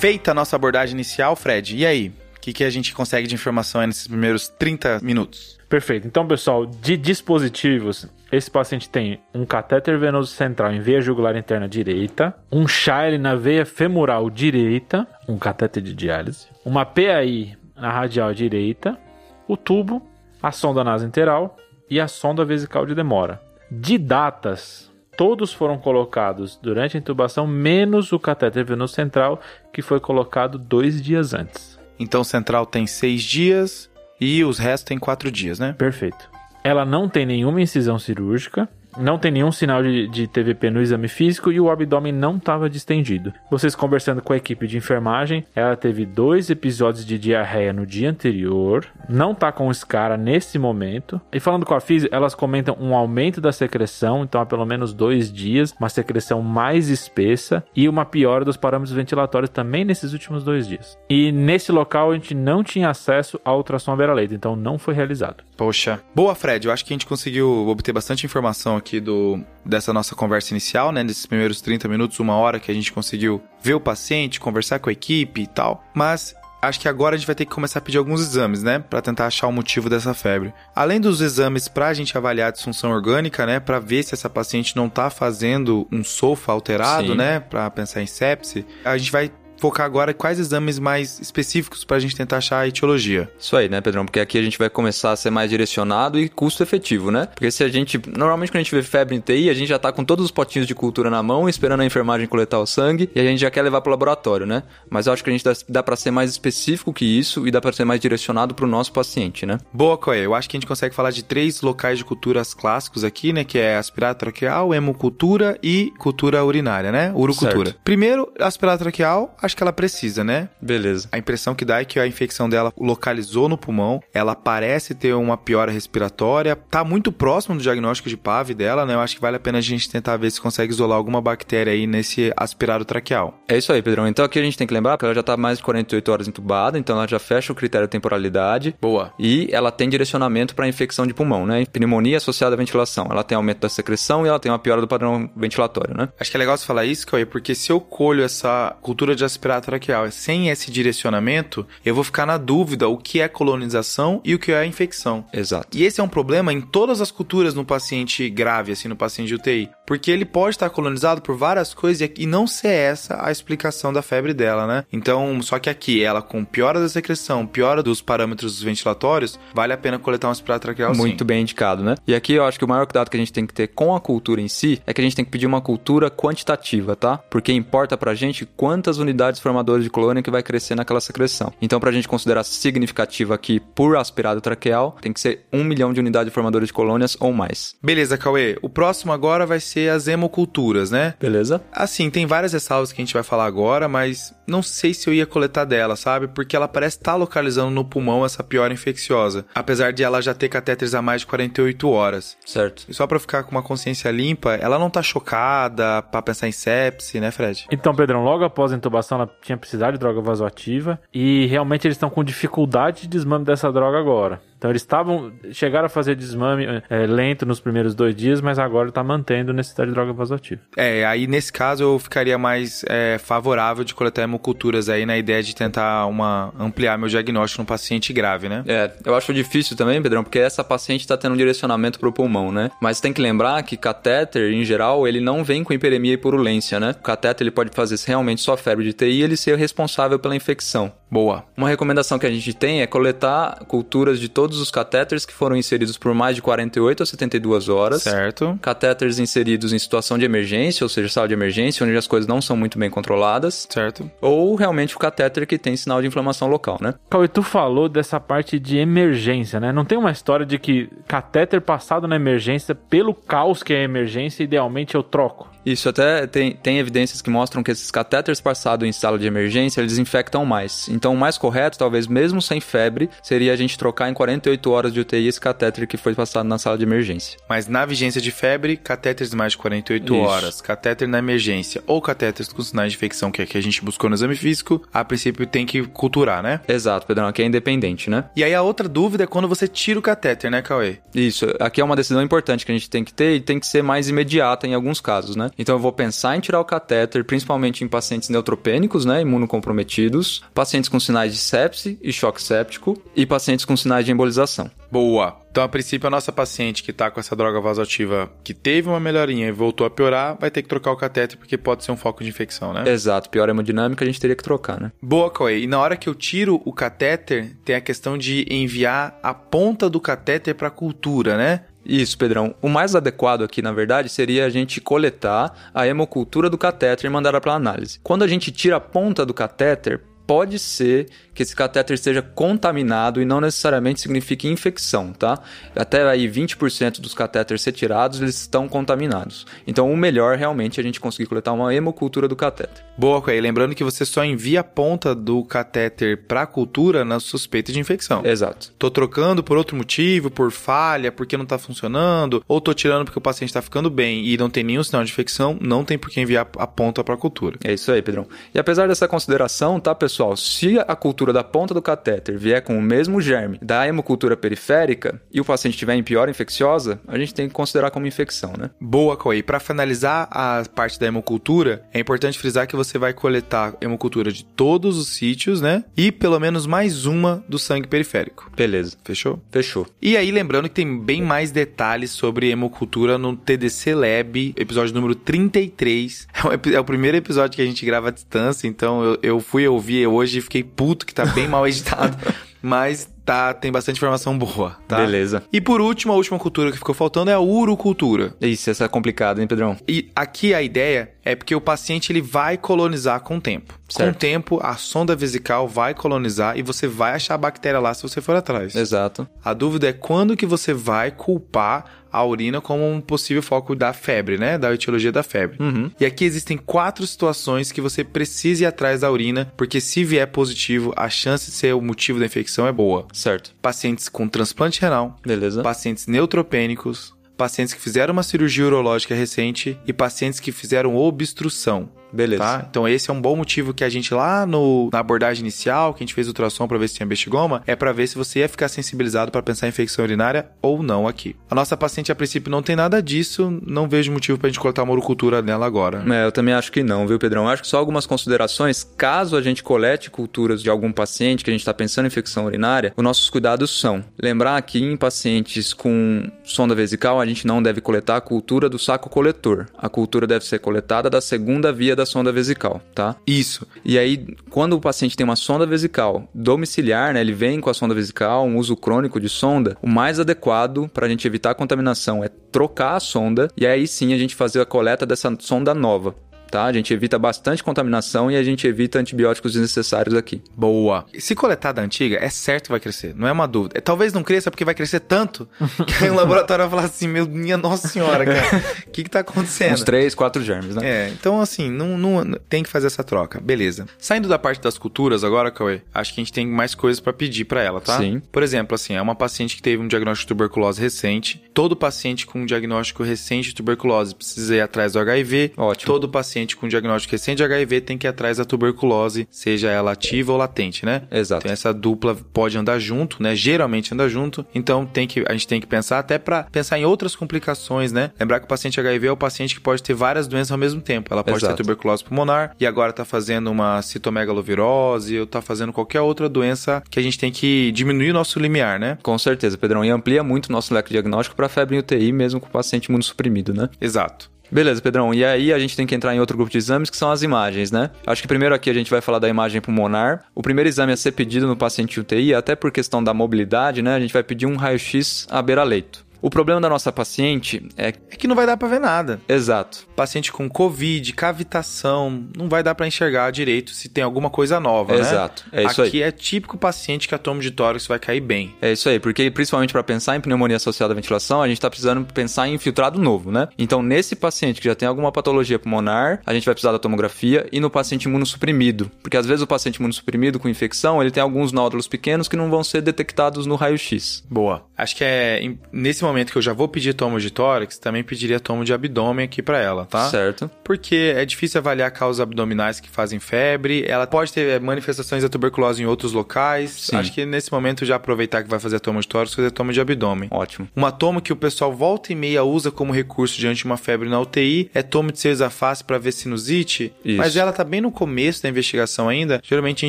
Feita 0.00 0.30
a 0.30 0.34
nossa 0.34 0.56
abordagem 0.56 0.94
inicial, 0.94 1.36
Fred, 1.36 1.76
e 1.76 1.84
aí? 1.84 2.08
O 2.34 2.40
que, 2.40 2.54
que 2.54 2.64
a 2.64 2.70
gente 2.70 2.94
consegue 2.94 3.26
de 3.28 3.34
informação 3.34 3.86
nesses 3.86 4.08
primeiros 4.08 4.48
30 4.48 4.98
minutos? 5.02 5.58
Perfeito. 5.68 6.06
Então, 6.06 6.26
pessoal, 6.26 6.64
de 6.64 6.96
dispositivos, 6.96 8.08
esse 8.32 8.50
paciente 8.50 8.88
tem 8.88 9.20
um 9.34 9.44
catéter 9.44 9.98
venoso 9.98 10.32
central 10.32 10.72
em 10.72 10.80
veia 10.80 11.02
jugular 11.02 11.36
interna 11.36 11.68
direita, 11.68 12.34
um 12.50 12.66
Shire 12.66 13.18
na 13.18 13.34
veia 13.34 13.66
femoral 13.66 14.30
direita, 14.30 15.06
um 15.28 15.36
catéter 15.36 15.82
de 15.82 15.92
diálise, 15.92 16.46
uma 16.64 16.86
PAI 16.86 17.58
na 17.76 17.92
radial 17.92 18.32
direita, 18.32 18.98
o 19.46 19.54
tubo, 19.54 20.00
a 20.42 20.50
sonda 20.50 20.82
nasointeral 20.82 21.58
e 21.90 22.00
a 22.00 22.08
sonda 22.08 22.42
vesical 22.42 22.86
de 22.86 22.94
demora. 22.94 23.38
De 23.70 23.98
datas, 23.98 24.89
todos 25.20 25.52
foram 25.52 25.76
colocados 25.76 26.58
durante 26.62 26.96
a 26.96 26.98
intubação, 26.98 27.46
menos 27.46 28.10
o 28.10 28.18
catéter 28.18 28.64
venoso 28.64 28.94
central, 28.94 29.38
que 29.70 29.82
foi 29.82 30.00
colocado 30.00 30.56
dois 30.56 31.02
dias 31.02 31.34
antes. 31.34 31.78
Então, 31.98 32.24
central 32.24 32.64
tem 32.64 32.86
seis 32.86 33.22
dias 33.22 33.90
e 34.18 34.42
os 34.42 34.58
restos 34.58 34.88
tem 34.88 34.98
quatro 34.98 35.30
dias, 35.30 35.58
né? 35.58 35.74
Perfeito. 35.76 36.30
Ela 36.64 36.86
não 36.86 37.06
tem 37.06 37.26
nenhuma 37.26 37.60
incisão 37.60 37.98
cirúrgica, 37.98 38.66
não 38.98 39.18
tem 39.18 39.30
nenhum 39.30 39.52
sinal 39.52 39.82
de, 39.82 40.08
de 40.08 40.26
TVP 40.26 40.70
no 40.70 40.80
exame 40.80 41.08
físico 41.08 41.50
e 41.52 41.60
o 41.60 41.70
abdômen 41.70 42.12
não 42.12 42.36
estava 42.36 42.68
distendido. 42.68 43.32
Vocês 43.50 43.74
conversando 43.74 44.22
com 44.22 44.32
a 44.32 44.36
equipe 44.36 44.66
de 44.66 44.76
enfermagem, 44.76 45.44
ela 45.54 45.76
teve 45.76 46.04
dois 46.04 46.50
episódios 46.50 47.04
de 47.04 47.18
diarreia 47.18 47.72
no 47.72 47.86
dia 47.86 48.10
anterior, 48.10 48.86
não 49.08 49.34
tá 49.34 49.52
com 49.52 49.70
escara 49.70 50.16
nesse 50.16 50.58
momento. 50.58 51.20
E 51.32 51.40
falando 51.40 51.66
com 51.66 51.74
a 51.74 51.80
Físio, 51.80 52.08
elas 52.12 52.34
comentam 52.34 52.76
um 52.80 52.94
aumento 52.94 53.40
da 53.40 53.52
secreção, 53.52 54.22
então 54.22 54.40
há 54.40 54.46
pelo 54.46 54.66
menos 54.66 54.92
dois 54.92 55.32
dias, 55.32 55.74
uma 55.78 55.88
secreção 55.88 56.42
mais 56.42 56.88
espessa 56.88 57.64
e 57.74 57.88
uma 57.88 58.04
piora 58.04 58.44
dos 58.44 58.56
parâmetros 58.56 58.94
ventilatórios 58.94 59.50
também 59.50 59.84
nesses 59.84 60.12
últimos 60.12 60.42
dois 60.42 60.66
dias. 60.66 60.98
E 61.08 61.32
nesse 61.32 61.72
local 61.72 62.10
a 62.10 62.14
gente 62.14 62.34
não 62.34 62.64
tinha 62.64 62.90
acesso 62.90 63.40
ao 63.44 63.58
ultrassom 63.58 63.92
à 63.92 63.96
beira-leito, 63.96 64.34
então 64.34 64.56
não 64.56 64.78
foi 64.78 64.94
realizado. 64.94 65.44
Poxa. 65.56 66.00
Boa, 66.14 66.34
Fred. 66.34 66.66
Eu 66.66 66.72
acho 66.72 66.84
que 66.84 66.92
a 66.92 66.94
gente 66.94 67.06
conseguiu 67.06 67.68
obter 67.68 67.92
bastante 67.92 68.24
informação 68.24 68.79
aqui 68.80 68.98
do, 68.98 69.40
dessa 69.64 69.92
nossa 69.92 70.14
conversa 70.14 70.52
inicial, 70.52 70.90
né? 70.90 71.04
Desses 71.04 71.26
primeiros 71.26 71.60
30 71.60 71.86
minutos, 71.86 72.18
uma 72.18 72.34
hora 72.34 72.58
que 72.58 72.70
a 72.70 72.74
gente 72.74 72.92
conseguiu 72.92 73.40
ver 73.62 73.74
o 73.74 73.80
paciente, 73.80 74.40
conversar 74.40 74.80
com 74.80 74.88
a 74.90 74.92
equipe 74.92 75.42
e 75.42 75.46
tal. 75.46 75.84
Mas 75.94 76.34
acho 76.62 76.80
que 76.80 76.88
agora 76.88 77.14
a 77.14 77.18
gente 77.18 77.26
vai 77.26 77.34
ter 77.34 77.44
que 77.44 77.54
começar 77.54 77.78
a 77.78 77.82
pedir 77.82 77.98
alguns 77.98 78.20
exames, 78.20 78.62
né? 78.62 78.78
Pra 78.78 79.00
tentar 79.00 79.26
achar 79.26 79.46
o 79.46 79.52
motivo 79.52 79.88
dessa 79.88 80.12
febre. 80.12 80.52
Além 80.74 81.00
dos 81.00 81.20
exames 81.20 81.68
pra 81.68 81.94
gente 81.94 82.16
avaliar 82.16 82.48
a 82.48 82.50
disfunção 82.50 82.90
orgânica, 82.90 83.46
né? 83.46 83.60
Pra 83.60 83.78
ver 83.78 84.02
se 84.02 84.14
essa 84.14 84.28
paciente 84.28 84.76
não 84.76 84.88
tá 84.88 85.10
fazendo 85.10 85.86
um 85.90 86.04
SOFA 86.04 86.52
alterado, 86.52 87.08
Sim. 87.08 87.16
né? 87.16 87.40
Pra 87.40 87.70
pensar 87.70 88.02
em 88.02 88.06
sepse. 88.06 88.66
A 88.84 88.96
gente 88.98 89.12
vai 89.12 89.30
focar 89.60 89.84
agora 89.86 90.10
em 90.12 90.14
quais 90.14 90.38
exames 90.38 90.78
mais 90.78 91.20
específicos 91.20 91.84
pra 91.84 91.98
gente 91.98 92.16
tentar 92.16 92.38
achar 92.38 92.60
a 92.60 92.68
etiologia. 92.68 93.30
Isso 93.38 93.56
aí, 93.56 93.68
né, 93.68 93.80
Pedrão? 93.80 94.04
Porque 94.04 94.18
aqui 94.18 94.38
a 94.38 94.42
gente 94.42 94.58
vai 94.58 94.70
começar 94.70 95.12
a 95.12 95.16
ser 95.16 95.30
mais 95.30 95.50
direcionado 95.50 96.18
e 96.18 96.28
custo 96.28 96.62
efetivo, 96.62 97.10
né? 97.10 97.26
Porque 97.26 97.50
se 97.50 97.62
a 97.62 97.68
gente. 97.68 98.00
Normalmente, 98.16 98.50
quando 98.50 98.60
a 98.60 98.62
gente 98.62 98.74
vê 98.74 98.82
febre 98.82 99.14
em 99.14 99.20
TI, 99.20 99.50
a 99.50 99.54
gente 99.54 99.68
já 99.68 99.78
tá 99.78 99.92
com 99.92 100.04
todos 100.04 100.24
os 100.24 100.30
potinhos 100.30 100.66
de 100.66 100.74
cultura 100.74 101.10
na 101.10 101.22
mão, 101.22 101.48
esperando 101.48 101.80
a 101.80 101.84
enfermagem 101.84 102.26
coletar 102.26 102.58
o 102.58 102.66
sangue 102.66 103.10
e 103.14 103.20
a 103.20 103.24
gente 103.24 103.40
já 103.40 103.50
quer 103.50 103.62
levar 103.62 103.80
pro 103.80 103.90
laboratório, 103.90 104.46
né? 104.46 104.62
Mas 104.88 105.06
eu 105.06 105.12
acho 105.12 105.22
que 105.22 105.30
a 105.30 105.32
gente 105.32 105.44
dá, 105.44 105.52
dá 105.68 105.82
para 105.82 105.96
ser 105.96 106.10
mais 106.10 106.30
específico 106.30 106.92
que 106.92 107.04
isso 107.04 107.46
e 107.46 107.50
dá 107.50 107.60
para 107.60 107.72
ser 107.72 107.84
mais 107.84 108.00
direcionado 108.00 108.54
pro 108.54 108.66
nosso 108.66 108.92
paciente, 108.92 109.44
né? 109.44 109.58
Boa, 109.72 109.98
Coé. 109.98 110.24
Eu 110.24 110.34
acho 110.34 110.48
que 110.48 110.56
a 110.56 110.58
gente 110.58 110.66
consegue 110.66 110.94
falar 110.94 111.10
de 111.10 111.22
três 111.22 111.60
locais 111.60 111.98
de 111.98 112.04
culturas 112.04 112.54
clássicos 112.54 113.04
aqui, 113.04 113.32
né? 113.32 113.44
Que 113.44 113.58
é 113.58 113.76
aspirado 113.76 114.18
traqueal, 114.18 114.74
hemocultura 114.74 115.58
e 115.62 115.92
cultura 115.98 116.44
urinária, 116.44 116.90
né? 116.90 117.12
Urocultura. 117.14 117.70
Certo. 117.70 117.80
Primeiro, 117.84 118.32
aspirado 118.38 118.82
traqueal, 118.82 119.36
acho 119.50 119.56
que 119.56 119.62
ela 119.62 119.72
precisa, 119.72 120.22
né? 120.22 120.48
Beleza. 120.60 121.08
A 121.10 121.18
impressão 121.18 121.54
que 121.54 121.64
dá 121.64 121.80
é 121.80 121.84
que 121.84 121.98
a 121.98 122.06
infecção 122.06 122.48
dela 122.48 122.72
localizou 122.78 123.48
no 123.48 123.58
pulmão, 123.58 124.00
ela 124.14 124.34
parece 124.34 124.94
ter 124.94 125.12
uma 125.14 125.36
piora 125.36 125.72
respiratória, 125.72 126.54
tá 126.54 126.84
muito 126.84 127.10
próximo 127.10 127.56
do 127.56 127.62
diagnóstico 127.62 128.08
de 128.08 128.16
PAV 128.16 128.54
dela, 128.54 128.86
né? 128.86 128.94
Eu 128.94 129.00
acho 129.00 129.16
que 129.16 129.20
vale 129.20 129.36
a 129.36 129.40
pena 129.40 129.58
a 129.58 129.60
gente 129.60 129.90
tentar 129.90 130.16
ver 130.16 130.30
se 130.30 130.40
consegue 130.40 130.72
isolar 130.72 130.96
alguma 130.96 131.20
bactéria 131.20 131.72
aí 131.72 131.86
nesse 131.86 132.32
aspirado 132.36 132.84
traqueal. 132.84 133.38
É 133.48 133.58
isso 133.58 133.72
aí, 133.72 133.82
Pedrão. 133.82 134.06
Então 134.06 134.24
aqui 134.24 134.38
a 134.38 134.42
gente 134.42 134.56
tem 134.56 134.66
que 134.66 134.74
lembrar 134.74 134.96
que 134.96 135.04
ela 135.04 135.14
já 135.14 135.22
tá 135.22 135.36
mais 135.36 135.58
de 135.58 135.64
48 135.64 136.12
horas 136.12 136.28
entubada, 136.28 136.78
então 136.78 136.96
ela 136.96 137.08
já 137.08 137.18
fecha 137.18 137.52
o 137.52 137.56
critério 137.56 137.86
de 137.86 137.90
temporalidade. 137.90 138.74
Boa. 138.80 139.12
E 139.18 139.48
ela 139.50 139.72
tem 139.72 139.88
direcionamento 139.88 140.54
para 140.54 140.68
infecção 140.68 141.06
de 141.06 141.12
pulmão, 141.12 141.44
né? 141.44 141.64
Pneumonia 141.66 142.18
associada 142.18 142.54
à 142.54 142.58
ventilação. 142.58 143.08
Ela 143.10 143.24
tem 143.24 143.34
aumento 143.34 143.60
da 143.60 143.68
secreção 143.68 144.24
e 144.24 144.28
ela 144.28 144.38
tem 144.38 144.50
uma 144.50 144.58
piora 144.58 144.80
do 144.80 144.86
padrão 144.86 145.28
ventilatório, 145.36 145.96
né? 145.96 146.08
Acho 146.18 146.30
que 146.30 146.36
é 146.36 146.38
legal 146.38 146.56
você 146.56 146.66
falar 146.66 146.84
isso, 146.84 147.06
Cauê, 147.06 147.26
porque 147.26 147.54
se 147.54 147.72
eu 147.72 147.80
colho 147.80 148.22
essa 148.22 148.76
cultura 148.80 149.16
de 149.16 149.24
aspirado 149.24 149.39
traqueal 149.40 150.10
sem 150.10 150.48
esse 150.48 150.70
direcionamento, 150.70 151.66
eu 151.84 151.94
vou 151.94 152.04
ficar 152.04 152.26
na 152.26 152.36
dúvida 152.36 152.88
o 152.88 152.96
que 152.96 153.20
é 153.20 153.28
colonização 153.28 154.20
e 154.24 154.34
o 154.34 154.38
que 154.38 154.52
é 154.52 154.64
infecção. 154.64 155.24
Exato. 155.32 155.76
E 155.76 155.84
esse 155.84 156.00
é 156.00 156.04
um 156.04 156.08
problema 156.08 156.52
em 156.52 156.60
todas 156.60 157.00
as 157.00 157.10
culturas 157.10 157.54
no 157.54 157.64
paciente 157.64 158.28
grave, 158.28 158.72
assim, 158.72 158.88
no 158.88 158.96
paciente 158.96 159.28
de 159.28 159.34
UTI. 159.34 159.70
Porque 159.86 160.10
ele 160.10 160.24
pode 160.24 160.54
estar 160.56 160.70
colonizado 160.70 161.20
por 161.20 161.36
várias 161.36 161.74
coisas 161.74 162.08
e 162.16 162.26
não 162.26 162.46
ser 162.46 162.68
essa 162.68 163.24
a 163.24 163.30
explicação 163.30 163.92
da 163.92 164.02
febre 164.02 164.32
dela, 164.32 164.66
né? 164.66 164.84
Então, 164.92 165.40
só 165.42 165.58
que 165.58 165.68
aqui, 165.68 166.02
ela 166.02 166.22
com 166.22 166.44
piora 166.44 166.80
da 166.80 166.88
secreção, 166.88 167.46
piora 167.46 167.82
dos 167.82 168.00
parâmetros 168.00 168.62
ventilatórios, 168.62 169.38
vale 169.54 169.72
a 169.72 169.78
pena 169.78 169.98
coletar 169.98 170.28
um 170.28 170.30
aspirado 170.32 170.62
traqueal 170.62 170.94
sim. 170.94 171.00
Muito 171.00 171.24
bem 171.24 171.42
indicado, 171.42 171.82
né? 171.82 171.94
E 172.06 172.14
aqui 172.14 172.34
eu 172.34 172.44
acho 172.44 172.58
que 172.58 172.64
o 172.64 172.68
maior 172.68 172.86
cuidado 172.86 173.10
que 173.10 173.16
a 173.16 173.20
gente 173.20 173.32
tem 173.32 173.46
que 173.46 173.54
ter 173.54 173.68
com 173.68 173.94
a 173.94 174.00
cultura 174.00 174.40
em 174.40 174.48
si 174.48 174.80
é 174.86 174.92
que 174.92 175.00
a 175.00 175.04
gente 175.04 175.14
tem 175.14 175.24
que 175.24 175.30
pedir 175.30 175.46
uma 175.46 175.60
cultura 175.60 176.10
quantitativa, 176.10 176.96
tá? 176.96 177.18
Porque 177.18 177.52
importa 177.52 177.96
pra 177.96 178.14
gente 178.14 178.44
quantas 178.44 178.98
unidades 178.98 179.29
formadoras 179.38 179.84
de 179.84 179.90
colônia 179.90 180.22
que 180.22 180.30
vai 180.30 180.42
crescer 180.42 180.74
naquela 180.74 181.00
secreção. 181.00 181.52
Então, 181.60 181.78
pra 181.78 181.92
gente 181.92 182.08
considerar 182.08 182.42
significativa 182.42 183.34
aqui 183.34 183.60
por 183.60 183.96
aspirado 183.96 184.40
traqueal, 184.40 184.96
tem 185.00 185.12
que 185.12 185.20
ser 185.20 185.46
um 185.52 185.62
milhão 185.62 185.92
de 185.92 186.00
unidades 186.00 186.32
formadoras 186.32 186.68
de 186.68 186.72
colônias 186.72 187.16
ou 187.20 187.32
mais. 187.32 187.74
Beleza, 187.82 188.18
Cauê. 188.18 188.58
O 188.62 188.68
próximo 188.68 189.12
agora 189.12 189.46
vai 189.46 189.60
ser 189.60 189.90
as 189.90 190.08
hemoculturas, 190.08 190.90
né? 190.90 191.14
Beleza? 191.20 191.62
Assim, 191.72 192.10
tem 192.10 192.26
várias 192.26 192.52
ressalvas 192.52 192.92
que 192.92 193.00
a 193.00 193.04
gente 193.04 193.14
vai 193.14 193.22
falar 193.22 193.44
agora, 193.44 193.88
mas 193.88 194.34
não 194.46 194.62
sei 194.62 194.92
se 194.92 195.08
eu 195.08 195.14
ia 195.14 195.26
coletar 195.26 195.64
dela, 195.64 195.96
sabe? 195.96 196.28
Porque 196.28 196.56
ela 196.56 196.66
parece 196.66 196.96
estar 196.96 197.14
localizando 197.14 197.70
no 197.70 197.84
pulmão 197.84 198.24
essa 198.24 198.42
piora 198.42 198.72
infecciosa, 198.72 199.44
apesar 199.54 199.92
de 199.92 200.02
ela 200.02 200.20
já 200.20 200.34
ter 200.34 200.48
catéteres 200.48 200.94
há 200.94 201.02
mais 201.02 201.20
de 201.20 201.26
48 201.28 201.88
horas. 201.88 202.36
Certo. 202.44 202.84
E 202.88 202.94
só 202.94 203.06
pra 203.06 203.18
ficar 203.18 203.44
com 203.44 203.52
uma 203.52 203.62
consciência 203.62 204.10
limpa, 204.10 204.54
ela 204.54 204.78
não 204.78 204.90
tá 204.90 205.02
chocada 205.02 206.02
pra 206.02 206.22
pensar 206.22 206.48
em 206.48 206.52
sepse, 206.52 207.20
né, 207.20 207.30
Fred? 207.30 207.66
Então, 207.70 207.94
Pedrão, 207.94 208.24
logo 208.24 208.44
após 208.44 208.72
a 208.72 208.76
intubação, 208.76 209.19
ela 209.20 209.30
tinha 209.42 209.56
precisado 209.56 209.92
de 209.92 209.98
droga 209.98 210.20
vasoativa 210.20 211.00
e 211.12 211.46
realmente 211.46 211.86
eles 211.86 211.96
estão 211.96 212.10
com 212.10 212.24
dificuldade 212.24 213.02
de 213.02 213.08
desmame 213.08 213.44
dessa 213.44 213.72
droga 213.72 213.98
agora. 213.98 214.40
Então 214.60 214.70
eles 214.70 214.82
estavam. 214.82 215.32
chegaram 215.52 215.86
a 215.86 215.88
fazer 215.88 216.14
desmame 216.14 216.66
é, 216.90 217.06
lento 217.06 217.46
nos 217.46 217.58
primeiros 217.58 217.94
dois 217.94 218.14
dias, 218.14 218.42
mas 218.42 218.58
agora 218.58 218.90
está 218.90 219.02
mantendo 219.02 219.54
necessidade 219.54 219.88
de 219.88 219.94
droga 219.94 220.12
vasoativa. 220.12 220.60
É, 220.76 221.02
aí 221.06 221.26
nesse 221.26 221.50
caso 221.50 221.82
eu 221.82 221.98
ficaria 221.98 222.36
mais 222.36 222.84
é, 222.86 223.16
favorável 223.18 223.82
de 223.84 223.94
coletar 223.94 224.22
hemoculturas 224.22 224.90
aí 224.90 225.06
na 225.06 225.16
ideia 225.16 225.42
de 225.42 225.54
tentar 225.54 226.04
uma, 226.04 226.52
ampliar 226.58 226.98
meu 226.98 227.08
diagnóstico 227.08 227.62
no 227.62 227.66
paciente 227.66 228.12
grave, 228.12 228.50
né? 228.50 228.62
É, 228.66 228.90
eu 229.06 229.14
acho 229.14 229.32
difícil 229.32 229.74
também, 229.78 230.02
Pedrão, 230.02 230.22
porque 230.22 230.38
essa 230.38 230.62
paciente 230.62 231.00
está 231.00 231.16
tendo 231.16 231.32
um 231.32 231.38
direcionamento 231.38 231.98
pro 231.98 232.12
pulmão, 232.12 232.52
né? 232.52 232.70
Mas 232.82 233.00
tem 233.00 233.14
que 233.14 233.22
lembrar 233.22 233.62
que 233.62 233.78
catéter, 233.78 234.52
em 234.52 234.62
geral, 234.62 235.08
ele 235.08 235.20
não 235.20 235.42
vem 235.42 235.64
com 235.64 235.72
hiperemia 235.72 236.12
e 236.12 236.18
purulência, 236.18 236.78
né? 236.78 236.90
O 236.90 237.02
catéter 237.02 237.44
ele 237.46 237.50
pode 237.50 237.70
fazer 237.74 237.96
realmente 238.06 238.42
só 238.42 238.58
febre 238.58 238.84
de 238.84 238.92
TI 238.92 239.06
e 239.06 239.22
ele 239.22 239.38
ser 239.38 239.56
responsável 239.56 240.18
pela 240.18 240.36
infecção. 240.36 240.92
Boa. 241.10 241.44
Uma 241.56 241.68
recomendação 241.68 242.18
que 242.18 242.26
a 242.26 242.30
gente 242.30 242.54
tem 242.54 242.82
é 242.82 242.86
coletar 242.86 243.64
culturas 243.66 244.20
de 244.20 244.28
todos 244.28 244.60
os 244.60 244.70
catéteres 244.70 245.26
que 245.26 245.32
foram 245.32 245.56
inseridos 245.56 245.98
por 245.98 246.14
mais 246.14 246.36
de 246.36 246.42
48 246.42 247.02
a 247.02 247.06
72 247.06 247.68
horas. 247.68 248.02
Certo. 248.02 248.58
Catéteres 248.62 249.18
inseridos 249.18 249.72
em 249.72 249.78
situação 249.78 250.16
de 250.16 250.24
emergência, 250.24 250.84
ou 250.84 250.88
seja, 250.88 251.08
sala 251.08 251.26
de 251.26 251.34
emergência, 251.34 251.84
onde 251.84 251.96
as 251.96 252.06
coisas 252.06 252.28
não 252.28 252.40
são 252.40 252.56
muito 252.56 252.78
bem 252.78 252.88
controladas. 252.88 253.66
Certo. 253.68 254.08
Ou 254.20 254.54
realmente 254.54 254.94
o 254.94 254.98
catéter 254.98 255.46
que 255.46 255.58
tem 255.58 255.76
sinal 255.76 256.00
de 256.00 256.06
inflamação 256.06 256.48
local, 256.48 256.78
né? 256.80 256.94
Cauê, 257.08 257.26
tu 257.26 257.42
falou 257.42 257.88
dessa 257.88 258.20
parte 258.20 258.58
de 258.58 258.78
emergência, 258.78 259.58
né? 259.58 259.72
Não 259.72 259.84
tem 259.84 259.98
uma 259.98 260.12
história 260.12 260.46
de 260.46 260.58
que 260.58 260.88
catéter 261.08 261.60
passado 261.60 262.06
na 262.06 262.16
emergência, 262.16 262.74
pelo 262.74 263.14
caos 263.14 263.62
que 263.62 263.72
é 263.72 263.80
a 263.80 263.84
emergência, 263.84 264.44
idealmente 264.44 264.94
eu 264.94 265.02
troco. 265.02 265.48
Isso 265.64 265.88
até 265.88 266.26
tem, 266.26 266.52
tem 266.52 266.78
evidências 266.78 267.20
que 267.20 267.30
mostram 267.30 267.62
que 267.62 267.70
esses 267.70 267.90
catéteres 267.90 268.40
passados 268.40 268.88
em 268.88 268.92
sala 268.92 269.18
de 269.18 269.26
emergência, 269.26 269.80
eles 269.80 269.98
infectam 269.98 270.44
mais. 270.44 270.88
Então, 270.88 271.14
o 271.14 271.16
mais 271.16 271.36
correto, 271.36 271.78
talvez 271.78 272.06
mesmo 272.06 272.40
sem 272.40 272.60
febre, 272.60 273.10
seria 273.22 273.52
a 273.52 273.56
gente 273.56 273.78
trocar 273.78 274.08
em 274.08 274.14
48 274.14 274.70
horas 274.70 274.92
de 274.92 275.00
UTI 275.00 275.26
esse 275.26 275.40
catéter 275.40 275.86
que 275.86 275.96
foi 275.96 276.14
passado 276.14 276.46
na 276.46 276.58
sala 276.58 276.78
de 276.78 276.84
emergência. 276.84 277.38
Mas 277.48 277.66
na 277.66 277.84
vigência 277.84 278.20
de 278.20 278.30
febre, 278.30 278.76
catéteres 278.76 279.30
de 279.30 279.36
mais 279.36 279.52
de 279.52 279.58
48 279.58 280.14
Isso. 280.14 280.22
horas, 280.22 280.60
catéter 280.60 281.08
na 281.08 281.18
emergência 281.18 281.82
ou 281.86 282.00
catéteres 282.00 282.52
com 282.52 282.62
sinais 282.62 282.92
de 282.92 282.98
infecção, 282.98 283.30
que 283.30 283.42
é 283.42 283.46
que 283.46 283.58
a 283.58 283.62
gente 283.62 283.84
buscou 283.84 284.08
no 284.08 284.16
exame 284.16 284.36
físico, 284.36 284.82
a 284.92 285.04
princípio 285.04 285.46
tem 285.46 285.66
que 285.66 285.82
culturar, 285.82 286.42
né? 286.42 286.60
Exato, 286.68 287.06
Pedrão, 287.06 287.26
aqui 287.26 287.42
é 287.42 287.44
independente, 287.44 288.08
né? 288.08 288.24
E 288.34 288.42
aí 288.44 288.54
a 288.54 288.62
outra 288.62 288.88
dúvida 288.88 289.24
é 289.24 289.26
quando 289.26 289.48
você 289.48 289.68
tira 289.68 289.98
o 289.98 290.02
catéter, 290.02 290.50
né, 290.50 290.62
Cauê? 290.62 290.98
Isso, 291.14 291.46
aqui 291.58 291.80
é 291.80 291.84
uma 291.84 291.96
decisão 291.96 292.22
importante 292.22 292.64
que 292.64 292.72
a 292.72 292.74
gente 292.74 292.88
tem 292.88 293.04
que 293.04 293.12
ter 293.12 293.36
e 293.36 293.40
tem 293.40 293.58
que 293.58 293.66
ser 293.66 293.82
mais 293.82 294.08
imediata 294.08 294.66
em 294.66 294.74
alguns 294.74 295.00
casos, 295.00 295.36
né? 295.36 295.50
Então 295.60 295.74
eu 295.74 295.78
vou 295.78 295.92
pensar 295.92 296.34
em 296.34 296.40
tirar 296.40 296.58
o 296.58 296.64
catéter, 296.64 297.22
principalmente 297.22 297.84
em 297.84 297.88
pacientes 297.88 298.30
neutropênicos, 298.30 299.04
né, 299.04 299.20
imunocomprometidos, 299.20 300.42
pacientes 300.54 300.88
com 300.88 300.98
sinais 300.98 301.34
de 301.34 301.38
sepse 301.38 301.98
e 302.00 302.10
choque 302.10 302.42
séptico 302.42 302.96
e 303.14 303.26
pacientes 303.26 303.66
com 303.66 303.76
sinais 303.76 304.06
de 304.06 304.10
embolização. 304.10 304.70
Boa. 304.90 305.38
Então, 305.50 305.62
a 305.64 305.68
princípio, 305.68 306.06
a 306.06 306.10
nossa 306.10 306.32
paciente 306.32 306.82
que 306.82 306.92
tá 306.92 307.10
com 307.10 307.18
essa 307.20 307.34
droga 307.34 307.60
vasoativa 307.60 308.30
que 308.42 308.54
teve 308.54 308.88
uma 308.88 309.00
melhorinha 309.00 309.48
e 309.48 309.52
voltou 309.52 309.86
a 309.86 309.90
piorar, 309.90 310.36
vai 310.40 310.50
ter 310.50 310.62
que 310.62 310.68
trocar 310.68 310.92
o 310.92 310.96
catéter 310.96 311.36
porque 311.36 311.58
pode 311.58 311.84
ser 311.84 311.92
um 311.92 311.96
foco 311.96 312.22
de 312.22 312.30
infecção, 312.30 312.72
né? 312.72 312.84
Exato, 312.88 313.28
pior 313.28 313.48
hemodinâmica 313.48 314.04
a 314.04 314.06
gente 314.06 314.20
teria 314.20 314.36
que 314.36 314.42
trocar, 314.42 314.80
né? 314.80 314.92
Boa, 315.02 315.30
Cauê. 315.30 315.60
E 315.60 315.66
na 315.66 315.78
hora 315.78 315.96
que 315.96 316.08
eu 316.08 316.14
tiro 316.14 316.62
o 316.64 316.72
catéter, 316.72 317.56
tem 317.64 317.74
a 317.76 317.80
questão 317.80 318.16
de 318.16 318.46
enviar 318.48 319.18
a 319.22 319.34
ponta 319.34 319.90
do 319.90 320.00
catéter 320.00 320.54
para 320.54 320.70
cultura, 320.70 321.36
né? 321.36 321.64
Isso, 321.84 322.16
Pedrão. 322.18 322.54
O 322.60 322.68
mais 322.68 322.94
adequado 322.94 323.42
aqui, 323.42 323.62
na 323.62 323.72
verdade, 323.72 324.08
seria 324.08 324.44
a 324.44 324.50
gente 324.50 324.80
coletar 324.80 325.70
a 325.74 325.86
hemocultura 325.86 326.50
do 326.50 326.58
catéter 326.58 327.06
e 327.06 327.12
mandar 327.12 327.38
para 327.40 327.54
análise. 327.54 327.98
Quando 328.02 328.22
a 328.22 328.28
gente 328.28 328.52
tira 328.52 328.76
a 328.76 328.80
ponta 328.80 329.24
do 329.24 329.32
catéter, 329.32 330.00
pode 330.30 330.60
ser 330.60 331.08
que 331.34 331.42
esse 331.42 331.56
catéter 331.56 331.94
esteja 331.94 332.22
contaminado 332.22 333.20
e 333.20 333.24
não 333.24 333.40
necessariamente 333.40 334.00
signifique 334.00 334.46
infecção, 334.46 335.12
tá? 335.12 335.40
Até 335.74 336.08
aí 336.08 336.28
20% 336.28 337.00
dos 337.00 337.14
catéteres 337.14 337.64
retirados, 337.64 338.20
eles 338.20 338.40
estão 338.40 338.68
contaminados. 338.68 339.44
Então, 339.66 339.90
o 339.90 339.96
melhor 339.96 340.36
realmente 340.36 340.78
é 340.78 340.82
a 340.82 340.84
gente 340.84 341.00
conseguir 341.00 341.28
coletar 341.28 341.52
uma 341.52 341.74
hemocultura 341.74 342.28
do 342.28 342.36
catéter. 342.36 342.84
Boa, 342.96 343.20
Cauê. 343.20 343.40
Lembrando 343.40 343.74
que 343.74 343.82
você 343.82 344.04
só 344.04 344.24
envia 344.24 344.60
a 344.60 344.64
ponta 344.64 345.16
do 345.16 345.42
catéter 345.42 346.26
para 346.28 346.46
cultura 346.46 347.04
na 347.04 347.18
suspeita 347.18 347.72
de 347.72 347.80
infecção. 347.80 348.24
Exato. 348.24 348.72
Tô 348.78 348.88
trocando 348.88 349.42
por 349.42 349.56
outro 349.56 349.76
motivo, 349.76 350.30
por 350.30 350.52
falha, 350.52 351.10
porque 351.10 351.36
não 351.36 351.46
tá 351.46 351.58
funcionando, 351.58 352.44
ou 352.46 352.60
tô 352.60 352.72
tirando 352.72 353.04
porque 353.04 353.18
o 353.18 353.22
paciente 353.22 353.52
tá 353.52 353.62
ficando 353.62 353.90
bem 353.90 354.26
e 354.26 354.36
não 354.36 354.48
tem 354.48 354.62
nenhum 354.62 354.84
sinal 354.84 355.02
de 355.02 355.10
infecção, 355.10 355.58
não 355.60 355.84
tem 355.84 355.98
por 355.98 356.08
que 356.08 356.20
enviar 356.20 356.46
a 356.56 356.66
ponta 356.68 357.02
para 357.02 357.16
cultura. 357.16 357.58
É 357.64 357.72
isso 357.72 357.90
aí, 357.90 358.00
Pedrão. 358.00 358.28
E 358.54 358.58
apesar 358.60 358.86
dessa 358.86 359.08
consideração, 359.08 359.80
tá, 359.80 359.92
pessoal? 359.92 360.19
Se 360.36 360.78
a 360.78 360.96
cultura 360.96 361.32
da 361.32 361.42
ponta 361.42 361.74
do 361.74 361.82
catéter 361.82 362.38
vier 362.38 362.62
com 362.62 362.76
o 362.76 362.82
mesmo 362.82 363.20
germe 363.20 363.58
da 363.62 363.86
hemocultura 363.86 364.36
periférica 364.36 365.20
e 365.32 365.40
o 365.40 365.44
paciente 365.44 365.74
estiver 365.74 365.94
em 365.94 366.02
pior 366.02 366.28
infecciosa, 366.28 367.00
a 367.06 367.18
gente 367.18 367.34
tem 367.34 367.48
que 367.48 367.54
considerar 367.54 367.90
como 367.90 368.06
infecção, 368.06 368.52
né? 368.58 368.70
Boa, 368.80 369.16
Cauê. 369.16 369.42
Para 369.42 369.60
finalizar 369.60 370.28
a 370.30 370.62
parte 370.74 370.98
da 370.98 371.06
hemocultura, 371.06 371.84
é 371.92 372.00
importante 372.00 372.38
frisar 372.38 372.66
que 372.66 372.76
você 372.76 372.98
vai 372.98 373.12
coletar 373.12 373.74
hemocultura 373.80 374.30
de 374.32 374.44
todos 374.44 374.98
os 374.98 375.08
sítios, 375.08 375.60
né? 375.60 375.84
E 375.96 376.12
pelo 376.12 376.38
menos 376.38 376.66
mais 376.66 377.06
uma 377.06 377.44
do 377.48 377.58
sangue 377.58 377.88
periférico. 377.88 378.50
Beleza. 378.56 378.96
Fechou? 379.04 379.40
Fechou. 379.50 379.86
E 380.00 380.16
aí, 380.16 380.30
lembrando 380.30 380.68
que 380.68 380.74
tem 380.74 380.98
bem 380.98 381.22
mais 381.22 381.50
detalhes 381.50 382.10
sobre 382.10 382.50
hemocultura 382.50 383.16
no 383.16 383.36
TDC 383.36 383.94
Lab, 383.94 384.54
episódio 384.56 384.94
número 384.94 385.14
33. 385.14 386.28
É 386.50 386.74
é 386.74 386.80
o 386.80 386.84
primeiro 386.84 387.16
episódio 387.16 387.56
que 387.56 387.62
a 387.62 387.66
gente 387.66 387.84
grava 387.84 388.08
à 388.08 388.10
distância, 388.10 388.66
então 388.66 389.02
eu, 389.02 389.18
eu 389.22 389.40
fui 389.40 389.66
ouvir 389.66 389.99
hoje 390.06 390.40
fiquei 390.40 390.62
puto 390.62 391.06
que 391.06 391.14
tá 391.14 391.26
bem 391.26 391.48
mal 391.48 391.66
editado. 391.68 392.16
Mas 392.62 393.08
tá, 393.24 393.54
tem 393.54 393.72
bastante 393.72 393.96
informação 393.96 394.36
boa, 394.36 394.76
tá? 394.86 394.96
Beleza. 394.96 395.42
E 395.50 395.60
por 395.60 395.80
último, 395.80 396.12
a 396.12 396.16
última 396.16 396.38
cultura 396.38 396.70
que 396.70 396.76
ficou 396.76 396.94
faltando 396.94 397.30
é 397.30 397.34
a 397.34 397.40
urocultura. 397.40 398.34
Isso, 398.40 398.68
essa 398.68 398.84
é 398.84 398.88
complicada, 398.88 399.40
hein, 399.40 399.46
Pedrão? 399.46 399.78
E 399.88 400.10
aqui 400.14 400.52
a 400.52 400.60
ideia 400.60 401.12
é 401.24 401.34
porque 401.34 401.54
o 401.54 401.60
paciente 401.60 402.12
ele 402.12 402.20
vai 402.20 402.58
colonizar 402.58 403.20
com 403.20 403.38
o 403.38 403.40
tempo. 403.40 403.79
Com 403.92 404.04
Certo. 404.04 404.14
o 404.16 404.18
tempo, 404.18 404.60
a 404.62 404.76
sonda 404.76 405.16
vesical 405.16 405.66
vai 405.66 405.94
colonizar 405.94 406.56
e 406.56 406.62
você 406.62 406.86
vai 406.86 407.12
achar 407.12 407.34
a 407.34 407.38
bactéria 407.38 407.80
lá 407.80 407.92
se 407.92 408.02
você 408.02 408.20
for 408.20 408.36
atrás. 408.36 408.74
Exato. 408.74 409.28
A 409.44 409.52
dúvida 409.52 409.88
é 409.88 409.92
quando 409.92 410.36
que 410.36 410.46
você 410.46 410.72
vai 410.72 411.10
culpar 411.10 411.84
a 412.12 412.24
urina 412.24 412.60
como 412.60 412.88
um 412.88 413.00
possível 413.00 413.42
foco 413.42 413.74
da 413.74 413.92
febre, 413.92 414.36
né? 414.38 414.56
Da 414.58 414.72
etiologia 414.72 415.12
da 415.12 415.22
febre. 415.22 415.58
Uhum. 415.60 415.90
E 415.98 416.04
aqui 416.06 416.24
existem 416.24 416.56
quatro 416.56 417.06
situações 417.06 417.70
que 417.72 417.80
você 417.80 418.02
precisa 418.04 418.62
ir 418.64 418.66
atrás 418.66 419.00
da 419.00 419.10
urina, 419.10 419.52
porque 419.56 419.80
se 419.80 420.04
vier 420.04 420.26
positivo, 420.28 420.92
a 420.96 421.08
chance 421.08 421.50
de 421.50 421.56
ser 421.56 421.74
o 421.74 421.80
motivo 421.80 422.18
da 422.18 422.26
infecção 422.26 422.66
é 422.66 422.72
boa. 422.72 423.06
Certo. 423.12 423.52
Pacientes 423.62 424.08
com 424.08 424.28
transplante 424.28 424.80
renal, 424.80 425.16
Beleza. 425.24 425.62
pacientes 425.62 426.06
neutropênicos, 426.06 427.14
pacientes 427.36 427.74
que 427.74 427.80
fizeram 427.80 428.12
uma 428.12 428.22
cirurgia 428.22 428.66
urológica 428.66 429.14
recente 429.14 429.78
e 429.86 429.92
pacientes 429.92 430.40
que 430.40 430.52
fizeram 430.52 430.96
obstrução. 430.96 431.88
Beleza. 432.12 432.42
Tá? 432.42 432.66
Então 432.68 432.88
esse 432.88 433.10
é 433.10 433.12
um 433.12 433.20
bom 433.20 433.36
motivo 433.36 433.72
que 433.72 433.84
a 433.84 433.88
gente 433.88 434.12
lá 434.12 434.46
no, 434.46 434.88
na 434.92 434.98
abordagem 434.98 435.42
inicial, 435.42 435.94
que 435.94 436.02
a 436.02 436.06
gente 436.06 436.14
fez 436.14 436.26
ultrassom 436.28 436.66
para 436.66 436.78
ver 436.78 436.88
se 436.88 436.96
tinha 436.96 437.06
bestigoma, 437.06 437.62
é 437.66 437.76
para 437.76 437.92
ver 437.92 438.06
se 438.06 438.16
você 438.16 438.40
ia 438.40 438.48
ficar 438.48 438.68
sensibilizado 438.68 439.30
para 439.30 439.42
pensar 439.42 439.66
em 439.66 439.70
infecção 439.70 440.04
urinária 440.04 440.50
ou 440.62 440.82
não 440.82 441.06
aqui. 441.06 441.36
A 441.50 441.54
nossa 441.54 441.76
paciente 441.76 442.12
a 442.12 442.14
princípio 442.14 442.50
não 442.50 442.62
tem 442.62 442.76
nada 442.76 443.02
disso, 443.02 443.60
não 443.64 443.88
vejo 443.88 444.12
motivo 444.12 444.38
pra 444.38 444.48
gente 444.48 444.60
coletar 444.60 444.82
uma 444.82 444.92
urocultura 444.92 445.42
nela 445.42 445.66
agora. 445.66 446.04
É, 446.14 446.24
eu 446.24 446.32
também 446.32 446.54
acho 446.54 446.72
que 446.72 446.82
não, 446.82 447.06
viu, 447.06 447.18
Pedrão? 447.18 447.44
Eu 447.44 447.50
acho 447.50 447.62
que 447.62 447.68
só 447.68 447.78
algumas 447.78 448.06
considerações. 448.06 448.84
Caso 448.96 449.36
a 449.36 449.42
gente 449.42 449.62
colete 449.62 450.10
culturas 450.10 450.62
de 450.62 450.70
algum 450.70 450.92
paciente 450.92 451.44
que 451.44 451.50
a 451.50 451.52
gente 451.52 451.60
está 451.60 451.74
pensando 451.74 452.06
em 452.06 452.08
infecção 452.08 452.46
urinária, 452.46 452.92
os 452.96 453.04
nossos 453.04 453.30
cuidados 453.30 453.78
são 453.78 454.04
lembrar 454.20 454.60
que 454.62 454.82
em 454.82 454.96
pacientes 454.96 455.72
com 455.72 456.30
sonda 456.44 456.74
vesical 456.74 457.20
a 457.20 457.26
gente 457.26 457.46
não 457.46 457.62
deve 457.62 457.80
coletar 457.80 458.16
a 458.16 458.20
cultura 458.20 458.68
do 458.68 458.78
saco 458.78 459.08
coletor. 459.08 459.66
A 459.76 459.88
cultura 459.88 460.26
deve 460.26 460.44
ser 460.44 460.58
coletada 460.58 461.08
da 461.08 461.20
segunda 461.20 461.72
via 461.72 461.96
da 462.00 462.06
sonda 462.06 462.32
vesical, 462.32 462.80
tá? 462.94 463.14
Isso. 463.26 463.66
E 463.84 463.98
aí, 463.98 464.26
quando 464.48 464.72
o 464.72 464.80
paciente 464.80 465.16
tem 465.16 465.24
uma 465.24 465.36
sonda 465.36 465.66
vesical 465.66 466.28
domiciliar, 466.34 467.12
né, 467.12 467.20
ele 467.20 467.32
vem 467.32 467.60
com 467.60 467.68
a 467.68 467.74
sonda 467.74 467.94
vesical, 467.94 468.46
um 468.46 468.56
uso 468.56 468.74
crônico 468.74 469.20
de 469.20 469.28
sonda, 469.28 469.76
o 469.82 469.88
mais 469.88 470.18
adequado 470.18 470.88
para 470.92 471.06
a 471.06 471.08
gente 471.08 471.26
evitar 471.26 471.50
a 471.50 471.54
contaminação 471.54 472.24
é 472.24 472.28
trocar 472.28 472.96
a 472.96 473.00
sonda 473.00 473.48
e 473.56 473.66
aí 473.66 473.86
sim 473.86 474.12
a 474.14 474.18
gente 474.18 474.34
fazer 474.34 474.60
a 474.60 474.66
coleta 474.66 475.04
dessa 475.04 475.34
sonda 475.38 475.74
nova. 475.74 476.14
Tá? 476.50 476.64
A 476.64 476.72
gente 476.72 476.92
evita 476.92 477.18
bastante 477.18 477.62
contaminação 477.62 478.30
e 478.30 478.36
a 478.36 478.42
gente 478.42 478.66
evita 478.66 478.98
antibióticos 478.98 479.52
desnecessários 479.52 480.14
aqui. 480.14 480.42
Boa. 480.56 481.06
Se 481.18 481.34
coletar 481.34 481.72
da 481.72 481.82
antiga, 481.82 482.16
é 482.20 482.28
certo 482.28 482.64
que 482.64 482.70
vai 482.70 482.80
crescer, 482.80 483.14
não 483.16 483.28
é 483.28 483.32
uma 483.32 483.46
dúvida. 483.46 483.78
É, 483.78 483.80
talvez 483.80 484.12
não 484.12 484.22
cresça 484.22 484.50
porque 484.50 484.64
vai 484.64 484.74
crescer 484.74 485.00
tanto 485.00 485.48
que 485.86 486.04
aí 486.04 486.10
o 486.10 486.14
laboratório 486.14 486.64
vai 486.64 486.70
falar 486.70 486.84
assim: 486.84 487.08
meu, 487.08 487.26
minha 487.28 487.56
nossa 487.56 487.88
senhora, 487.88 488.24
cara, 488.24 488.62
o 488.86 488.90
que 488.90 489.04
que 489.04 489.10
tá 489.10 489.20
acontecendo? 489.20 489.74
Uns 489.74 489.84
3, 489.84 490.14
4 490.14 490.42
germes, 490.42 490.74
né? 490.76 490.82
É, 490.88 491.08
então 491.10 491.40
assim, 491.40 491.70
não, 491.70 491.96
não- 491.96 492.38
tem 492.48 492.62
que 492.62 492.68
fazer 492.68 492.86
essa 492.88 493.04
troca. 493.04 493.40
Beleza. 493.40 493.86
Saindo 493.98 494.28
da 494.28 494.38
parte 494.38 494.60
das 494.60 494.76
culturas 494.78 495.22
agora, 495.22 495.50
Cauê, 495.50 495.82
acho 495.94 496.14
que 496.14 496.20
a 496.20 496.24
gente 496.24 496.32
tem 496.32 496.46
mais 496.46 496.74
coisas 496.74 497.00
pra 497.00 497.12
pedir 497.12 497.44
pra 497.44 497.62
ela, 497.62 497.80
tá? 497.80 497.98
Sim. 497.98 498.20
Por 498.32 498.42
exemplo, 498.42 498.74
assim, 498.74 498.94
é 498.94 499.00
uma 499.02 499.14
paciente 499.14 499.56
que 499.56 499.62
teve 499.62 499.82
um 499.82 499.86
diagnóstico 499.88 500.26
de 500.26 500.28
tuberculose 500.34 500.80
recente. 500.80 501.42
Todo 501.54 501.76
paciente 501.76 502.26
com 502.26 502.40
um 502.40 502.46
diagnóstico 502.46 503.02
recente 503.02 503.50
de 503.50 503.54
tuberculose 503.54 504.14
precisa 504.14 504.56
ir 504.56 504.60
atrás 504.60 504.92
do 504.94 504.98
HIV. 504.98 505.52
Ótimo. 505.56 505.86
Todo 505.86 506.08
paciente 506.08 506.39
com 506.56 506.68
diagnóstico 506.68 507.12
recente 507.12 507.38
de 507.38 507.44
HIV 507.44 507.80
tem 507.82 507.98
que 507.98 508.06
ir 508.06 508.08
atrás 508.08 508.38
da 508.38 508.44
tuberculose, 508.44 509.26
seja 509.30 509.70
ela 509.70 509.92
ativa 509.92 510.32
ou 510.32 510.38
latente, 510.38 510.84
né? 510.84 511.02
Exato. 511.10 511.42
Então 511.42 511.52
essa 511.52 511.72
dupla 511.72 512.16
pode 512.32 512.56
andar 512.56 512.78
junto, 512.78 513.22
né? 513.22 513.34
Geralmente 513.34 513.92
anda 513.94 514.08
junto. 514.08 514.44
Então 514.54 514.86
tem 514.86 515.06
que 515.06 515.24
a 515.26 515.32
gente 515.32 515.46
tem 515.46 515.60
que 515.60 515.66
pensar 515.66 515.98
até 515.98 516.18
pra 516.18 516.44
pensar 516.44 516.78
em 516.78 516.84
outras 516.84 517.14
complicações, 517.14 517.92
né? 517.92 518.10
Lembrar 518.18 518.40
que 518.40 518.46
o 518.46 518.48
paciente 518.48 518.78
HIV 518.80 519.06
é 519.06 519.12
o 519.12 519.16
paciente 519.16 519.54
que 519.54 519.60
pode 519.60 519.82
ter 519.82 519.94
várias 519.94 520.26
doenças 520.26 520.52
ao 520.52 520.58
mesmo 520.58 520.80
tempo. 520.80 521.12
Ela 521.12 521.24
pode 521.24 521.38
Exato. 521.38 521.56
ter 521.56 521.62
tuberculose 521.62 522.04
pulmonar 522.04 522.54
e 522.58 522.66
agora 522.66 522.92
tá 522.92 523.04
fazendo 523.04 523.50
uma 523.50 523.82
citomegalovirose 523.82 525.18
ou 525.18 525.26
tá 525.26 525.40
fazendo 525.40 525.72
qualquer 525.72 526.00
outra 526.00 526.28
doença 526.28 526.82
que 526.90 526.98
a 526.98 527.02
gente 527.02 527.18
tem 527.18 527.30
que 527.30 527.72
diminuir 527.72 528.10
o 528.10 528.14
nosso 528.14 528.38
limiar, 528.38 528.78
né? 528.78 528.98
Com 529.02 529.18
certeza, 529.18 529.56
Pedrão. 529.56 529.84
E 529.84 529.90
amplia 529.90 530.22
muito 530.22 530.46
o 530.46 530.52
nosso 530.52 530.74
leque 530.74 530.90
diagnóstico 530.90 531.36
para 531.36 531.48
febre 531.48 531.76
em 531.76 531.78
UTI, 531.78 532.12
mesmo 532.12 532.40
com 532.40 532.46
o 532.46 532.50
paciente 532.50 532.86
imunossuprimido, 532.86 533.52
né? 533.54 533.68
Exato. 533.80 534.30
Beleza, 534.50 534.82
Pedrão. 534.82 535.14
E 535.14 535.24
aí 535.24 535.52
a 535.52 535.58
gente 535.58 535.76
tem 535.76 535.86
que 535.86 535.94
entrar 535.94 536.14
em 536.14 536.20
outro 536.20 536.36
grupo 536.36 536.50
de 536.50 536.58
exames 536.58 536.90
que 536.90 536.96
são 536.96 537.10
as 537.10 537.22
imagens, 537.22 537.70
né? 537.70 537.90
Acho 538.06 538.22
que 538.22 538.28
primeiro 538.28 538.54
aqui 538.54 538.68
a 538.68 538.74
gente 538.74 538.90
vai 538.90 539.00
falar 539.00 539.18
da 539.18 539.28
imagem 539.28 539.60
pulmonar. 539.60 540.24
O 540.34 540.42
primeiro 540.42 540.68
exame 540.68 540.92
a 540.92 540.96
ser 540.96 541.12
pedido 541.12 541.46
no 541.46 541.56
paciente 541.56 542.00
UTI, 542.00 542.34
até 542.34 542.56
por 542.56 542.72
questão 542.72 543.02
da 543.02 543.14
mobilidade, 543.14 543.80
né? 543.80 543.94
A 543.94 544.00
gente 544.00 544.12
vai 544.12 544.22
pedir 544.22 544.46
um 544.46 544.56
raio-x 544.56 545.26
à 545.30 545.40
beira-leito. 545.40 546.04
O 546.22 546.30
problema 546.30 546.60
da 546.60 546.68
nossa 546.68 546.92
paciente 546.92 547.66
é. 547.76 547.88
É 547.88 547.92
que 547.92 548.28
não 548.28 548.36
vai 548.36 548.46
dar 548.46 548.56
pra 548.56 548.68
ver 548.68 548.80
nada. 548.80 549.20
Exato. 549.28 549.86
Paciente 549.96 550.32
com 550.32 550.48
Covid, 550.48 551.12
cavitação, 551.14 552.24
não 552.36 552.48
vai 552.48 552.62
dar 552.62 552.74
pra 552.74 552.86
enxergar 552.86 553.30
direito 553.30 553.72
se 553.72 553.88
tem 553.88 554.04
alguma 554.04 554.30
coisa 554.30 554.60
nova, 554.60 554.94
né? 554.94 555.00
Exato. 555.00 555.44
É 555.52 555.64
isso 555.64 555.82
Aqui 555.82 556.02
aí. 556.02 556.08
é 556.08 556.12
típico 556.12 556.56
paciente 556.58 557.08
que 557.08 557.14
a 557.14 557.18
tomo 557.18 557.40
de 557.40 557.50
tórax 557.50 557.86
vai 557.86 557.98
cair 557.98 558.20
bem. 558.20 558.54
É 558.60 558.72
isso 558.72 558.88
aí, 558.88 558.98
porque 559.00 559.30
principalmente 559.30 559.72
para 559.72 559.82
pensar 559.82 560.16
em 560.16 560.20
pneumonia 560.20 560.56
associada 560.56 560.92
à 560.92 560.96
ventilação, 560.96 561.42
a 561.42 561.48
gente 561.48 561.60
tá 561.60 561.70
precisando 561.70 562.04
pensar 562.12 562.48
em 562.48 562.54
infiltrado 562.54 563.00
novo, 563.00 563.30
né? 563.30 563.48
Então, 563.58 563.82
nesse 563.82 564.14
paciente 564.14 564.60
que 564.60 564.68
já 564.68 564.74
tem 564.74 564.86
alguma 564.86 565.10
patologia 565.10 565.58
pulmonar, 565.58 566.20
a 566.26 566.34
gente 566.34 566.44
vai 566.44 566.54
precisar 566.54 566.72
da 566.72 566.78
tomografia 566.78 567.46
e 567.50 567.60
no 567.60 567.70
paciente 567.70 568.04
imunossuprimido, 568.04 568.90
porque 569.02 569.16
às 569.16 569.26
vezes 569.26 569.42
o 569.42 569.46
paciente 569.46 569.76
imunossuprimido 569.76 570.38
com 570.38 570.48
infecção, 570.48 571.00
ele 571.00 571.10
tem 571.10 571.22
alguns 571.22 571.52
nódulos 571.52 571.88
pequenos 571.88 572.28
que 572.28 572.36
não 572.36 572.50
vão 572.50 572.62
ser 572.62 572.82
detectados 572.82 573.46
no 573.46 573.56
raio-x. 573.56 574.24
Boa. 574.30 574.66
Acho 574.76 574.96
que 574.96 575.04
é 575.04 575.40
nesse 575.72 576.02
momento 576.02 576.09
que 576.32 576.38
eu 576.38 576.42
já 576.42 576.52
vou 576.52 576.68
pedir 576.68 576.94
tomo 576.94 577.18
de 577.20 577.30
tórax, 577.30 577.78
também 577.78 578.02
pediria 578.02 578.38
tomo 578.40 578.64
de 578.64 578.72
abdômen 578.72 579.24
aqui 579.24 579.42
pra 579.42 579.58
ela, 579.58 579.84
tá? 579.86 580.08
Certo? 580.10 580.50
Porque 580.64 581.14
é 581.16 581.24
difícil 581.24 581.58
avaliar 581.58 581.90
causas 581.90 582.20
abdominais 582.20 582.80
que 582.80 582.88
fazem 582.88 583.18
febre. 583.18 583.84
Ela 583.86 584.06
pode 584.06 584.32
ter 584.32 584.46
é, 584.48 584.58
manifestações 584.58 585.22
da 585.22 585.28
tuberculose 585.28 585.82
em 585.82 585.86
outros 585.86 586.12
locais. 586.12 586.70
Sim. 586.70 586.96
Acho 586.96 587.12
que 587.12 587.24
nesse 587.24 587.52
momento 587.52 587.84
já 587.84 587.96
aproveitar 587.96 588.42
que 588.42 588.48
vai 588.50 588.58
fazer 588.58 588.76
a 588.76 588.80
toma 588.80 589.00
de 589.00 589.08
tórax, 589.08 589.34
fazer 589.34 589.48
a 589.48 589.50
toma 589.50 589.72
de 589.72 589.80
abdômen. 589.80 590.28
Ótimo. 590.30 590.68
Uma 590.74 590.90
toma 590.92 591.20
que 591.20 591.32
o 591.32 591.36
pessoal 591.36 591.72
volta 591.72 592.12
e 592.12 592.14
meia 592.16 592.42
usa 592.44 592.70
como 592.70 592.92
recurso 592.92 593.38
diante 593.38 593.58
de 593.58 593.64
uma 593.64 593.76
febre 593.76 594.08
na 594.08 594.20
UTI 594.20 594.70
é 594.74 594.82
toma 594.82 595.12
de 595.12 595.18
seios 595.20 595.40
à 595.40 595.50
face 595.50 595.82
para 595.84 595.98
ver 595.98 596.12
sinusite. 596.12 596.92
Isso. 597.04 597.18
Mas 597.18 597.36
ela 597.36 597.52
tá 597.52 597.64
bem 597.64 597.80
no 597.80 597.90
começo 597.90 598.42
da 598.42 598.48
investigação 598.48 599.08
ainda. 599.08 599.40
Geralmente 599.44 599.84
a 599.84 599.88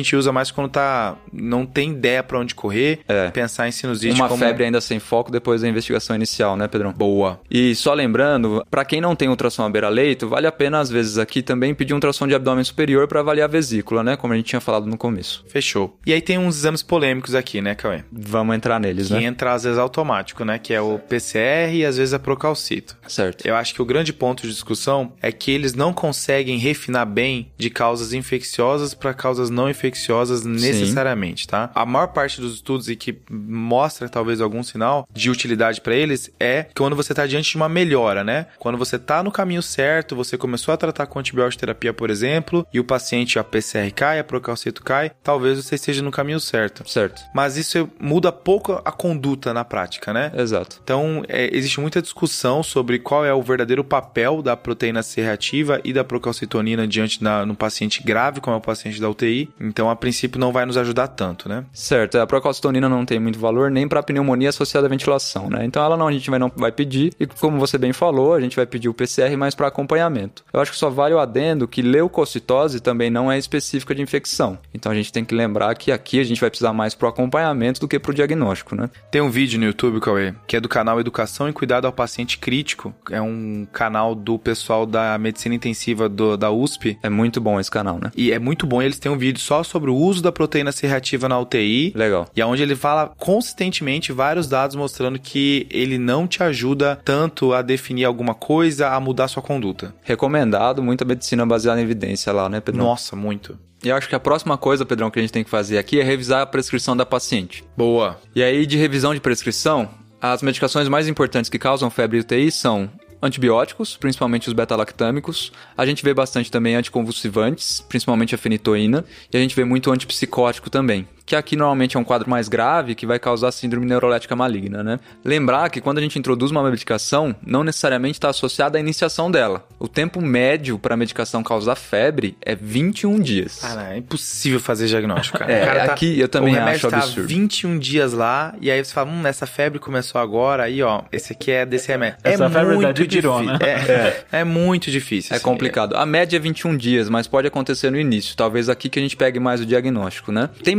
gente 0.00 0.14
usa 0.16 0.32
mais 0.32 0.50
quando 0.50 0.70
tá 0.70 1.16
não 1.32 1.64
tem 1.66 1.90
ideia 1.92 2.22
para 2.22 2.38
onde 2.38 2.54
correr, 2.54 3.00
É. 3.08 3.30
pensar 3.30 3.68
em 3.68 3.72
sinusite 3.72 4.14
Uma 4.14 4.28
como 4.28 4.44
febre 4.44 4.64
ainda 4.64 4.80
sem 4.80 4.98
foco 4.98 5.30
depois 5.30 5.62
da 5.62 5.68
investigação 5.68 6.11
inicial, 6.14 6.56
né, 6.56 6.68
Pedrão? 6.68 6.92
boa. 6.92 7.40
E 7.50 7.74
só 7.74 7.92
lembrando, 7.94 8.64
para 8.70 8.84
quem 8.84 9.00
não 9.00 9.14
tem 9.16 9.28
ultrassom 9.28 9.64
à 9.64 9.70
beira-leito, 9.70 10.28
vale 10.28 10.46
a 10.46 10.52
pena 10.52 10.80
às 10.80 10.90
vezes 10.90 11.18
aqui 11.18 11.42
também 11.42 11.74
pedir 11.74 11.92
um 11.92 11.96
ultrassom 11.96 12.26
de 12.26 12.34
abdômen 12.34 12.64
superior 12.64 13.06
para 13.08 13.20
avaliar 13.20 13.48
a 13.48 13.52
vesícula, 13.52 14.02
né, 14.02 14.16
como 14.16 14.32
a 14.32 14.36
gente 14.36 14.46
tinha 14.46 14.60
falado 14.60 14.86
no 14.86 14.96
começo. 14.96 15.44
Fechou. 15.48 15.98
E 16.06 16.12
aí 16.12 16.20
tem 16.20 16.38
uns 16.38 16.56
exames 16.56 16.82
polêmicos 16.82 17.34
aqui, 17.34 17.60
né, 17.60 17.74
Cauê? 17.74 18.02
Vamos 18.10 18.54
entrar 18.56 18.78
neles, 18.78 19.08
Que 19.08 19.14
né? 19.14 19.24
entra 19.24 19.52
às 19.52 19.64
vezes 19.64 19.78
automático, 19.78 20.44
né? 20.44 20.58
Que 20.58 20.74
é 20.74 20.80
o 20.80 20.98
PCR 20.98 21.72
e 21.74 21.84
às 21.84 21.96
vezes 21.96 22.14
a 22.14 22.18
procalcito. 22.18 22.96
Certo. 23.06 23.46
Eu 23.46 23.54
acho 23.56 23.74
que 23.74 23.82
o 23.82 23.84
grande 23.84 24.12
ponto 24.12 24.42
de 24.42 24.48
discussão 24.48 25.12
é 25.20 25.30
que 25.32 25.50
eles 25.50 25.74
não 25.74 25.92
conseguem 25.92 26.58
refinar 26.58 27.06
bem 27.06 27.50
de 27.58 27.70
causas 27.70 28.12
infecciosas 28.12 28.94
para 28.94 29.12
causas 29.14 29.50
não 29.50 29.68
infecciosas 29.68 30.44
necessariamente, 30.44 31.46
tá? 31.46 31.70
A 31.74 31.84
maior 31.86 32.08
parte 32.08 32.40
dos 32.40 32.54
estudos 32.54 32.88
e 32.88 32.96
que 32.96 33.16
mostra 33.30 34.08
talvez 34.08 34.40
algum 34.40 34.62
sinal 34.62 35.06
de 35.12 35.30
utilidade 35.30 35.80
para 35.80 35.94
eles 36.02 36.30
é 36.38 36.66
quando 36.76 36.96
você 36.96 37.12
está 37.12 37.26
diante 37.26 37.50
de 37.50 37.56
uma 37.56 37.68
melhora, 37.68 38.24
né? 38.24 38.46
Quando 38.58 38.78
você 38.78 38.96
está 38.96 39.22
no 39.22 39.30
caminho 39.30 39.62
certo, 39.62 40.16
você 40.16 40.36
começou 40.36 40.74
a 40.74 40.76
tratar 40.76 41.06
com 41.06 41.18
antibiótico 41.18 41.60
terapia, 41.60 41.92
por 41.92 42.10
exemplo, 42.10 42.66
e 42.72 42.80
o 42.80 42.84
paciente 42.84 43.38
a 43.38 43.44
PCR 43.44 43.90
cai, 43.92 44.18
a 44.18 44.24
procalcito 44.24 44.82
cai, 44.82 45.12
talvez 45.22 45.62
você 45.62 45.76
esteja 45.76 46.02
no 46.02 46.10
caminho 46.10 46.40
certo. 46.40 46.88
Certo. 46.88 47.22
Mas 47.34 47.56
isso 47.56 47.88
muda 48.00 48.32
pouco 48.32 48.80
a 48.84 48.92
conduta 48.92 49.54
na 49.54 49.64
prática, 49.64 50.12
né? 50.12 50.32
Exato. 50.36 50.80
Então, 50.82 51.22
é, 51.28 51.54
existe 51.56 51.80
muita 51.80 52.02
discussão 52.02 52.62
sobre 52.62 52.98
qual 52.98 53.24
é 53.24 53.32
o 53.32 53.42
verdadeiro 53.42 53.84
papel 53.84 54.42
da 54.42 54.56
proteína 54.56 55.02
C 55.02 55.20
reativa 55.20 55.80
e 55.84 55.92
da 55.92 56.04
procalcitonina 56.04 56.86
diante 56.86 57.22
da, 57.22 57.46
no 57.46 57.54
paciente 57.54 58.02
grave, 58.02 58.40
como 58.40 58.54
é 58.54 58.58
o 58.58 58.62
paciente 58.62 59.00
da 59.00 59.08
UTI. 59.08 59.50
Então, 59.60 59.88
a 59.88 59.96
princípio, 59.96 60.40
não 60.40 60.52
vai 60.52 60.66
nos 60.66 60.76
ajudar 60.76 61.08
tanto, 61.08 61.48
né? 61.48 61.64
Certo, 61.72 62.18
a 62.18 62.26
procalcitonina 62.26 62.88
não 62.88 63.04
tem 63.04 63.18
muito 63.18 63.38
valor 63.38 63.70
nem 63.70 63.86
para 63.88 64.02
pneumonia 64.02 64.48
associada 64.48 64.86
à 64.86 64.90
ventilação, 64.90 65.48
né? 65.48 65.64
Então 65.64 65.84
ela 65.84 65.91
não 65.96 66.08
a 66.08 66.12
gente 66.12 66.28
vai 66.30 66.38
não 66.38 66.50
vai 66.54 66.72
pedir 66.72 67.12
e 67.18 67.26
como 67.26 67.58
você 67.58 67.78
bem 67.78 67.92
falou, 67.92 68.34
a 68.34 68.40
gente 68.40 68.56
vai 68.56 68.66
pedir 68.66 68.88
o 68.88 68.94
PCR 68.94 69.36
mais 69.36 69.54
para 69.54 69.66
acompanhamento. 69.68 70.44
Eu 70.52 70.60
acho 70.60 70.70
que 70.72 70.76
só 70.76 70.90
vale 70.90 71.14
o 71.14 71.18
adendo 71.18 71.66
que 71.68 71.82
leucocitose 71.82 72.80
também 72.80 73.10
não 73.10 73.30
é 73.30 73.38
específica 73.38 73.94
de 73.94 74.02
infecção. 74.02 74.58
Então 74.74 74.90
a 74.92 74.94
gente 74.94 75.12
tem 75.12 75.24
que 75.24 75.34
lembrar 75.34 75.74
que 75.74 75.90
aqui 75.92 76.20
a 76.20 76.24
gente 76.24 76.40
vai 76.40 76.50
precisar 76.50 76.72
mais 76.72 76.94
pro 76.94 77.08
acompanhamento 77.08 77.80
do 77.80 77.88
que 77.88 77.98
pro 77.98 78.14
diagnóstico, 78.14 78.74
né? 78.74 78.90
Tem 79.10 79.20
um 79.20 79.30
vídeo 79.30 79.58
no 79.58 79.66
YouTube, 79.66 80.00
Cauê, 80.00 80.34
que 80.46 80.56
é 80.56 80.60
do 80.60 80.68
canal 80.68 81.00
Educação 81.00 81.48
e 81.48 81.52
Cuidado 81.52 81.86
ao 81.86 81.92
Paciente 81.92 82.38
Crítico. 82.38 82.94
É 83.10 83.20
um 83.20 83.66
canal 83.72 84.14
do 84.14 84.38
pessoal 84.38 84.86
da 84.86 85.16
medicina 85.18 85.54
intensiva 85.54 86.08
do- 86.08 86.36
da 86.36 86.50
USP. 86.50 86.98
É 87.02 87.08
muito 87.08 87.40
bom 87.40 87.58
esse 87.60 87.70
canal, 87.70 87.98
né? 88.02 88.10
E 88.16 88.32
é 88.32 88.38
muito 88.38 88.66
bom, 88.66 88.82
eles 88.82 88.98
têm 88.98 89.10
um 89.10 89.18
vídeo 89.18 89.40
só 89.40 89.62
sobre 89.62 89.90
o 89.90 89.96
uso 89.96 90.22
da 90.22 90.32
proteína 90.32 90.72
C 90.72 90.86
reativa 90.86 91.28
na 91.28 91.38
UTI. 91.38 91.92
Legal. 91.94 92.26
E 92.34 92.40
é 92.40 92.46
onde 92.46 92.62
ele 92.62 92.76
fala 92.76 93.12
consistentemente 93.18 94.12
vários 94.12 94.48
dados 94.48 94.76
mostrando 94.76 95.18
que 95.18 95.66
ele 95.72 95.98
não 95.98 96.26
te 96.26 96.42
ajuda 96.42 97.00
tanto 97.04 97.52
a 97.52 97.62
definir 97.62 98.04
alguma 98.04 98.34
coisa, 98.34 98.88
a 98.88 99.00
mudar 99.00 99.28
sua 99.28 99.42
conduta. 99.42 99.94
Recomendado, 100.02 100.82
muita 100.82 101.04
medicina 101.04 101.46
baseada 101.46 101.80
em 101.80 101.84
evidência 101.84 102.32
lá, 102.32 102.48
né, 102.48 102.60
Pedrão? 102.60 102.84
Nossa, 102.84 103.16
muito. 103.16 103.58
E 103.84 103.88
eu 103.88 103.96
acho 103.96 104.08
que 104.08 104.14
a 104.14 104.20
próxima 104.20 104.56
coisa, 104.56 104.86
Pedrão, 104.86 105.10
que 105.10 105.18
a 105.18 105.22
gente 105.22 105.32
tem 105.32 105.42
que 105.42 105.50
fazer 105.50 105.78
aqui 105.78 105.98
é 105.98 106.04
revisar 106.04 106.42
a 106.42 106.46
prescrição 106.46 106.96
da 106.96 107.04
paciente. 107.04 107.64
Boa. 107.76 108.18
E 108.34 108.42
aí, 108.42 108.64
de 108.64 108.76
revisão 108.76 109.12
de 109.12 109.20
prescrição, 109.20 109.88
as 110.20 110.40
medicações 110.40 110.88
mais 110.88 111.08
importantes 111.08 111.50
que 111.50 111.58
causam 111.58 111.90
febre 111.90 112.18
e 112.18 112.20
UTI 112.20 112.52
são 112.52 112.88
antibióticos, 113.22 113.96
principalmente 113.96 114.48
os 114.48 114.52
beta-lactâmicos. 114.52 115.52
A 115.76 115.86
gente 115.86 116.02
vê 116.02 116.12
bastante 116.12 116.50
também 116.50 116.74
anticonvulsivantes, 116.74 117.80
principalmente 117.88 118.34
a 118.34 118.38
fenitoína. 118.38 119.04
E 119.32 119.36
a 119.36 119.40
gente 119.40 119.54
vê 119.54 119.64
muito 119.64 119.90
antipsicótico 119.92 120.68
também, 120.68 121.06
que 121.24 121.36
aqui 121.36 121.56
normalmente 121.56 121.96
é 121.96 122.00
um 122.00 122.04
quadro 122.04 122.28
mais 122.28 122.48
grave 122.48 122.94
que 122.94 123.06
vai 123.06 123.18
causar 123.18 123.52
síndrome 123.52 123.86
neurolética 123.86 124.34
maligna, 124.34 124.82
né? 124.82 124.98
Lembrar 125.24 125.70
que 125.70 125.80
quando 125.80 125.98
a 125.98 126.00
gente 126.00 126.18
introduz 126.18 126.50
uma 126.50 126.62
medicação, 126.62 127.34
não 127.44 127.62
necessariamente 127.64 128.16
está 128.16 128.28
associada 128.28 128.78
à 128.78 128.80
iniciação 128.80 129.30
dela. 129.30 129.66
O 129.78 129.88
tempo 129.88 130.20
médio 130.20 130.78
para 130.78 130.94
a 130.94 130.96
medicação 130.96 131.42
causar 131.42 131.74
febre 131.76 132.36
é 132.40 132.54
21 132.54 133.20
dias. 133.20 133.58
Cara, 133.60 133.94
é 133.94 133.98
impossível 133.98 134.60
fazer 134.60 134.86
diagnóstico, 134.86 135.38
cara. 135.38 135.52
É, 135.52 135.62
O 135.62 135.66
cara 135.66 135.84
aqui 135.92 136.18
eu 136.18 136.28
também 136.28 136.52
o 136.54 136.56
remédio 136.56 136.88
acho 136.88 136.90
tá 136.90 136.98
absurdo. 136.98 137.28
21 137.28 137.78
dias 137.78 138.12
lá, 138.12 138.54
e 138.60 138.70
aí 138.70 138.84
você 138.84 138.92
fala, 138.92 139.10
hum, 139.10 139.26
essa 139.26 139.46
febre 139.46 139.78
começou 139.78 140.20
agora, 140.20 140.64
aí 140.64 140.82
ó, 140.82 141.02
esse 141.12 141.32
aqui 141.32 141.50
é 141.50 141.64
desse 141.66 141.88
remédio. 141.88 142.18
Essa 142.24 142.44
é 142.44 142.50
febre 142.50 142.74
muito 142.74 142.86
tá 142.86 142.92
de 142.92 143.04
pirona. 143.06 143.58
difícil. 143.58 143.62
É, 144.32 144.40
é. 144.40 144.44
muito 144.44 144.90
difícil. 144.90 145.32
É 145.32 145.36
assim. 145.36 145.44
complicado. 145.44 145.96
A 145.96 146.04
média 146.04 146.36
é 146.36 146.40
21 146.40 146.76
dias, 146.76 147.08
mas 147.08 147.26
pode 147.26 147.46
acontecer 147.46 147.90
no 147.90 147.98
início. 147.98 148.36
Talvez 148.36 148.68
aqui 148.68 148.88
que 148.88 148.98
a 148.98 149.02
gente 149.02 149.16
pegue 149.16 149.38
mais 149.38 149.60
o 149.60 149.66
diagnóstico, 149.66 150.32
né? 150.32 150.48
Tem 150.62 150.74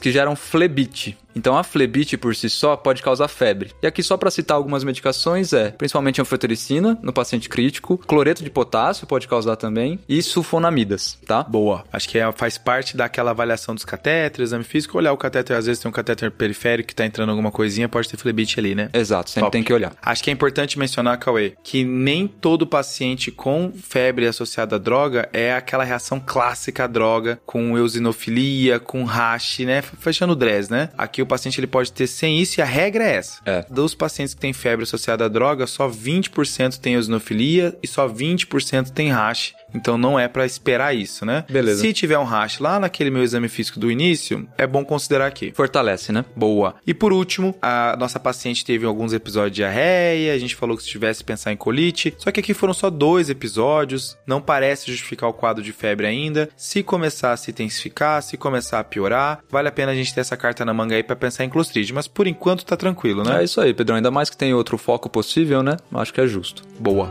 que 0.00 0.10
geram 0.10 0.36
flebite. 0.36 1.16
Então 1.34 1.56
a 1.56 1.62
flebite 1.64 2.16
por 2.16 2.34
si 2.34 2.48
só 2.50 2.76
pode 2.76 3.02
causar 3.02 3.28
febre. 3.28 3.72
E 3.82 3.86
aqui 3.86 4.02
só 4.02 4.16
para 4.16 4.30
citar 4.30 4.56
algumas 4.56 4.84
medicações 4.84 5.52
é, 5.52 5.70
principalmente 5.70 6.20
anfotericina 6.20 6.98
no 7.02 7.12
paciente 7.12 7.48
crítico, 7.48 7.98
cloreto 7.98 8.42
de 8.42 8.50
potássio 8.50 9.06
pode 9.06 9.28
causar 9.28 9.56
também 9.56 9.98
e 10.08 10.22
sulfonamidas, 10.22 11.18
tá? 11.26 11.42
Boa. 11.42 11.84
Acho 11.92 12.08
que 12.08 12.18
é- 12.18 12.32
faz 12.32 12.58
parte 12.58 12.96
daquela 12.96 13.30
avaliação 13.30 13.74
dos 13.74 13.84
catéteres, 13.84 14.50
exame 14.50 14.64
físico, 14.64 14.98
olhar 14.98 15.12
o 15.12 15.16
catéter, 15.16 15.56
às 15.56 15.66
vezes 15.66 15.80
tem 15.82 15.88
um 15.88 15.92
catéter 15.92 16.30
periférico 16.30 16.88
que 16.88 16.94
tá 16.94 17.06
entrando 17.06 17.30
alguma 17.30 17.50
coisinha, 17.50 17.88
pode 17.88 18.08
ter 18.08 18.16
flebite 18.16 18.58
ali, 18.58 18.74
né? 18.74 18.88
Exato, 18.92 19.30
sempre 19.30 19.46
Top. 19.46 19.52
tem 19.52 19.62
que 19.62 19.72
olhar. 19.72 19.92
Acho 20.02 20.22
que 20.24 20.30
é 20.30 20.32
importante 20.32 20.78
mencionar, 20.78 21.18
Cauê, 21.18 21.54
que 21.62 21.84
nem 21.84 22.26
todo 22.26 22.66
paciente 22.66 23.30
com 23.30 23.72
febre 23.72 24.26
associada 24.26 24.76
à 24.76 24.78
droga 24.78 25.28
é 25.32 25.54
aquela 25.54 25.84
reação 25.84 26.20
clássica 26.24 26.84
à 26.84 26.86
droga, 26.86 27.40
com 27.46 27.76
eosinofilia, 27.76 28.78
com 28.80 29.04
rash, 29.04 29.60
né? 29.60 29.82
Fechando 29.82 30.32
o 30.32 30.36
DRES, 30.36 30.68
né? 30.68 30.88
Aqui 30.96 31.19
o 31.22 31.26
paciente 31.26 31.60
ele 31.60 31.66
pode 31.66 31.92
ter 31.92 32.06
sem 32.06 32.40
isso 32.40 32.60
e 32.60 32.62
a 32.62 32.66
regra 32.66 33.04
é 33.04 33.16
essa. 33.16 33.40
É. 33.44 33.64
Dos 33.70 33.94
pacientes 33.94 34.34
que 34.34 34.40
têm 34.40 34.52
febre 34.52 34.84
associada 34.84 35.24
à 35.24 35.28
droga, 35.28 35.66
só 35.66 35.88
20% 35.88 36.78
tem 36.78 36.94
eosinofilia 36.94 37.76
e 37.82 37.86
só 37.86 38.08
20% 38.08 38.90
tem 38.90 39.10
rash. 39.10 39.54
Então 39.74 39.96
não 39.96 40.18
é 40.18 40.28
pra 40.28 40.46
esperar 40.46 40.94
isso, 40.94 41.24
né? 41.24 41.44
Beleza. 41.48 41.80
Se 41.80 41.92
tiver 41.92 42.18
um 42.18 42.24
rash 42.24 42.58
lá 42.58 42.78
naquele 42.80 43.10
meu 43.10 43.22
exame 43.22 43.48
físico 43.48 43.78
do 43.78 43.90
início, 43.90 44.48
é 44.56 44.66
bom 44.66 44.84
considerar 44.84 45.26
aqui. 45.26 45.52
Fortalece, 45.54 46.12
né? 46.12 46.24
Boa. 46.34 46.74
E 46.86 46.94
por 46.94 47.12
último, 47.12 47.54
a 47.60 47.96
nossa 47.98 48.18
paciente 48.18 48.64
teve 48.64 48.86
alguns 48.86 49.12
episódios 49.12 49.52
de 49.52 49.56
diarreia, 49.56 50.34
a 50.34 50.38
gente 50.38 50.56
falou 50.56 50.76
que 50.76 50.82
se 50.82 50.88
tivesse 50.88 51.22
pensar 51.22 51.52
em 51.52 51.56
colite, 51.56 52.14
só 52.18 52.30
que 52.30 52.40
aqui 52.40 52.54
foram 52.54 52.72
só 52.72 52.88
dois 52.88 53.28
episódios, 53.28 54.16
não 54.26 54.40
parece 54.40 54.90
justificar 54.90 55.28
o 55.28 55.34
quadro 55.34 55.62
de 55.62 55.72
febre 55.72 56.06
ainda. 56.06 56.48
Se 56.56 56.82
começar 56.82 57.32
a 57.32 57.36
se 57.36 57.50
intensificar, 57.50 58.22
se 58.22 58.36
começar 58.36 58.80
a 58.80 58.84
piorar, 58.84 59.40
vale 59.50 59.68
a 59.68 59.72
pena 59.72 59.92
a 59.92 59.94
gente 59.94 60.14
ter 60.14 60.20
essa 60.20 60.36
carta 60.36 60.64
na 60.64 60.72
manga 60.74 60.94
aí 60.94 61.02
pra 61.02 61.16
pensar 61.16 61.44
em 61.44 61.50
clostridio, 61.50 61.94
mas 61.94 62.08
por 62.08 62.26
enquanto 62.26 62.64
tá 62.64 62.76
tranquilo, 62.76 63.22
né? 63.22 63.40
É 63.40 63.44
isso 63.44 63.60
aí, 63.60 63.74
Pedrão. 63.74 63.96
Ainda 63.96 64.10
mais 64.10 64.30
que 64.30 64.36
tem 64.36 64.54
outro 64.54 64.78
foco 64.78 65.08
possível, 65.08 65.62
né? 65.62 65.76
Acho 65.94 66.12
que 66.12 66.20
é 66.20 66.26
justo. 66.26 66.62
Boa. 66.78 67.10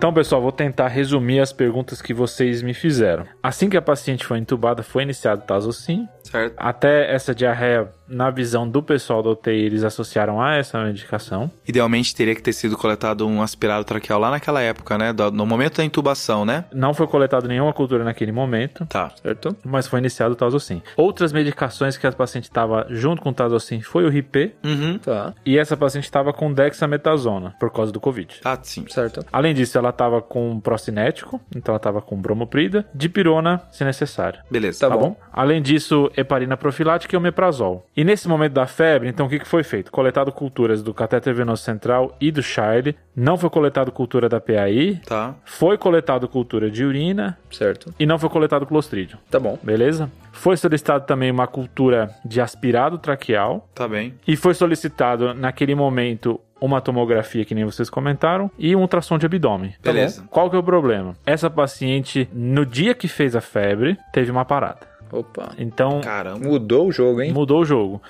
Então, 0.00 0.14
pessoal, 0.14 0.40
vou 0.40 0.50
tentar 0.50 0.88
resumir 0.88 1.40
as 1.40 1.52
perguntas 1.52 2.00
que 2.00 2.14
vocês 2.14 2.62
me 2.62 2.72
fizeram. 2.72 3.26
Assim 3.42 3.68
que 3.68 3.76
a 3.76 3.82
paciente 3.82 4.24
foi 4.24 4.38
entubada, 4.38 4.82
foi 4.82 5.02
iniciado 5.02 5.42
Tazocin. 5.42 6.08
Certo. 6.30 6.54
Até 6.56 7.12
essa 7.12 7.34
diarreia, 7.34 7.88
na 8.08 8.30
visão 8.30 8.68
do 8.68 8.82
pessoal 8.82 9.22
da 9.22 9.30
UTI, 9.30 9.52
eles 9.66 9.84
associaram 9.84 10.40
a 10.40 10.54
essa 10.56 10.82
medicação. 10.84 11.50
Idealmente 11.66 12.14
teria 12.14 12.34
que 12.34 12.42
ter 12.42 12.52
sido 12.52 12.76
coletado 12.76 13.26
um 13.26 13.42
aspirado 13.42 13.84
traqueal 13.84 14.18
lá 14.20 14.30
naquela 14.30 14.60
época, 14.60 14.96
né? 14.98 15.12
Do- 15.12 15.30
No 15.30 15.46
momento 15.46 15.76
da 15.78 15.84
intubação, 15.84 16.44
né? 16.44 16.64
Não 16.72 16.92
foi 16.94 17.06
coletado 17.06 17.46
nenhuma 17.48 17.72
cultura 17.72 18.04
naquele 18.04 18.32
momento, 18.32 18.84
Tá. 18.86 19.10
Certo? 19.22 19.56
mas 19.64 19.86
foi 19.86 19.98
iniciado 20.00 20.32
o 20.32 20.36
Tazocin. 20.36 20.82
Outras 20.96 21.32
medicações 21.32 21.96
que 21.96 22.06
a 22.06 22.12
paciente 22.12 22.44
estava 22.44 22.86
junto 22.90 23.22
com 23.22 23.30
o 23.30 23.34
Tazocin 23.34 23.80
foi 23.80 24.04
o 24.04 24.08
Ripê, 24.08 24.52
Uhum. 24.64 24.98
Tá. 24.98 25.32
e 25.44 25.58
essa 25.58 25.76
paciente 25.76 26.04
estava 26.04 26.32
com 26.32 26.52
dexametasona, 26.52 27.54
por 27.60 27.70
causa 27.72 27.92
do 27.92 28.00
Covid. 28.00 28.40
Tá, 28.42 28.58
sim. 28.62 28.84
Certo. 28.88 29.24
Além 29.32 29.54
disso, 29.54 29.76
ela 29.78 29.90
estava 29.90 30.20
com 30.20 30.58
procinético, 30.60 31.40
então 31.54 31.72
ela 31.72 31.76
estava 31.78 32.00
com 32.02 32.16
bromoprida, 32.20 32.86
dipirona, 32.94 33.62
se 33.70 33.84
necessário. 33.84 34.40
Beleza. 34.50 34.80
Tá 34.80 34.88
Tá 34.88 34.96
bom. 34.96 35.10
bom. 35.10 35.16
Além 35.32 35.62
disso, 35.62 36.10
heparina 36.20 36.56
profilática 36.56 37.14
e 37.14 37.18
omeprazol. 37.18 37.86
E 37.96 38.04
nesse 38.04 38.28
momento 38.28 38.52
da 38.52 38.66
febre, 38.66 39.08
então 39.08 39.26
o 39.26 39.28
que, 39.28 39.40
foi 39.44 39.62
feito? 39.62 39.90
Coletado 39.90 40.30
culturas 40.30 40.82
do 40.82 40.94
catéter 40.94 41.34
venoso 41.34 41.62
central 41.62 42.16
e 42.20 42.30
do 42.30 42.42
Shire. 42.42 42.96
Não 43.16 43.36
foi 43.36 43.50
coletado 43.50 43.90
cultura 43.90 44.28
da 44.28 44.40
PAI. 44.40 45.00
Tá. 45.06 45.34
Foi 45.44 45.76
coletado 45.76 46.28
cultura 46.28 46.70
de 46.70 46.84
urina 46.84 47.38
Certo. 47.50 47.92
e 47.98 48.06
não 48.06 48.18
foi 48.18 48.28
coletado 48.28 48.66
clostrídio. 48.66 49.18
Tá 49.30 49.40
bom. 49.40 49.58
Beleza? 49.62 50.10
Foi 50.32 50.56
solicitado 50.56 51.04
também 51.06 51.30
uma 51.30 51.46
cultura 51.46 52.10
de 52.24 52.40
aspirado 52.40 52.98
traqueal. 52.98 53.68
Tá 53.74 53.88
bem. 53.88 54.14
E 54.26 54.36
foi 54.36 54.54
solicitado, 54.54 55.34
naquele 55.34 55.74
momento, 55.74 56.40
uma 56.60 56.80
tomografia, 56.80 57.44
que 57.44 57.54
nem 57.54 57.64
vocês 57.64 57.88
comentaram, 57.88 58.50
e 58.58 58.76
um 58.76 58.80
ultrassom 58.80 59.18
de 59.18 59.26
abdômen. 59.26 59.74
Tá 59.82 59.92
Beleza. 59.92 60.22
bom? 60.22 60.28
Qual 60.28 60.50
que 60.50 60.56
é 60.56 60.58
o 60.58 60.62
problema? 60.62 61.16
Essa 61.24 61.48
paciente, 61.48 62.28
no 62.32 62.66
dia 62.66 62.94
que 62.94 63.08
fez 63.08 63.34
a 63.34 63.40
febre, 63.40 63.96
teve 64.12 64.30
uma 64.30 64.44
parada. 64.44 64.89
Opa. 65.12 65.52
Então, 65.58 66.00
Caramba. 66.00 66.46
Mudou 66.46 66.88
o 66.88 66.92
jogo, 66.92 67.20
hein? 67.20 67.32
mudou 67.32 67.60
o 67.60 67.64
jogo. 67.64 68.00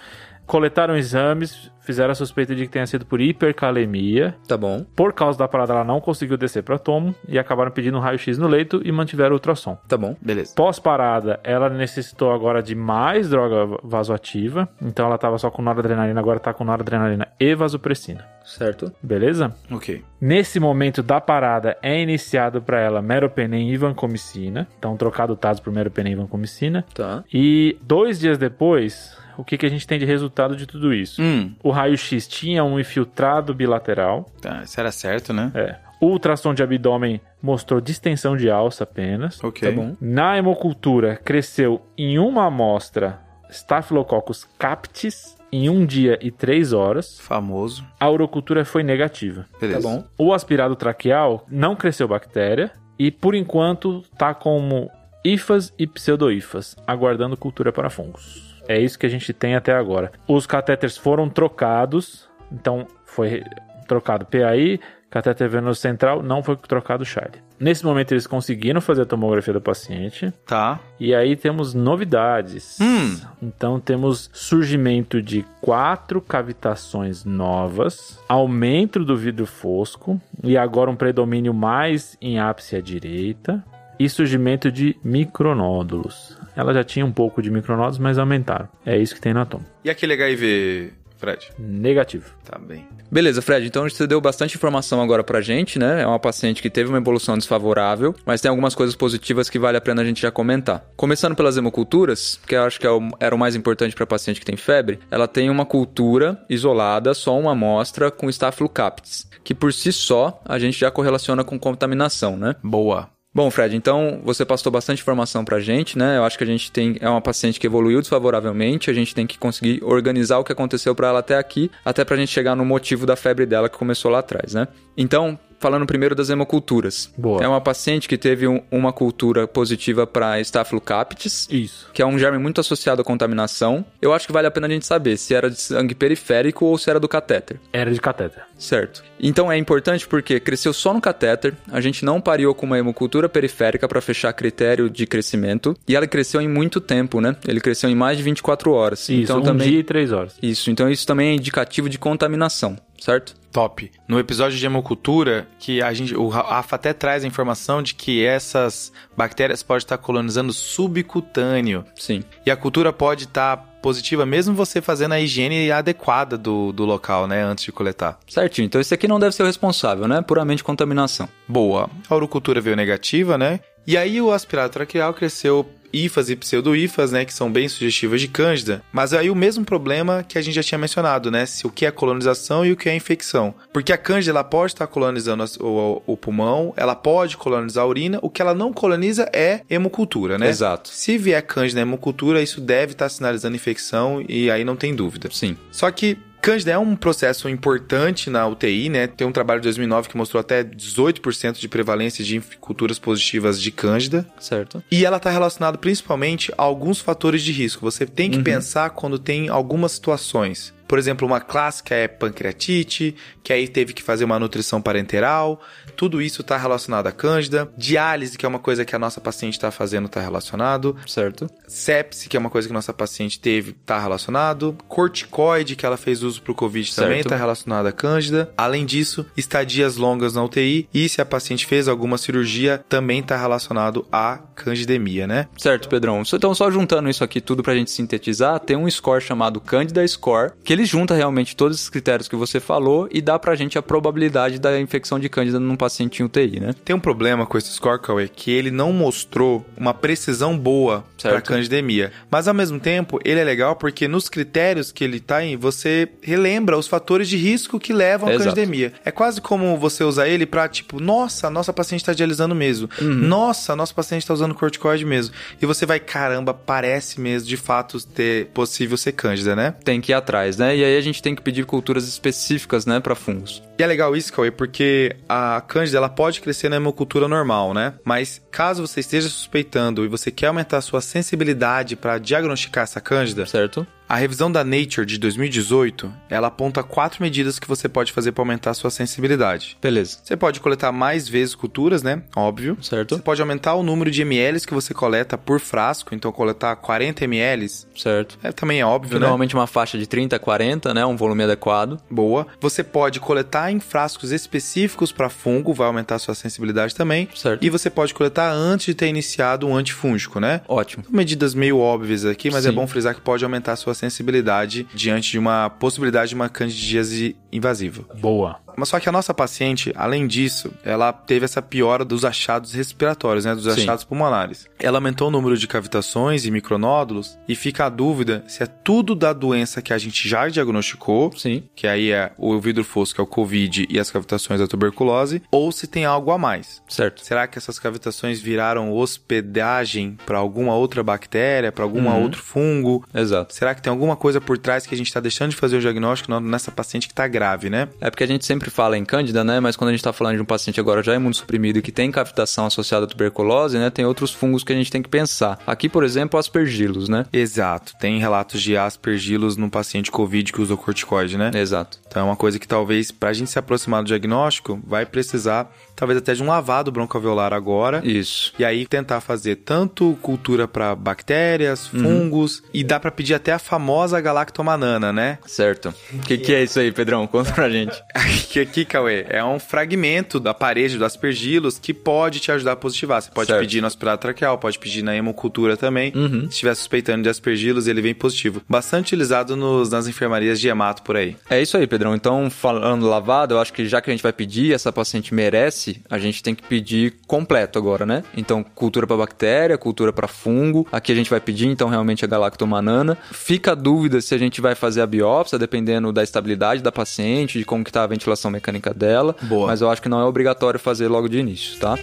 Coletaram 0.51 0.97
exames, 0.97 1.71
fizeram 1.79 2.11
a 2.11 2.15
suspeita 2.17 2.57
de 2.57 2.67
que 2.67 2.73
tenha 2.73 2.85
sido 2.85 3.07
por 3.07 3.21
hipercalemia. 3.21 4.35
Tá 4.49 4.57
bom. 4.57 4.85
Por 4.97 5.13
causa 5.13 5.39
da 5.39 5.47
parada, 5.47 5.75
ela 5.75 5.85
não 5.85 6.01
conseguiu 6.01 6.37
descer 6.37 6.65
para 6.65 6.77
tomo 6.77 7.15
e 7.29 7.39
acabaram 7.39 7.71
pedindo 7.71 7.97
um 7.97 8.01
raio-x 8.01 8.37
no 8.37 8.49
leito 8.49 8.81
e 8.85 8.91
mantiveram 8.91 9.31
o 9.31 9.35
ultrassom. 9.35 9.79
Tá 9.87 9.97
bom. 9.97 10.17
Beleza. 10.21 10.53
Pós-parada, 10.57 11.39
ela 11.45 11.71
necessitou 11.71 12.33
agora 12.33 12.65
de 12.65 12.75
mais 12.75 13.31
droga 13.31 13.79
vasoativa. 13.85 14.69
Então 14.83 15.07
ela 15.07 15.17
tava 15.17 15.39
só 15.39 15.53
com 15.53 15.63
noradrenalina, 15.63 16.19
agora 16.19 16.41
tá 16.41 16.53
com 16.53 16.65
noradrenalina 16.65 17.29
e 17.39 17.55
vasopressina. 17.55 18.27
Certo. 18.45 18.93
Beleza? 19.01 19.55
Ok. 19.71 20.03
Nesse 20.21 20.59
momento 20.59 21.01
da 21.01 21.21
parada, 21.21 21.77
é 21.81 22.03
iniciado 22.03 22.61
para 22.61 22.81
ela 22.81 23.01
meropenem 23.01 23.71
e 23.71 23.77
vancomicina. 23.77 24.67
Então, 24.77 24.97
trocado 24.97 25.35
o 25.35 25.37
TAS 25.37 25.61
por 25.61 25.73
meropenem 25.73 26.15
e 26.15 26.17
vancomicina. 26.17 26.85
Tá. 26.93 27.23
E 27.33 27.79
dois 27.83 28.19
dias 28.19 28.37
depois, 28.37 29.17
o 29.41 29.45
que, 29.45 29.57
que 29.57 29.67
a 29.67 29.71
gente 29.71 29.87
tem 29.87 29.99
de 29.99 30.05
resultado 30.05 30.55
de 30.55 30.67
tudo 30.67 30.93
isso? 30.93 31.23
Hum. 31.23 31.55
O 31.63 31.71
raio-x 31.71 32.29
tinha 32.29 32.63
um 32.63 32.79
infiltrado 32.79 33.55
bilateral. 33.55 34.31
Tá, 34.41 34.63
isso 34.63 34.79
era 34.79 34.93
certo, 34.93 35.33
né? 35.33 35.51
É. 35.55 35.77
O 36.01 36.09
ultrassom 36.09 36.55
de 36.55 36.63
abdômen 36.63 37.21
mostrou 37.43 37.81
distensão 37.81 38.37
de 38.37 38.51
alça 38.51 38.85
apenas. 38.85 39.43
Ok. 39.43 39.69
Tá 39.69 39.75
bom. 39.75 39.97
Na 40.01 40.37
hemocultura, 40.37 41.17
cresceu 41.17 41.83
em 41.97 42.19
uma 42.19 42.47
amostra 42.47 43.19
Staphylococcus 43.51 44.47
captis 44.59 45.37
em 45.53 45.69
um 45.69 45.85
dia 45.85 46.19
e 46.23 46.31
três 46.31 46.73
horas. 46.73 47.19
Famoso. 47.19 47.85
A 47.99 48.09
urocultura 48.09 48.65
foi 48.65 48.83
negativa. 48.83 49.47
Beleza. 49.61 49.81
Tá 49.81 49.89
bom. 49.89 50.05
O 50.17 50.33
aspirado 50.33 50.77
traqueal 50.77 51.45
não 51.51 51.75
cresceu 51.75 52.07
bactéria 52.07 52.71
e, 52.99 53.11
por 53.11 53.35
enquanto, 53.35 54.03
tá 54.17 54.33
como 54.33 54.91
IFAS 55.25 55.73
e 55.79 55.87
pseudoIFAS, 55.87 56.77
aguardando 56.87 57.37
cultura 57.37 57.73
para 57.73 57.91
fungos. 57.91 58.50
É 58.69 58.79
isso 58.79 58.99
que 58.99 59.07
a 59.07 59.11
gente 59.11 59.33
tem 59.33 59.55
até 59.55 59.73
agora. 59.73 60.13
Os 60.29 60.47
catéteres 60.47 60.97
foram 60.97 61.29
trocados, 61.29 62.29
então 62.53 62.87
foi 63.05 63.43
trocado 63.89 64.25
PAI, 64.27 64.79
catéter 65.11 65.49
venoso 65.49 65.81
central, 65.81 66.23
não 66.23 66.43
foi 66.43 66.57
trocado 66.57 67.05
Shire. 67.05 67.43
Nesse 67.59 67.85
momento 67.85 68.13
eles 68.13 68.27
conseguiram 68.27 68.81
fazer 68.81 69.03
a 69.03 69.07
tomografia 69.07 69.53
do 69.53 69.61
paciente 69.61 70.33
Tá. 70.47 70.79
e 70.99 71.13
aí 71.15 71.35
temos 71.37 71.75
novidades. 71.75 72.79
Hum. 72.81 73.19
Então 73.43 73.79
temos 73.81 74.31
surgimento 74.33 75.21
de 75.21 75.45
quatro 75.61 76.21
cavitações 76.23 77.25
novas, 77.25 78.19
aumento 78.29 79.05
do 79.05 79.17
vidro 79.17 79.45
fosco 79.47 80.19
e 80.43 80.57
agora 80.57 80.91
um 80.91 80.97
predomínio 80.97 81.53
mais 81.53 82.17
em 82.23 82.39
ápice 82.39 82.77
à 82.77 82.81
direita 82.81 83.63
e 83.99 84.09
surgimento 84.09 84.71
de 84.73 84.97
micronódulos. 85.05 86.39
Ela 86.61 86.75
já 86.75 86.85
tinha 86.85 87.05
um 87.07 87.13
pouco 87.13 87.41
de 87.43 87.51
micronódulos, 87.51 87.99
mas 87.99 88.19
aumentaram. 88.19 88.69
É 88.85 88.97
isso 88.99 89.15
que 89.15 89.21
tem 89.21 89.33
na 89.33 89.45
toma. 89.47 89.65
E 89.85 89.91
aquele 89.91 90.13
HIV, 90.13 90.93
Fred? 91.17 91.51
Negativo. 91.59 92.31
Tá 92.45 92.59
bem. 92.59 92.87
Beleza, 93.11 93.43
Fred. 93.43 93.67
Então 93.67 93.83
você 93.89 94.07
deu 94.07 94.21
bastante 94.21 94.55
informação 94.57 95.03
agora 95.03 95.25
pra 95.25 95.41
gente, 95.41 95.79
né? 95.79 96.03
É 96.03 96.07
uma 96.07 96.19
paciente 96.21 96.63
que 96.63 96.71
teve 96.71 96.89
uma 96.91 96.99
evolução 96.99 97.37
desfavorável, 97.37 98.15
mas 98.25 98.41
tem 98.41 98.49
algumas 98.49 98.75
coisas 98.75 98.95
positivas 98.95 99.51
que 99.51 99.59
vale 99.59 99.77
a 99.77 99.81
pena 99.81 100.01
a 100.03 100.05
gente 100.05 100.23
já 100.23 100.31
comentar. 100.31 100.85
Começando 100.97 101.35
pelas 101.35 101.57
hemoculturas, 101.57 102.39
que 102.47 102.55
eu 102.55 102.63
acho 102.63 102.79
que 102.79 102.87
é 102.87 102.91
o- 102.91 103.09
era 103.19 103.35
o 103.35 103.39
mais 103.39 103.57
importante 103.57 103.97
pra 103.97 104.07
paciente 104.07 104.39
que 104.39 104.47
tem 104.47 104.57
febre, 104.57 105.01
ela 105.11 105.27
tem 105.27 105.51
uma 105.51 105.67
cultura 105.67 106.41
isolada, 106.49 107.13
só 107.15 107.37
uma 107.39 107.53
amostra 107.53 108.11
com 108.11 108.29
Staphylococcus, 108.31 109.27
que 109.43 109.55
por 109.55 109.73
si 109.73 109.93
só 109.93 110.41
a 110.45 110.59
gente 110.59 110.79
já 110.79 110.91
correlaciona 110.91 111.43
com 111.43 111.59
contaminação, 111.59 112.37
né? 112.37 112.55
Boa. 112.63 113.09
Bom, 113.33 113.49
Fred, 113.49 113.77
então 113.77 114.21
você 114.25 114.45
passou 114.45 114.73
bastante 114.73 115.03
informação 115.03 115.45
pra 115.45 115.61
gente, 115.61 115.97
né? 115.97 116.17
Eu 116.17 116.25
acho 116.25 116.37
que 116.37 116.43
a 116.43 116.47
gente 116.47 116.73
tem 116.73 116.97
é 117.01 117.09
uma 117.09 117.21
paciente 117.21 117.61
que 117.61 117.67
evoluiu 117.67 118.01
desfavoravelmente, 118.01 118.91
a 118.91 118.93
gente 118.93 119.15
tem 119.15 119.25
que 119.25 119.39
conseguir 119.39 119.85
organizar 119.85 120.39
o 120.39 120.45
que 120.45 120.51
aconteceu 120.51 120.97
pra 120.97 121.09
ela 121.09 121.21
até 121.21 121.39
aqui, 121.39 121.71
até 121.85 122.05
pra 122.05 122.17
gente 122.17 122.33
chegar 122.33 122.57
no 122.57 122.65
motivo 122.65 123.07
da 123.07 123.15
febre 123.15 123.47
dela 123.47 123.69
que 123.69 123.79
começou 123.79 124.11
lá 124.11 124.19
atrás, 124.19 124.53
né? 124.53 124.67
Então, 124.97 125.39
falando 125.61 125.87
primeiro 125.87 126.15
das 126.15 126.31
hemoculturas. 126.31 127.13
Boa. 127.17 127.43
É 127.45 127.47
uma 127.47 127.61
paciente 127.61 128.09
que 128.09 128.19
teve 128.19 128.49
um- 128.49 128.61
uma 128.71 128.93
cultura 128.93 129.47
positiva 129.47 130.07
para 130.07 130.41
Staphylococcus, 130.41 131.47
Isso. 131.51 131.89
que 131.93 132.03
é 132.03 132.07
um 132.07 132.19
germe 132.19 132.39
muito 132.39 132.61
associado 132.61 133.03
à 133.03 133.05
contaminação. 133.05 133.85
Eu 134.01 134.13
acho 134.13 134.27
que 134.27 134.33
vale 134.33 134.47
a 134.47 134.51
pena 134.51 134.67
a 134.67 134.71
gente 134.71 134.87
saber 134.87 135.17
se 135.17 135.35
era 135.35 135.51
de 135.51 135.61
sangue 135.61 135.95
periférico 135.95 136.65
ou 136.65 136.77
se 136.79 136.89
era 136.91 136.99
do 136.99 137.07
catéter. 137.09 137.61
Era 137.73 137.93
de 137.93 138.01
catéter. 138.01 138.43
Certo. 138.59 139.03
Então 139.21 139.51
é 139.53 139.57
importante 139.57 140.07
porque 140.09 140.41
cresceu 140.41 140.73
só 140.73 140.93
no 140.95 141.01
catéter, 141.01 141.55
a 141.71 141.81
gente 141.81 142.05
não 142.05 142.21
pariu 142.21 142.55
com 142.55 142.67
uma 142.67 142.79
hemocultura 142.79 143.29
periférica 143.29 143.87
para 143.87 144.01
fechar 144.01 144.33
critério 144.33 144.89
de 144.89 145.07
crescimento, 145.07 145.77
e 145.87 145.95
ela 145.95 146.07
cresceu 146.07 146.41
em 146.41 146.49
muito 146.49 146.81
tempo, 146.81 147.21
né? 147.21 147.37
Ele 147.47 147.61
cresceu 147.61 147.91
em 147.91 147.95
mais 147.95 148.17
de 148.17 148.23
24 148.23 148.73
horas. 148.73 149.01
Isso, 149.09 149.13
então 149.23 149.39
um 149.41 149.43
também 149.43 149.69
dia 149.69 149.81
e 149.81 149.85
três 149.85 150.11
horas. 150.13 150.37
Isso, 150.43 150.71
então 150.71 150.89
isso 150.91 151.07
também 151.07 151.31
é 151.31 151.35
indicativo 151.35 151.89
de 151.89 151.99
contaminação, 151.99 152.77
certo? 153.01 153.35
Top. 153.51 153.91
No 154.07 154.21
episódio 154.21 154.57
de 154.57 154.65
hemocultura, 154.65 155.49
que 155.59 155.83
a 155.83 155.93
gente, 155.93 156.15
o 156.15 156.29
Rafa 156.29 156.77
até 156.77 156.93
traz 156.93 157.25
a 157.25 157.27
informação 157.27 157.83
de 157.83 157.95
que 157.95 158.25
essas 158.25 158.93
bactérias 159.17 159.63
podem 159.63 159.79
estar 159.79 159.99
colonizando 159.99 160.53
subcutâneo. 160.53 161.85
Sim. 161.97 162.23
E 162.47 162.51
a 162.51 162.57
cultura 162.57 162.93
pode 162.93 163.25
estar 163.25 163.57
positiva 163.83 164.25
mesmo 164.25 164.55
você 164.55 164.81
fazendo 164.81 165.13
a 165.13 165.21
higiene 165.21 165.73
adequada 165.73 166.39
do, 166.39 166.71
do 166.71 166.85
local, 166.85 167.27
né? 167.27 167.43
Antes 167.43 167.65
de 167.65 167.73
coletar. 167.73 168.21
Certinho. 168.29 168.67
Então 168.67 168.81
esse 168.81 168.95
aqui 168.95 169.09
não 169.09 169.19
deve 169.19 169.35
ser 169.35 169.43
o 169.43 169.47
responsável, 169.47 170.07
né? 170.07 170.23
Puramente 170.23 170.63
contaminação. 170.63 171.29
Boa. 171.49 171.91
A 172.09 172.15
urocultura 172.15 172.61
veio 172.61 172.77
negativa, 172.77 173.37
né? 173.37 173.61
E 173.87 173.97
aí 173.97 174.21
o 174.21 174.31
aspirado 174.31 174.73
traqueal 174.73 175.13
cresceu 175.15 175.69
IFAs 175.93 176.31
e 176.31 176.37
pseudo-IFAs, 176.37 177.13
né, 177.13 177.25
que 177.25 177.33
são 177.35 177.51
bem 177.51 177.69
sugestivas 177.69 178.21
de 178.21 178.29
cândida, 178.29 178.83
mas 178.93 179.13
aí 179.13 179.31
o 179.31 179.35
mesmo 179.35 179.65
problema 179.65 180.25
que 180.27 180.39
a 180.39 180.43
gente 180.43 180.55
já 180.55 180.63
tinha 180.63 180.79
mencionado, 180.79 181.31
né, 181.31 181.47
se 181.47 181.67
o 181.67 181.71
que 181.71 181.87
é 181.87 181.91
colonização 181.91 182.65
e 182.65 182.73
o 182.73 182.77
que 182.77 182.89
é 182.89 182.95
infecção. 182.95 183.55
Porque 183.73 183.93
a 183.93 183.99
cândida 183.99 184.31
ela 184.33 184.45
pode 184.45 184.73
estar 184.73 184.87
colonizando 184.87 185.43
as- 185.43 185.57
o, 185.57 186.03
o 186.07 186.17
pulmão, 186.17 186.73
ela 186.77 186.95
pode 186.95 187.37
colonizar 187.37 187.85
a 187.85 187.87
urina, 187.87 188.19
o 188.23 188.31
que 188.31 188.43
ela 188.43 188.55
não 188.55 188.73
coloniza 188.73 189.29
é 189.33 189.63
hemocultura, 189.69 190.39
né? 190.39 190.49
Exato. 190.49 190.91
Se 190.93 191.17
vier 191.19 191.43
cândida 191.43 191.81
na 191.81 191.83
hemocultura, 191.87 192.43
isso 192.43 192.61
deve 192.61 192.93
estar 192.93 193.09
sinalizando 193.09 193.57
infecção 193.57 194.25
e 194.29 194.51
aí 194.51 194.65
não 194.65 194.77
tem 194.77 194.95
dúvida. 194.95 195.29
Sim. 195.33 195.57
Só 195.71 195.91
que 195.91 196.17
Cândida 196.41 196.73
é 196.73 196.79
um 196.79 196.97
processo 196.97 197.49
importante 197.49 198.31
na 198.31 198.47
UTI, 198.47 198.89
né? 198.89 199.07
Tem 199.07 199.27
um 199.27 199.33
trabalho 199.33 199.61
de 199.61 199.65
2009 199.65 200.09
que 200.09 200.17
mostrou 200.17 200.41
até 200.41 200.65
18% 200.65 201.59
de 201.59 201.69
prevalência 201.69 202.25
de 202.25 202.41
culturas 202.61 202.99
positivas 202.99 203.61
de 203.61 203.71
Cândida. 203.71 204.27
Certo. 204.39 204.83
E 204.91 205.05
ela 205.05 205.19
está 205.19 205.31
relacionada 205.31 205.77
principalmente 205.77 206.53
a 206.57 206.63
alguns 206.63 207.01
fatores 207.01 207.43
de 207.43 207.53
risco. 207.53 207.83
Você 207.83 208.07
tem 208.07 208.31
que 208.31 208.43
pensar 208.43 208.91
quando 208.91 209.19
tem 209.19 209.49
algumas 209.49 209.93
situações. 209.93 210.73
Por 210.91 210.99
exemplo, 210.99 211.25
uma 211.25 211.41
clássica 211.41 211.95
é 211.95 212.09
pancreatite, 212.09 213.15
que 213.45 213.53
aí 213.53 213.69
teve 213.69 213.93
que 213.93 214.03
fazer 214.03 214.25
uma 214.25 214.41
nutrição 214.41 214.83
parenteral. 214.83 215.61
Tudo 215.95 216.21
isso 216.21 216.41
está 216.41 216.57
relacionado 216.57 217.07
à 217.07 217.13
cândida. 217.13 217.71
Diálise, 217.79 218.37
que 218.37 218.45
é 218.45 218.49
uma 218.49 218.59
coisa 218.59 218.85
que 218.85 218.97
a 218.97 218.99
nossa 218.99 219.21
paciente 219.21 219.53
está 219.53 219.71
fazendo, 219.71 220.07
está 220.07 220.21
relacionado. 220.21 220.97
Certo. 221.07 221.49
Sepse, 221.69 222.29
que 222.29 222.37
é 222.37 222.41
uma 222.41 222.51
coisa 222.51 222.67
que 222.67 222.73
a 222.73 222.75
nossa 222.75 222.93
paciente 222.93 223.39
teve, 223.39 223.71
está 223.71 224.01
relacionado. 224.01 224.77
Corticoide, 224.89 225.77
que 225.77 225.87
ela 225.87 225.97
fez 225.97 226.25
uso 226.25 226.43
para 226.43 226.51
o 226.51 226.57
Covid, 226.57 226.93
também 226.97 227.19
Certo. 227.19 227.27
está 227.27 227.37
relacionado 227.37 227.87
à 227.87 227.93
cândida. 227.93 228.53
Além 228.59 228.85
disso, 228.85 229.25
estadias 229.37 229.97
longas 229.97 230.35
na 230.35 230.43
UTI. 230.43 230.89
E 230.93 231.09
se 231.09 231.21
a 231.21 231.25
paciente 231.25 231.67
fez 231.67 231.87
alguma 231.87 232.19
cirurgia, 232.19 232.85
também 232.89 233.21
está 233.21 233.37
relacionado 233.37 234.05
à 234.11 234.41
candidemia, 234.57 235.29
né? 235.29 235.47
Certo, 235.57 235.89
Pedrão. 235.89 236.23
Então, 236.35 236.53
só 236.53 236.69
juntando 236.69 237.09
isso 237.09 237.23
aqui 237.23 237.41
tudo 237.41 237.63
pra 237.63 237.77
gente 237.77 237.93
sintetizar, 237.93 238.59
tem 238.59 238.77
um 238.77 238.91
score 238.91 239.23
chamado 239.23 239.61
Candida 239.61 240.07
Score, 240.09 240.53
que 240.65 240.73
ele 240.73 240.80
junta 240.85 241.15
realmente 241.15 241.57
todos 241.57 241.77
esses 241.77 241.89
critérios 241.89 242.29
que 242.29 242.37
você 242.37 242.61
falou 242.61 243.09
e 243.11 243.21
dá 243.21 243.39
pra 243.39 243.55
gente 243.55 243.79
a 243.79 243.83
probabilidade 243.83 244.59
da 244.59 244.79
infecção 244.81 245.19
de 245.19 245.29
Candida 245.29 245.59
num 245.61 245.77
paciente 245.77 246.23
em 246.23 246.27
UTI, 246.27 246.61
né? 246.61 246.75
Tem 246.85 246.95
um 246.95 247.01
problema 247.01 247.47
com 247.47 247.57
esse 247.59 247.71
score, 247.73 248.01
Cauê, 248.01 248.29
que 248.29 248.51
ele 248.51 248.71
não 248.71 248.93
mostrou 248.93 249.65
uma 249.77 249.95
precisão 249.95 250.57
boa 250.57 251.05
para 251.21 251.33
Certo. 251.33 251.47
candidemia. 251.47 252.13
Mas 252.31 252.49
ao 252.49 252.55
mesmo 252.55 252.81
tempo, 252.81 253.19
ele 253.25 253.41
é 253.41 253.45
legal 253.45 253.77
porque 253.77 254.09
nos 254.09 254.29
critérios 254.29 254.91
que 254.93 255.05
ele 255.05 255.21
tá 255.21 255.45
em, 255.45 255.57
você 255.57 256.09
relembra 256.23 256.77
os 256.79 256.87
fatores 256.87 257.29
de 257.29 257.37
risco 257.37 257.79
que 257.79 257.93
levam 257.93 258.29
à 258.29 258.37
candidemia. 258.39 258.93
É 259.05 259.11
quase 259.11 259.41
como 259.41 259.77
você 259.77 260.05
usar 260.05 260.29
ele 260.29 260.47
pra, 260.47 260.69
tipo, 260.69 261.01
nossa, 261.01 261.51
nossa 261.51 261.73
paciente 261.73 262.05
tá 262.05 262.13
dialisando 262.13 262.55
mesmo. 262.55 262.89
Uhum. 263.01 263.09
Nossa, 263.15 263.73
a 263.73 263.77
nossa 263.77 263.93
paciente 263.93 264.27
tá 264.27 264.35
usando 264.35 264.55
corticoide 264.55 265.05
mesmo. 265.05 265.35
E 265.61 265.67
você 265.67 265.85
vai, 265.87 266.01
caramba, 266.01 266.55
parece 266.55 267.21
mesmo 267.21 267.49
de 267.49 267.57
fato 267.57 268.05
ter 268.07 268.47
possível 268.47 268.97
ser 268.97 269.13
cândida, 269.13 269.55
né? 269.55 269.75
Tem 269.85 270.01
que 270.01 270.13
ir 270.13 270.15
atrás, 270.15 270.57
né? 270.57 270.70
E 270.77 270.85
aí 270.85 270.97
a 270.97 271.01
gente 271.01 271.23
tem 271.23 271.35
que 271.35 271.43
pedir 271.43 271.65
culturas 271.67 272.07
específicas, 272.07 272.87
né, 272.87 273.01
pra 273.01 273.15
fungos. 273.15 273.63
E 273.79 273.83
é 273.83 273.87
legal 273.87 274.17
isso, 274.17 274.33
Cauê, 274.33 274.51
porque 274.51 275.17
a 275.29 275.61
cândida 275.61 275.99
ela 275.99 276.09
pode 276.09 276.41
crescer 276.41 276.69
na 276.69 276.77
hemocultura 276.77 277.27
normal, 277.27 277.73
né? 277.75 277.95
Mas 278.05 278.41
caso 278.51 278.87
você 278.87 279.01
esteja 279.01 279.29
suspeitando 279.29 280.05
e 280.05 280.09
você 280.09 280.31
quer 280.31 280.47
aumentar 280.47 280.79
a 280.79 280.83
sua 280.83 281.01
sensibilidade 281.01 281.97
para 281.97 282.19
diagnosticar 282.19 282.85
essa 282.85 283.01
cândida, 283.01 283.47
Certo? 283.47 283.87
A 284.11 284.17
revisão 284.17 284.51
da 284.51 284.65
Nature 284.65 285.07
de 285.07 285.17
2018, 285.19 286.13
ela 286.29 286.49
aponta 286.49 286.83
quatro 286.83 287.23
medidas 287.23 287.61
que 287.61 287.69
você 287.69 287.89
pode 287.89 288.11
fazer 288.11 288.33
para 288.33 288.43
aumentar 288.43 288.71
a 288.71 288.75
sua 288.75 288.91
sensibilidade. 288.91 289.79
Beleza. 289.81 290.19
Você 290.25 290.37
pode 290.37 290.59
coletar 290.59 290.91
mais 290.91 291.29
vezes 291.29 291.55
culturas, 291.55 292.03
né? 292.03 292.21
Óbvio. 292.35 292.77
Certo? 292.83 293.15
Você 293.15 293.23
pode 293.23 293.41
aumentar 293.41 293.77
o 293.77 293.85
número 293.85 294.11
de 294.11 294.23
ml 294.23 294.67
que 294.67 294.75
você 294.75 294.93
coleta 294.93 295.39
por 295.39 295.61
frasco, 295.61 296.13
então 296.13 296.33
coletar 296.33 296.75
40 296.75 297.23
ml 297.25 297.69
Certo. 297.97 298.37
é, 298.43 298.51
também 298.51 298.81
é 298.81 298.85
óbvio, 298.85 299.15
né? 299.15 299.21
Normalmente 299.21 299.55
uma 299.55 299.69
faixa 299.69 299.97
de 299.97 300.09
30 300.09 300.35
a 300.35 300.39
40, 300.41 300.93
né? 300.93 301.07
Um 301.07 301.17
volume 301.17 301.45
adequado. 301.45 302.01
Boa. 302.11 302.49
Você 302.61 302.83
pode 302.83 303.21
coletar 303.21 303.71
em 303.71 303.79
frascos 303.79 304.33
específicos 304.33 305.13
para 305.13 305.29
fungo, 305.29 305.73
vai 305.73 305.87
aumentar 305.87 306.17
a 306.17 306.19
sua 306.19 306.35
sensibilidade 306.35 306.97
também. 306.97 307.29
Certo. 307.33 307.65
E 307.65 307.71
você 307.71 307.89
pode 307.89 308.13
coletar 308.13 308.51
antes 308.51 308.87
de 308.87 308.95
ter 308.95 309.07
iniciado 309.07 309.69
um 309.69 309.77
antifúngico, 309.77 310.41
né? 310.41 310.63
Ótimo. 310.67 311.05
Medidas 311.09 311.55
meio 311.55 311.79
óbvias 311.79 312.25
aqui, 312.25 312.51
mas 312.51 312.67
é 312.67 312.71
Sim. 312.71 312.75
bom 312.75 312.89
frisar 312.89 313.15
que 313.15 313.21
pode 313.21 313.45
aumentar 313.45 313.75
a 313.75 313.77
sua 313.77 313.95
sensibilidade 314.01 314.87
diante 314.95 315.33
de 315.33 315.39
uma 315.39 315.69
possibilidade 315.69 316.31
de 316.31 316.35
uma 316.35 316.49
candidíase 316.49 317.37
invasiva. 317.53 318.03
Boa. 318.19 318.59
Mas 318.77 318.89
só 318.89 318.99
que 319.01 319.09
a 319.09 319.13
nossa 319.13 319.33
paciente, 319.35 319.93
além 319.97 320.27
disso, 320.27 320.73
ela 320.85 321.13
teve 321.13 321.45
essa 321.45 321.61
piora 321.63 322.05
dos 322.05 322.25
achados 322.25 322.73
respiratórios, 322.73 323.45
né? 323.45 323.55
Dos 323.55 323.65
Sim. 323.75 323.83
achados 323.83 324.05
pulmonares. 324.05 324.67
Ela 324.79 324.99
aumentou 324.99 325.29
o 325.29 325.31
número 325.31 325.57
de 325.57 325.67
cavitações 325.67 326.45
e 326.45 326.51
micronódulos 326.51 327.39
e 327.49 327.55
fica 327.55 327.87
a 327.87 327.89
dúvida 327.89 328.45
se 328.47 328.63
é 328.63 328.67
tudo 328.67 329.15
da 329.15 329.33
doença 329.33 329.81
que 329.83 329.93
a 329.93 329.99
gente 329.99 330.29
já 330.29 330.49
diagnosticou, 330.49 331.33
Sim. 331.37 331.63
que 331.75 331.87
aí 331.87 332.11
é 332.13 332.33
o 332.39 332.59
vidro 332.61 332.85
fosco, 332.85 333.17
que 333.17 333.21
é 333.21 333.25
o 333.25 333.27
Covid 333.27 333.87
e 333.89 333.99
as 333.99 334.11
cavitações 334.11 334.61
da 334.61 334.67
tuberculose, 334.67 335.43
ou 335.51 335.71
se 335.73 335.87
tem 335.87 336.05
algo 336.05 336.31
a 336.31 336.39
mais. 336.39 336.83
Certo. 336.89 337.25
Será 337.25 337.47
que 337.47 337.59
essas 337.59 337.79
cavitações 337.79 338.41
viraram 338.41 338.93
hospedagem 338.93 340.17
para 340.27 340.39
alguma 340.39 340.75
outra 340.75 341.03
bactéria, 341.03 341.71
para 341.73 341.85
algum 341.85 342.01
Uhum. 342.09 342.23
outro 342.23 342.43
fungo? 342.43 343.05
Exato. 343.15 343.55
Será 343.55 343.75
que 343.75 343.83
tem 343.83 343.91
alguma 343.91 344.17
coisa 344.17 344.41
por 344.41 344.59
trás 344.59 344.87
que 344.87 344.95
a 344.95 344.99
gente 344.99 345.07
está 345.07 345.21
deixando 345.21 345.51
de 345.51 345.57
fazer 345.57 345.77
o 345.77 345.81
diagnóstico 345.81 346.39
nessa 346.41 346.71
paciente 346.71 347.07
que 347.07 347.13
está 347.13 347.27
grave, 347.29 347.71
né? 347.71 347.89
É 348.01 348.11
porque 348.11 348.25
a 348.25 348.27
gente 348.27 348.45
sempre 348.45 348.60
fala 348.69 348.99
em 348.99 349.05
cândida, 349.05 349.43
né? 349.43 349.61
Mas 349.61 349.77
quando 349.77 349.89
a 349.89 349.93
gente 349.93 350.03
tá 350.03 350.13
falando 350.13 350.37
de 350.37 350.43
um 350.43 350.45
paciente 350.45 350.79
agora 350.81 351.03
já 351.03 351.15
imunossuprimido 351.15 351.79
e 351.79 351.83
que 351.83 351.93
tem 351.93 352.11
cavitação 352.11 352.67
associada 352.67 353.05
à 353.07 353.09
tuberculose, 353.09 353.79
né? 353.79 353.89
Tem 353.89 354.05
outros 354.05 354.33
fungos 354.33 354.63
que 354.65 354.73
a 354.73 354.77
gente 354.77 354.91
tem 354.91 355.01
que 355.01 355.09
pensar. 355.09 355.59
Aqui, 355.67 355.89
por 355.89 356.05
exemplo, 356.05 356.39
aspergilos, 356.39 357.09
né? 357.09 357.25
Exato. 357.33 357.95
Tem 357.99 358.19
relatos 358.19 358.61
de 358.61 358.77
aspergilos 358.77 359.57
num 359.57 359.71
paciente 359.71 360.11
COVID 360.11 360.53
que 360.53 360.61
usou 360.61 360.77
corticoide, 360.77 361.39
né? 361.39 361.51
Exato. 361.55 361.99
Então 362.09 362.23
é 362.23 362.25
uma 362.25 362.37
coisa 362.37 362.59
que 362.59 362.67
talvez, 362.67 363.11
pra 363.13 363.33
gente 363.33 363.49
se 363.51 363.59
aproximar 363.59 364.03
do 364.03 364.07
diagnóstico, 364.09 364.81
vai 364.85 365.07
precisar 365.07 365.73
talvez 365.95 366.19
até 366.19 366.35
de 366.35 366.43
um 366.43 366.47
lavado 366.49 366.91
broncoalveolar 366.91 367.53
agora. 367.53 368.01
Isso. 368.05 368.53
E 368.59 368.65
aí 368.65 368.85
tentar 368.87 369.21
fazer 369.21 369.57
tanto 369.57 370.19
cultura 370.21 370.67
para 370.67 370.95
bactérias, 370.97 371.93
Uhum. 371.93 372.03
fungos 372.03 372.63
e 372.75 372.83
dá 372.83 372.99
pra 372.99 373.11
pedir 373.11 373.35
até 373.35 373.53
a 373.53 373.59
famosa 373.59 374.21
galactomanana, 374.21 375.13
né? 375.13 375.39
Certo. 375.47 375.95
O 376.13 376.19
que, 376.21 376.39
que 376.39 376.53
é 376.55 376.63
isso 376.65 376.81
aí, 376.81 376.91
Pedrão? 376.91 377.27
Conta 377.27 377.53
pra 377.53 377.69
gente. 377.69 377.95
Que 378.51 378.59
aqui, 378.59 378.85
Cauê, 378.85 379.25
é 379.29 379.45
um 379.45 379.61
fragmento 379.61 380.41
da 380.41 380.53
parede 380.53 380.99
do 380.99 381.05
aspergilos 381.05 381.79
que 381.79 381.95
pode 381.95 382.41
te 382.41 382.51
ajudar 382.51 382.73
a 382.73 382.77
positivar. 382.77 383.23
Você 383.23 383.31
pode 383.31 383.47
Certo. 383.47 383.61
pedir 383.61 383.81
no 383.81 383.87
aspirado 383.87 384.21
traqueal, 384.21 384.59
pode 384.59 384.77
pedir 384.77 385.03
na 385.05 385.15
hemocultura 385.15 385.77
também. 385.77 386.13
Uhum. 386.17 386.41
Se 386.43 386.55
estiver 386.55 386.75
suspeitando 386.75 387.23
de 387.23 387.29
aspergilos, 387.29 387.87
ele 387.87 388.03
vem 388.03 388.13
positivo. 388.13 388.61
Bastante 388.69 389.15
utilizado 389.15 389.55
nos, 389.55 389.91
nas 389.91 390.09
enfermarias 390.09 390.59
de 390.59 390.67
hemato 390.67 391.03
por 391.05 391.17
aí. 391.17 391.37
É 391.49 391.63
isso 391.63 391.77
aí, 391.77 391.87
Pedrão. 391.87 392.13
Então, 392.13 392.51
falando 392.51 393.07
lavado, 393.07 393.55
eu 393.55 393.61
acho 393.61 393.73
que 393.73 393.87
já 393.87 394.01
que 394.01 394.11
a 394.11 394.13
gente 394.13 394.23
vai 394.23 394.33
pedir, 394.33 394.75
essa 394.75 394.93
paciente 394.93 395.33
merece, 395.33 396.03
a 396.11 396.19
gente 396.19 396.43
tem 396.43 396.53
que 396.53 396.65
pedir 396.65 397.15
completo 397.29 397.79
agora, 397.79 398.05
né? 398.05 398.25
Então, 398.37 398.65
cultura 398.65 399.07
para 399.07 399.17
bactéria, 399.17 399.79
cultura 399.79 400.13
para 400.13 400.27
fungo. 400.27 400.89
Aqui 400.91 401.13
a 401.13 401.15
gente 401.15 401.31
vai 401.31 401.39
pedir, 401.39 401.69
então, 401.69 401.89
realmente 401.89 402.25
a 402.25 402.29
galactomanana. 402.29 403.17
Fica 403.31 403.71
a 403.71 403.75
dúvida 403.77 404.21
se 404.21 404.35
a 404.35 404.39
gente 404.39 404.61
vai 404.61 404.75
fazer 404.75 405.03
a 405.03 405.07
biópsia, 405.07 405.57
dependendo 405.57 406.13
da 406.13 406.25
estabilidade 406.25 406.83
da 406.83 406.91
paciente, 406.91 407.57
de 407.57 407.65
como 407.65 407.85
que 407.85 407.93
tá 407.93 408.03
a 408.03 408.09
ventilação 408.09 408.40
mecânica 408.49 408.95
dela. 408.95 409.35
Boa. 409.43 409.67
Mas 409.67 409.81
eu 409.81 409.91
acho 409.91 410.01
que 410.01 410.09
não 410.09 410.21
é 410.21 410.25
obrigatório 410.25 410.79
fazer 410.79 411.09
logo 411.09 411.29
de 411.29 411.39
início, 411.39 411.79
tá? 411.81 411.99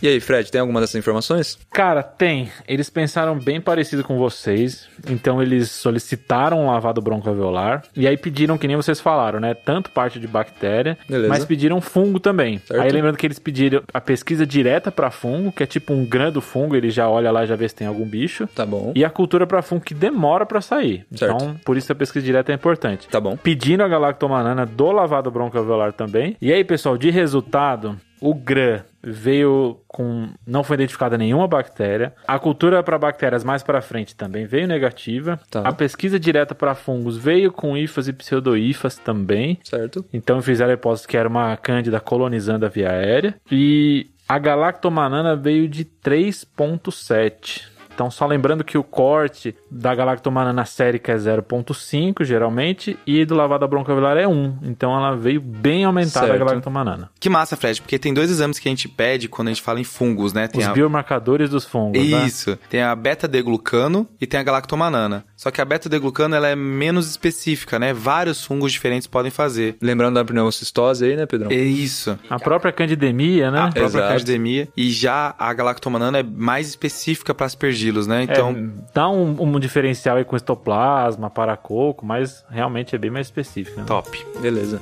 E 0.00 0.06
aí, 0.06 0.20
Fred, 0.20 0.50
tem 0.50 0.60
alguma 0.60 0.80
dessas 0.80 0.94
informações? 0.94 1.58
Cara, 1.72 2.02
tem. 2.02 2.50
Eles 2.68 2.88
pensaram 2.88 3.36
bem 3.36 3.60
parecido 3.60 4.04
com 4.04 4.16
vocês. 4.16 4.88
Então 5.08 5.42
eles 5.42 5.70
solicitaram 5.70 6.60
um 6.60 6.66
lavado 6.66 7.00
broncoalveolar. 7.00 7.82
E 7.96 8.06
aí 8.06 8.16
pediram, 8.16 8.56
que 8.56 8.68
nem 8.68 8.76
vocês 8.76 9.00
falaram, 9.00 9.40
né? 9.40 9.54
Tanto 9.54 9.90
parte 9.90 10.20
de 10.20 10.28
bactéria, 10.28 10.96
Beleza. 11.08 11.28
mas 11.28 11.44
pediram 11.44 11.80
fungo 11.80 12.20
também. 12.20 12.58
Certo. 12.58 12.80
Aí 12.80 12.90
lembrando 12.90 13.16
que 13.16 13.26
eles 13.26 13.38
pediram 13.38 13.82
a 13.92 14.00
pesquisa 14.00 14.46
direta 14.46 14.92
pra 14.92 15.10
fungo, 15.10 15.50
que 15.50 15.62
é 15.62 15.66
tipo 15.66 15.92
um 15.92 16.04
grã 16.04 16.30
do 16.30 16.40
fungo, 16.40 16.76
ele 16.76 16.90
já 16.90 17.08
olha 17.08 17.32
lá 17.32 17.42
e 17.42 17.46
já 17.46 17.56
vê 17.56 17.68
se 17.68 17.74
tem 17.74 17.86
algum 17.86 18.06
bicho. 18.06 18.46
Tá 18.54 18.64
bom. 18.64 18.92
E 18.94 19.04
a 19.04 19.10
cultura 19.10 19.46
pra 19.46 19.62
fungo 19.62 19.82
que 19.82 19.94
demora 19.94 20.46
pra 20.46 20.60
sair. 20.60 21.04
Certo. 21.12 21.34
Então, 21.34 21.56
por 21.64 21.76
isso 21.76 21.90
a 21.90 21.94
pesquisa 21.94 22.24
direta 22.24 22.52
é 22.52 22.54
importante. 22.54 23.08
Tá 23.08 23.20
bom. 23.20 23.36
Pedindo 23.36 23.82
a 23.82 23.88
galactomanana 23.88 24.64
do 24.64 24.92
lavado 24.92 25.30
broncoalveolar 25.30 25.92
também. 25.92 26.36
E 26.40 26.52
aí, 26.52 26.62
pessoal, 26.62 26.96
de 26.96 27.10
resultado, 27.10 27.96
o 28.20 28.34
GRAM 28.34 28.82
veio 29.10 29.80
com 29.86 30.28
não 30.46 30.62
foi 30.62 30.74
identificada 30.74 31.16
nenhuma 31.16 31.46
bactéria. 31.46 32.14
A 32.26 32.38
cultura 32.38 32.82
para 32.82 32.98
bactérias 32.98 33.44
mais 33.44 33.62
para 33.62 33.80
frente 33.80 34.14
também 34.14 34.46
veio 34.46 34.66
negativa. 34.66 35.40
Tá. 35.50 35.62
A 35.62 35.72
pesquisa 35.72 36.18
direta 36.18 36.54
para 36.54 36.74
fungos 36.74 37.16
veio 37.16 37.50
com 37.52 37.76
hifas 37.76 38.08
e 38.08 38.12
pseudohifas 38.12 38.96
também. 38.96 39.58
Certo. 39.64 40.04
Então 40.12 40.42
fizeram 40.42 40.70
a 40.70 40.74
hipótese 40.74 41.06
que 41.08 41.16
era 41.16 41.28
uma 41.28 41.56
cândida 41.56 42.00
colonizando 42.00 42.66
a 42.66 42.68
via 42.68 42.90
aérea. 42.90 43.34
E 43.50 44.10
a 44.28 44.38
galactomanana 44.38 45.34
veio 45.34 45.68
de 45.68 45.84
3.7. 45.84 47.77
Então, 47.98 48.12
só 48.12 48.26
lembrando 48.26 48.62
que 48.62 48.78
o 48.78 48.84
corte 48.84 49.56
da 49.68 49.92
galactomanana 49.92 50.64
sérica 50.64 51.10
é 51.10 51.16
0.5, 51.16 52.22
geralmente, 52.24 52.96
e 53.04 53.24
do 53.24 53.34
lavada 53.34 53.66
broncoalveolar 53.66 54.16
é 54.16 54.24
1. 54.24 54.58
Então, 54.62 54.96
ela 54.96 55.16
veio 55.16 55.40
bem 55.40 55.84
aumentada 55.84 56.26
a 56.26 56.28
Certo. 56.28 56.46
galactomanana. 56.46 57.10
Que 57.18 57.28
massa, 57.28 57.56
Fred, 57.56 57.82
porque 57.82 57.98
tem 57.98 58.14
dois 58.14 58.30
exames 58.30 58.60
que 58.60 58.68
a 58.68 58.70
gente 58.70 58.88
pede 58.88 59.28
quando 59.28 59.48
a 59.48 59.50
gente 59.50 59.62
fala 59.62 59.80
em 59.80 59.84
fungos, 59.84 60.32
né? 60.32 60.46
Tem 60.46 60.60
Os 60.60 60.68
a... 60.68 60.72
biomarcadores 60.72 61.50
dos 61.50 61.64
fungos, 61.64 62.00
né? 62.00 62.24
Isso. 62.24 62.56
Tem 62.70 62.82
a 62.82 62.94
beta-deglucano 62.94 64.06
e 64.20 64.28
tem 64.28 64.38
a 64.38 64.44
galactomanana. 64.44 65.24
Só 65.36 65.50
que 65.50 65.60
a 65.60 65.64
beta-deglucano 65.64 66.36
ela 66.36 66.46
é 66.46 66.54
menos 66.54 67.10
específica, 67.10 67.80
né? 67.80 67.92
Vários 67.92 68.44
fungos 68.44 68.70
diferentes 68.70 69.08
podem 69.08 69.32
fazer. 69.32 69.76
Lembrando 69.82 70.14
da 70.14 70.24
pneumocistose 70.24 71.04
aí, 71.04 71.16
né, 71.16 71.26
Pedrão? 71.26 71.50
É 71.50 71.56
isso. 71.56 72.16
A 72.30 72.38
própria 72.38 72.70
candidemia, 72.70 73.50
né? 73.50 73.58
A 73.58 73.62
própria 73.62 73.84
Exato. 73.86 74.08
candidemia. 74.12 74.68
E 74.76 74.88
já 74.92 75.34
a 75.36 75.52
galactomanana 75.52 76.18
é 76.18 76.22
mais 76.22 76.68
específica 76.68 77.34
para 77.34 77.48
aspergilos, 77.88 78.06
né? 78.06 78.22
Então, 78.22 78.50
É, 78.50 78.68
dá 78.92 79.08
um, 79.08 79.42
um 79.42 79.58
diferencial 79.58 80.16
aí 80.16 80.24
com 80.24 80.36
estoplasma, 80.36 81.30
paracoco, 81.30 82.04
mas 82.04 82.44
realmente 82.50 82.94
é 82.94 82.98
bem 82.98 83.10
mais 83.10 83.26
específico. 83.26 83.78
Né? 83.80 83.86
top. 83.86 84.26
Beleza. 84.40 84.80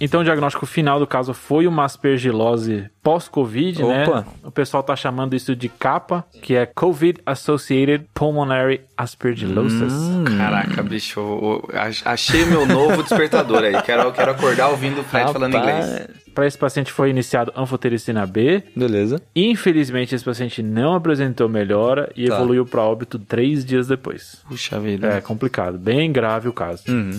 Então 0.00 0.20
o 0.20 0.24
diagnóstico 0.24 0.66
final 0.66 0.98
do 0.98 1.06
caso 1.06 1.32
foi 1.32 1.66
uma 1.66 1.84
aspergilose 1.84 2.84
pós-Covid, 3.02 3.82
né? 3.82 4.04
O 4.42 4.50
pessoal 4.50 4.82
tá 4.82 4.94
chamando 4.94 5.34
isso 5.34 5.56
de 5.56 5.68
CAPA, 5.70 6.24
que 6.42 6.54
é 6.54 6.66
Covid 6.66 7.20
Associated 7.24 8.04
Pulmonary 8.12 8.82
Aspergillosis. 8.96 9.92
Caraca, 10.36 10.82
bicho, 10.82 11.18
eu- 11.20 11.68
eu 11.72 11.80
ach- 11.80 12.02
achei 12.04 12.44
meu 12.44 12.66
novo 12.66 13.02
despertador 13.02 13.62
aí. 13.64 13.80
Quero, 13.82 14.12
quero 14.12 14.32
acordar 14.32 14.68
ouvindo 14.68 15.00
o 15.00 15.04
Fred 15.04 15.32
falando 15.32 15.56
inglês. 15.56 16.08
Para 16.34 16.46
esse 16.46 16.58
paciente 16.58 16.92
foi 16.92 17.08
iniciado 17.08 17.50
anfotericina 17.56 18.26
B. 18.26 18.62
Beleza. 18.76 19.22
Infelizmente, 19.34 20.14
esse 20.14 20.24
paciente 20.24 20.62
não 20.62 20.94
apresentou 20.94 21.48
melhora 21.48 22.10
e 22.14 22.28
Tá. 22.28 22.34
evoluiu 22.34 22.66
para 22.66 22.82
óbito 22.82 23.18
três 23.18 23.64
dias 23.64 23.88
depois. 23.88 24.42
Puxa 24.46 24.78
vida. 24.78 25.06
É 25.08 25.20
complicado, 25.22 25.78
bem 25.78 26.12
grave 26.12 26.48
o 26.48 26.52
caso. 26.52 26.82
Uhum. 26.88 27.18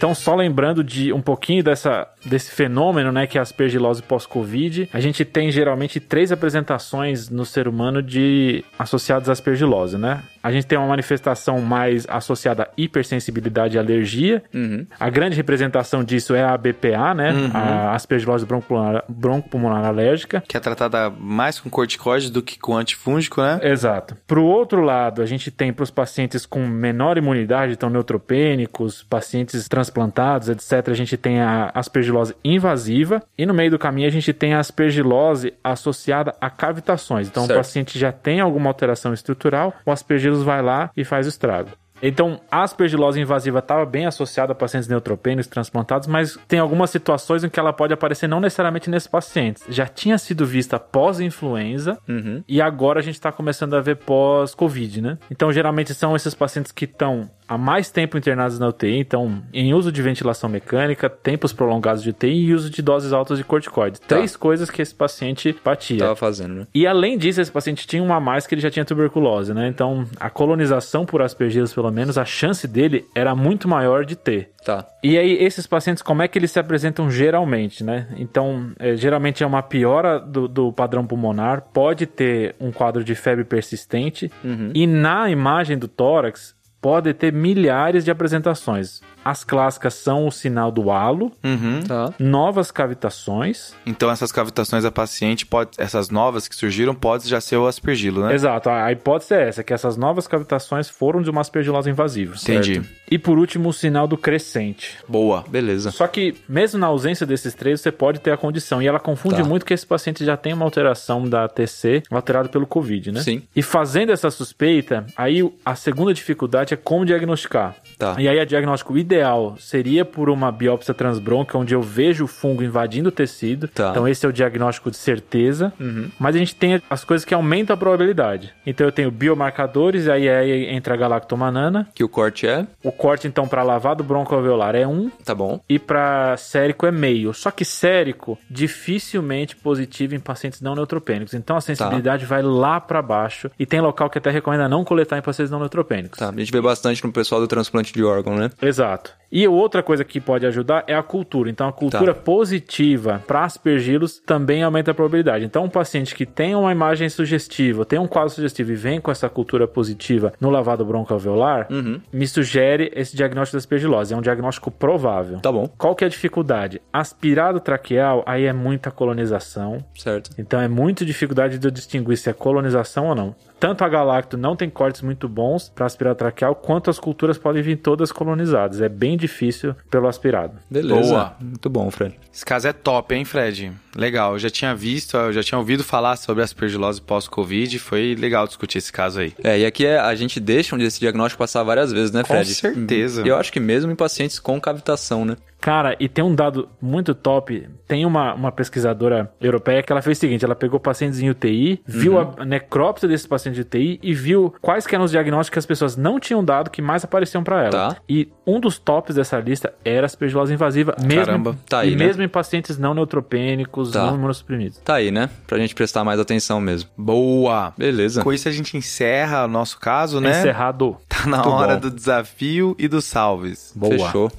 Então, 0.00 0.14
só 0.14 0.34
lembrando 0.34 0.82
de 0.82 1.12
um 1.12 1.20
pouquinho 1.20 1.62
dessa, 1.62 2.08
desse 2.24 2.50
fenômeno, 2.50 3.10
né, 3.10 3.26
que 3.26 3.38
é 3.38 3.40
a 3.40 3.42
aspergilose 3.42 4.02
pós-Covid, 4.02 4.88
a 4.92 5.00
gente 5.00 5.24
tem 5.24 5.50
geralmente 5.50 5.98
três 5.98 6.30
apresentações 6.32 7.28
no 7.28 7.44
ser 7.44 7.66
humano 7.66 8.02
de 8.02 8.64
associadas 8.78 9.28
à 9.28 9.32
aspergilose, 9.32 9.96
né? 9.96 10.22
A 10.42 10.50
gente 10.50 10.66
tem 10.66 10.78
uma 10.78 10.88
manifestação 10.88 11.60
mais 11.60 12.06
associada 12.08 12.62
à 12.62 12.68
hipersensibilidade 12.76 13.76
e 13.76 13.78
alergia. 13.78 14.42
Uhum. 14.54 14.86
A 14.98 15.10
grande 15.10 15.36
representação 15.36 16.02
disso 16.02 16.34
é 16.34 16.42
a 16.42 16.56
BPA, 16.56 17.12
né? 17.14 17.50
A 17.52 17.94
aspergilose 17.94 18.46
broncopulmonar, 18.46 19.04
broncopulmonar 19.06 19.84
alérgica. 19.84 20.42
Que 20.48 20.56
é 20.56 20.60
tratada 20.60 21.10
mais 21.10 21.60
com 21.60 21.68
corticoide 21.68 22.30
do 22.30 22.40
que 22.40 22.58
com 22.58 22.74
antifúngico, 22.76 23.42
né? 23.42 23.60
Exato. 23.62 24.16
Pro 24.26 24.44
outro 24.44 24.80
lado, 24.80 25.20
a 25.20 25.26
gente 25.26 25.50
tem 25.50 25.72
para 25.72 25.82
os 25.82 25.90
pacientes 25.90 26.46
com 26.46 26.66
menor 26.66 27.18
imunidade, 27.18 27.74
então 27.74 27.90
neutropênicos, 27.90 29.02
pacientes 29.02 29.68
transplantados, 29.68 30.48
etc., 30.48 30.88
a 30.88 30.94
gente 30.94 31.18
tem 31.18 31.40
a 31.40 31.70
aspergilose 31.74 32.09
invasiva. 32.44 33.22
E 33.36 33.44
no 33.46 33.54
meio 33.54 33.70
do 33.70 33.78
caminho, 33.78 34.06
a 34.08 34.10
gente 34.10 34.32
tem 34.32 34.54
a 34.54 34.58
aspergilose 34.60 35.52
associada 35.62 36.34
a 36.40 36.50
cavitações. 36.50 37.28
Então, 37.28 37.44
Certo. 37.46 37.56
o 37.58 37.60
paciente 37.60 37.98
já 37.98 38.12
tem 38.12 38.40
alguma 38.40 38.68
alteração 38.70 39.12
estrutural, 39.14 39.72
o 39.84 39.90
aspergillus 39.90 40.42
vai 40.42 40.62
lá 40.62 40.90
e 40.96 41.04
faz 41.04 41.26
o 41.26 41.28
estrago. 41.28 41.70
Então, 42.02 42.40
a 42.50 42.62
aspergilose 42.62 43.20
invasiva 43.20 43.58
estava 43.58 43.84
bem 43.84 44.06
associada 44.06 44.52
a 44.52 44.54
pacientes 44.54 44.88
neutropênicos 44.88 45.46
transplantados, 45.46 46.08
mas 46.08 46.38
tem 46.48 46.58
algumas 46.58 46.88
situações 46.88 47.44
em 47.44 47.50
que 47.50 47.60
ela 47.60 47.74
pode 47.74 47.92
aparecer 47.92 48.26
não 48.26 48.40
necessariamente 48.40 48.88
nesses 48.88 49.06
pacientes. 49.06 49.62
Já 49.68 49.86
tinha 49.86 50.16
sido 50.16 50.46
vista 50.46 50.78
pós-influenza 50.78 51.98
Uhum. 52.08 52.42
e 52.48 52.60
agora 52.62 53.00
a 53.00 53.02
gente 53.02 53.16
está 53.16 53.30
começando 53.30 53.74
a 53.74 53.82
ver 53.82 53.96
pós-Covid, 53.96 55.02
né? 55.02 55.18
Então, 55.30 55.52
geralmente 55.52 55.92
são 55.92 56.16
esses 56.16 56.34
pacientes 56.34 56.72
que 56.72 56.86
estão 56.86 57.28
há 57.50 57.58
mais 57.58 57.90
tempo 57.90 58.16
internados 58.16 58.60
na 58.60 58.68
UTI, 58.68 59.00
então 59.00 59.42
em 59.52 59.74
uso 59.74 59.90
de 59.90 60.00
ventilação 60.00 60.48
mecânica, 60.48 61.10
tempos 61.10 61.52
prolongados 61.52 62.00
de 62.00 62.10
UTI 62.10 62.46
e 62.46 62.54
uso 62.54 62.70
de 62.70 62.80
doses 62.80 63.12
altas 63.12 63.38
de 63.38 63.44
corticoides. 63.44 64.00
Três 64.00 64.36
coisas 64.36 64.70
que 64.70 64.80
esse 64.80 64.94
paciente 64.94 65.56
batia. 65.64 65.98
Tava 65.98 66.14
fazendo, 66.14 66.54
né? 66.54 66.66
E 66.72 66.86
além 66.86 67.18
disso, 67.18 67.40
esse 67.40 67.50
paciente 67.50 67.88
tinha 67.88 68.00
uma 68.00 68.16
a 68.16 68.20
mais 68.20 68.46
que 68.46 68.54
ele 68.54 68.62
já 68.62 68.70
tinha 68.70 68.84
tuberculose, 68.84 69.52
né? 69.52 69.66
Então, 69.66 70.06
a 70.20 70.30
colonização 70.30 71.04
por 71.04 71.22
aspergillus, 71.22 71.74
pelo 71.74 71.90
menos, 71.90 72.16
a 72.16 72.24
chance 72.24 72.68
dele 72.68 73.04
era 73.16 73.34
muito 73.34 73.66
maior 73.66 74.04
de 74.04 74.14
ter. 74.14 74.52
Tá. 74.64 74.86
E 75.02 75.18
aí, 75.18 75.42
esses 75.42 75.66
pacientes, 75.66 76.02
como 76.02 76.22
é 76.22 76.28
que 76.28 76.38
eles 76.38 76.52
se 76.52 76.60
apresentam 76.60 77.10
geralmente, 77.10 77.82
né? 77.82 78.06
Então, 78.16 78.70
é, 78.78 78.94
geralmente 78.94 79.42
é 79.42 79.46
uma 79.46 79.62
piora 79.62 80.20
do, 80.20 80.46
do 80.46 80.72
padrão 80.72 81.04
pulmonar, 81.04 81.62
pode 81.72 82.06
ter 82.06 82.54
um 82.60 82.70
quadro 82.70 83.02
de 83.02 83.14
febre 83.16 83.44
persistente, 83.44 84.30
e 84.74 84.86
na 84.86 85.30
imagem 85.30 85.76
do 85.76 85.88
tórax 85.88 86.54
pode 86.80 87.12
ter 87.14 87.32
milhares 87.32 88.04
de 88.04 88.10
apresentações. 88.10 89.00
As 89.22 89.44
clássicas 89.44 89.92
são 89.94 90.26
o 90.26 90.30
sinal 90.32 90.72
do 90.72 90.90
halo, 90.90 91.30
Uhum. 91.44 91.82
Tá. 91.86 92.14
novas 92.18 92.70
cavitações, 92.70 93.74
Então 93.84 94.10
essas 94.10 94.32
cavitações 94.32 94.82
da 94.84 94.90
paciente, 94.90 95.44
pode, 95.44 95.70
essas 95.78 96.08
novas 96.08 96.48
que 96.48 96.54
surgiram, 96.56 96.94
pode 96.94 97.28
já 97.28 97.40
ser 97.40 97.56
o 97.56 97.66
aspergilo, 97.66 98.24
né? 98.24 98.34
Exato, 98.34 98.70
a 98.70 98.84
a 98.84 98.92
hipótese 98.92 99.34
é 99.34 99.48
essa, 99.48 99.62
que 99.62 99.74
essas 99.74 99.96
novas 99.98 100.26
cavitações 100.26 100.88
foram 100.88 101.20
de 101.20 101.28
uma 101.30 101.42
aspergilose 101.42 101.90
invasiva. 101.90 102.34
Entendi. 102.40 102.74
certo? 102.76 102.88
E 103.10 103.18
por 103.18 103.38
último, 103.38 103.68
o 103.68 103.72
sinal 103.72 104.06
do 104.06 104.16
crescente. 104.16 104.96
Boa. 105.06 105.44
Beleza. 105.48 105.90
Só 105.90 106.06
que, 106.06 106.34
mesmo 106.48 106.78
na 106.78 106.86
ausência 106.86 107.26
desses 107.26 107.52
três, 107.54 107.80
você 107.80 107.90
pode 107.90 108.20
ter 108.20 108.30
a 108.30 108.36
condição. 108.36 108.80
E 108.80 108.86
ela 108.86 109.00
confunde 109.00 109.36
Tá. 109.42 109.44
muito 109.44 109.66
que 109.66 109.74
esse 109.74 109.84
paciente 109.86 110.24
já 110.24 110.36
tem 110.36 110.52
uma 110.54 110.64
alteração 110.64 111.28
da 111.28 111.48
TC 111.48 112.02
alterada 112.10 112.48
pelo 112.48 112.66
Covid, 112.66 113.10
né? 113.12 113.20
Sim. 113.20 113.42
E 113.54 113.62
fazendo 113.62 114.12
essa 114.12 114.30
suspeita, 114.30 115.04
aí 115.16 115.42
a 115.64 115.74
segunda 115.74 116.14
dificuldade 116.14 116.69
é 116.74 116.76
como 116.76 117.04
diagnosticar. 117.04 117.74
Tá. 117.98 118.16
E 118.18 118.28
aí, 118.28 118.40
o 118.40 118.46
diagnóstico 118.46 118.96
ideal 118.96 119.56
seria 119.58 120.04
por 120.04 120.28
uma 120.30 120.50
biópsia 120.50 120.94
transbronca, 120.94 121.56
onde 121.58 121.74
eu 121.74 121.82
vejo 121.82 122.24
o 122.24 122.26
fungo 122.26 122.62
invadindo 122.62 123.08
o 123.08 123.12
tecido. 123.12 123.68
Tá. 123.68 123.90
Então, 123.90 124.06
esse 124.08 124.24
é 124.24 124.28
o 124.28 124.32
diagnóstico 124.32 124.90
de 124.90 124.96
certeza. 124.96 125.72
Mas 126.18 126.34
a 126.34 126.38
gente 126.38 126.54
tem 126.54 126.80
as 126.88 127.04
coisas 127.04 127.24
que 127.24 127.34
aumentam 127.34 127.74
a 127.74 127.76
probabilidade. 127.76 128.52
Então, 128.66 128.86
eu 128.86 128.92
tenho 128.92 129.10
biomarcadores, 129.10 130.08
aí, 130.08 130.28
aí 130.28 130.66
entra 130.74 130.94
a 130.94 130.96
galactomanana. 130.96 131.88
Que 131.94 132.02
o 132.04 132.08
corte 132.08 132.46
é? 132.46 132.66
O 132.82 132.92
corte, 132.92 133.26
então, 133.26 133.46
para 133.46 133.62
lavado 133.62 134.02
broncoalveolar 134.02 134.74
é 134.74 134.86
1 134.86 135.10
Tá 135.24 135.34
bom. 135.34 135.60
e 135.68 135.78
para 135.78 136.36
sérico 136.36 136.86
é 136.86 136.90
meio. 136.92 137.32
Só 137.34 137.50
que 137.50 137.64
sérico 137.64 138.38
dificilmente 138.48 139.56
positivo 139.56 140.14
em 140.14 140.20
pacientes 140.20 140.60
não 140.60 140.74
neutropênicos. 140.74 141.34
Então 141.34 141.56
a 141.56 141.60
sensibilidade 141.60 142.24
vai 142.24 142.42
lá 142.42 142.80
para 142.80 143.02
baixo 143.02 143.50
e 143.58 143.66
tem 143.66 143.80
local 143.80 144.08
que 144.08 144.18
até 144.18 144.30
recomenda 144.30 144.68
não 144.68 144.84
coletar 144.84 145.18
em 145.18 145.22
pacientes 145.22 145.50
não 145.50 145.58
neutropênicos. 145.58 146.18
Tá. 146.18 146.30
A 146.30 146.32
gente 146.32 146.52
vê 146.52 146.59
bastante 146.62 147.04
no 147.04 147.12
pessoal 147.12 147.40
do 147.40 147.46
transplante 147.48 147.92
de 147.92 148.02
órgão, 148.04 148.36
né? 148.36 148.50
Exato. 148.60 149.12
E 149.32 149.46
outra 149.46 149.80
coisa 149.80 150.04
que 150.04 150.20
pode 150.20 150.44
ajudar 150.44 150.82
é 150.88 150.94
a 150.94 151.02
cultura. 151.04 151.48
Então, 151.48 151.68
a 151.68 151.72
cultura 151.72 152.12
Tá. 152.12 152.20
positiva 152.20 153.22
para 153.28 153.44
aspergilos 153.44 154.18
também 154.18 154.62
aumenta 154.64 154.90
a 154.90 154.94
probabilidade. 154.94 155.44
Então, 155.44 155.64
um 155.64 155.68
paciente 155.68 156.16
que 156.16 156.26
tem 156.26 156.52
uma 156.56 156.72
imagem 156.72 157.08
sugestiva, 157.08 157.84
tem 157.84 157.96
um 157.98 158.08
quadro 158.08 158.30
sugestivo 158.30 158.72
e 158.72 158.74
vem 158.74 159.00
com 159.00 159.08
essa 159.08 159.28
cultura 159.28 159.68
positiva 159.68 160.32
no 160.40 160.50
lavado 160.50 160.84
broncoalveolar, 160.84 161.68
Uhum. 161.70 162.00
me 162.12 162.26
sugere 162.26 162.90
esse 162.94 163.14
diagnóstico 163.16 163.54
da 163.56 163.58
aspergilose. 163.58 164.12
É 164.12 164.16
um 164.16 164.20
diagnóstico 164.20 164.68
provável. 164.68 165.38
Tá 165.38 165.52
bom. 165.52 165.68
Qual 165.78 165.94
que 165.94 166.02
é 166.02 166.08
a 166.08 166.10
dificuldade? 166.10 166.80
Aspirado 166.92 167.60
traqueal, 167.60 168.24
aí 168.26 168.46
é 168.46 168.52
muita 168.52 168.90
colonização. 168.90 169.84
Certo. 169.96 170.30
Então 170.36 170.60
é 170.60 170.66
muita 170.66 171.04
dificuldade 171.04 171.56
de 171.58 171.66
eu 171.68 171.70
distinguir 171.70 172.16
se 172.16 172.28
é 172.28 172.32
colonização 172.32 173.06
ou 173.06 173.14
não. 173.14 173.34
Tanto 173.60 173.84
a 173.84 173.88
Galacto 173.90 174.38
não 174.38 174.56
tem 174.56 174.70
cortes 174.70 175.02
muito 175.02 175.28
bons 175.28 175.68
para 175.68 175.84
aspirado 175.84 176.16
traqueal, 176.16 176.54
quanto 176.54 176.88
as 176.88 176.98
culturas 176.98 177.36
podem 177.36 177.62
vir 177.62 177.76
todas 177.76 178.10
colonizadas. 178.10 178.80
É 178.80 178.88
bem 178.88 179.18
difícil 179.18 179.76
pelo 179.90 180.08
aspirado. 180.08 180.54
Beleza. 180.70 181.10
Boa. 181.10 181.36
Muito 181.38 181.68
bom, 181.68 181.90
Fred. 181.90 182.18
Esse 182.32 182.44
caso 182.44 182.66
é 182.68 182.72
top, 182.72 183.14
hein, 183.14 183.26
Fred? 183.26 183.70
Legal. 183.96 184.34
Eu 184.34 184.38
já 184.38 184.50
tinha 184.50 184.74
visto, 184.74 185.16
eu 185.16 185.32
já 185.32 185.42
tinha 185.42 185.58
ouvido 185.58 185.82
falar 185.82 186.16
sobre 186.16 186.42
aspergilose 186.42 187.00
pós-Covid. 187.00 187.78
Foi 187.78 188.14
legal 188.18 188.46
discutir 188.46 188.78
esse 188.78 188.92
caso 188.92 189.20
aí. 189.20 189.34
É, 189.42 189.58
e 189.58 189.66
aqui 189.66 189.86
é- 189.86 189.98
a 189.98 190.14
gente 190.14 190.38
deixa 190.40 190.76
esse 190.82 191.00
diagnóstico 191.00 191.38
passar 191.38 191.62
várias 191.62 191.92
vezes, 191.92 192.12
né, 192.12 192.22
Com 192.22 192.28
Fred? 192.28 192.54
certeza. 192.54 193.22
E 193.24 193.28
eu 193.28 193.36
acho 193.36 193.52
que 193.52 193.60
mesmo 193.60 193.90
em 193.90 193.96
pacientes 193.96 194.38
com 194.38 194.60
cavitação, 194.60 195.24
né? 195.24 195.36
Cara, 195.60 195.94
e 196.00 196.08
tem 196.08 196.24
um 196.24 196.34
dado 196.34 196.68
muito 196.80 197.14
top. 197.14 197.68
Tem 197.86 198.06
uma, 198.06 198.32
uma 198.32 198.50
pesquisadora 198.50 199.30
europeia 199.40 199.82
que 199.82 199.92
ela 199.92 200.00
fez 200.00 200.16
o 200.16 200.20
seguinte: 200.20 200.44
ela 200.44 200.54
pegou 200.54 200.80
pacientes 200.80 201.20
em 201.20 201.28
UTI, 201.28 201.82
viu 201.86 202.18
a 202.18 202.44
necrópsia 202.46 203.06
desses 203.06 203.26
pacientes 203.26 203.56
de 203.56 203.62
UTI 203.62 204.00
e 204.02 204.14
viu 204.14 204.54
quais 204.62 204.86
que 204.86 204.94
eram 204.94 205.04
os 205.04 205.10
diagnósticos 205.10 205.50
que 205.52 205.58
as 205.58 205.66
pessoas 205.66 205.96
não 205.96 206.18
tinham 206.18 206.42
dado 206.42 206.70
que 206.70 206.80
mais 206.80 207.04
apareciam 207.04 207.44
para 207.44 207.60
ela. 207.62 207.70
Tá. 207.70 207.96
E 208.08 208.28
um 208.46 208.58
dos 208.58 208.78
tops 208.78 209.14
dessa 209.14 209.38
lista 209.38 209.74
era 209.84 210.02
a 210.02 210.06
aspergilose 210.06 210.52
invasiva, 210.54 210.96
mesmo, 211.02 211.26
Caramba. 211.26 211.58
Tá 211.68 211.80
aí, 211.80 211.92
e 211.92 211.96
né? 211.96 212.06
mesmo 212.06 212.22
em 212.22 212.28
pacientes 212.28 212.78
não 212.78 212.94
neutropênicos, 212.94 213.79
Tá. 213.88 214.06
não 214.06 214.16
imunossuprimidos. 214.16 214.78
Tá 214.84 214.94
aí, 214.96 215.10
né? 215.10 215.30
Pra 215.46 215.58
gente 215.58 215.74
prestar 215.74 216.04
mais 216.04 216.18
atenção 216.20 216.60
mesmo. 216.60 216.90
Boa. 216.96 217.72
Beleza. 217.76 218.22
Com 218.22 218.32
isso 218.32 218.48
a 218.48 218.52
gente 218.52 218.76
encerra 218.76 219.44
o 219.44 219.48
nosso 219.48 219.78
caso, 219.78 220.20
né? 220.20 220.38
Encerrado. 220.40 220.96
Tá 221.08 221.26
na 221.26 221.36
Muito 221.38 221.50
hora 221.50 221.74
bom. 221.74 221.80
do 221.80 221.90
desafio 221.90 222.74
e 222.78 222.88
dos 222.88 223.04
salves. 223.04 223.72
Boa. 223.76 223.92
Fechou. 224.06 224.32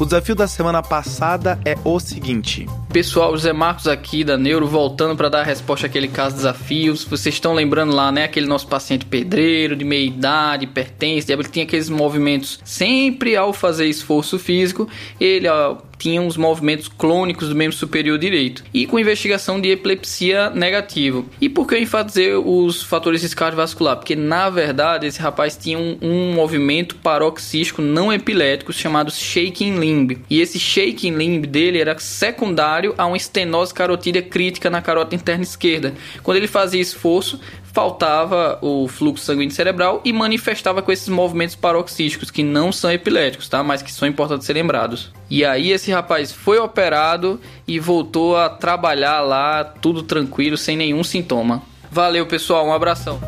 O 0.00 0.04
desafio 0.04 0.36
da 0.36 0.46
semana 0.46 0.80
passada 0.80 1.58
é 1.64 1.76
o 1.84 1.98
seguinte: 1.98 2.66
Pessoal, 2.92 3.32
José 3.32 3.52
Marcos 3.52 3.88
aqui 3.88 4.22
da 4.22 4.38
Neuro, 4.38 4.64
voltando 4.64 5.16
para 5.16 5.28
dar 5.28 5.40
a 5.40 5.44
resposta 5.44 5.88
àquele 5.88 6.06
caso 6.06 6.36
de 6.36 6.42
desafios. 6.42 7.02
Vocês 7.02 7.34
estão 7.34 7.52
lembrando 7.52 7.92
lá, 7.92 8.12
né? 8.12 8.22
Aquele 8.22 8.46
nosso 8.46 8.68
paciente 8.68 9.04
pedreiro, 9.04 9.74
de 9.74 9.84
meia 9.84 10.06
idade, 10.06 10.66
hipertenso, 10.66 11.32
ele 11.32 11.42
tinha 11.44 11.64
aqueles 11.64 11.88
movimentos 11.88 12.60
sempre 12.64 13.34
ao 13.34 13.52
fazer 13.52 13.86
esforço 13.86 14.38
físico. 14.38 14.88
Ele, 15.18 15.48
ó, 15.48 15.78
tinham 15.98 16.26
os 16.26 16.36
movimentos 16.36 16.88
clônicos 16.88 17.48
do 17.48 17.54
membro 17.54 17.76
superior 17.76 18.18
direito 18.18 18.64
e 18.72 18.86
com 18.86 18.98
investigação 18.98 19.60
de 19.60 19.70
epilepsia 19.70 20.50
negativo. 20.50 21.28
E 21.40 21.48
por 21.48 21.66
que 21.66 21.74
eu 21.74 21.82
enfatizei 21.82 22.34
os 22.34 22.82
fatores 22.82 23.20
de 23.20 23.34
cardiovascular? 23.34 23.96
Porque 23.96 24.14
na 24.14 24.48
verdade 24.48 25.06
esse 25.06 25.20
rapaz 25.20 25.56
tinha 25.56 25.78
um, 25.78 25.98
um 26.00 26.32
movimento 26.32 26.96
paroxístico 26.96 27.82
não 27.82 28.12
epilético 28.12 28.72
chamado 28.72 29.10
shaking 29.10 29.78
limb. 29.78 30.18
E 30.30 30.40
esse 30.40 30.58
shaking 30.58 31.14
limb 31.14 31.46
dele 31.46 31.80
era 31.80 31.98
secundário 31.98 32.94
a 32.96 33.06
uma 33.06 33.16
estenose 33.16 33.74
carotídea 33.74 34.22
crítica 34.22 34.70
na 34.70 34.80
carota 34.80 35.14
interna 35.14 35.42
esquerda. 35.42 35.94
Quando 36.22 36.36
ele 36.36 36.46
fazia 36.46 36.80
esforço, 36.80 37.40
faltava 37.78 38.58
o 38.60 38.88
fluxo 38.88 39.24
sanguíneo 39.24 39.54
cerebral 39.54 40.00
e 40.04 40.12
manifestava 40.12 40.82
com 40.82 40.90
esses 40.90 41.08
movimentos 41.08 41.54
paroxísticos 41.54 42.28
que 42.28 42.42
não 42.42 42.72
são 42.72 42.90
epiléticos, 42.90 43.48
tá? 43.48 43.62
Mas 43.62 43.82
que 43.82 43.92
são 43.92 44.08
importantes 44.08 44.48
ser 44.48 44.54
lembrados. 44.54 45.12
E 45.30 45.44
aí 45.44 45.70
esse 45.70 45.92
rapaz 45.92 46.32
foi 46.32 46.58
operado 46.58 47.40
e 47.68 47.78
voltou 47.78 48.36
a 48.36 48.48
trabalhar 48.48 49.20
lá, 49.20 49.62
tudo 49.62 50.02
tranquilo, 50.02 50.56
sem 50.56 50.76
nenhum 50.76 51.04
sintoma. 51.04 51.62
Valeu, 51.88 52.26
pessoal, 52.26 52.66
um 52.66 52.72
abração. 52.72 53.20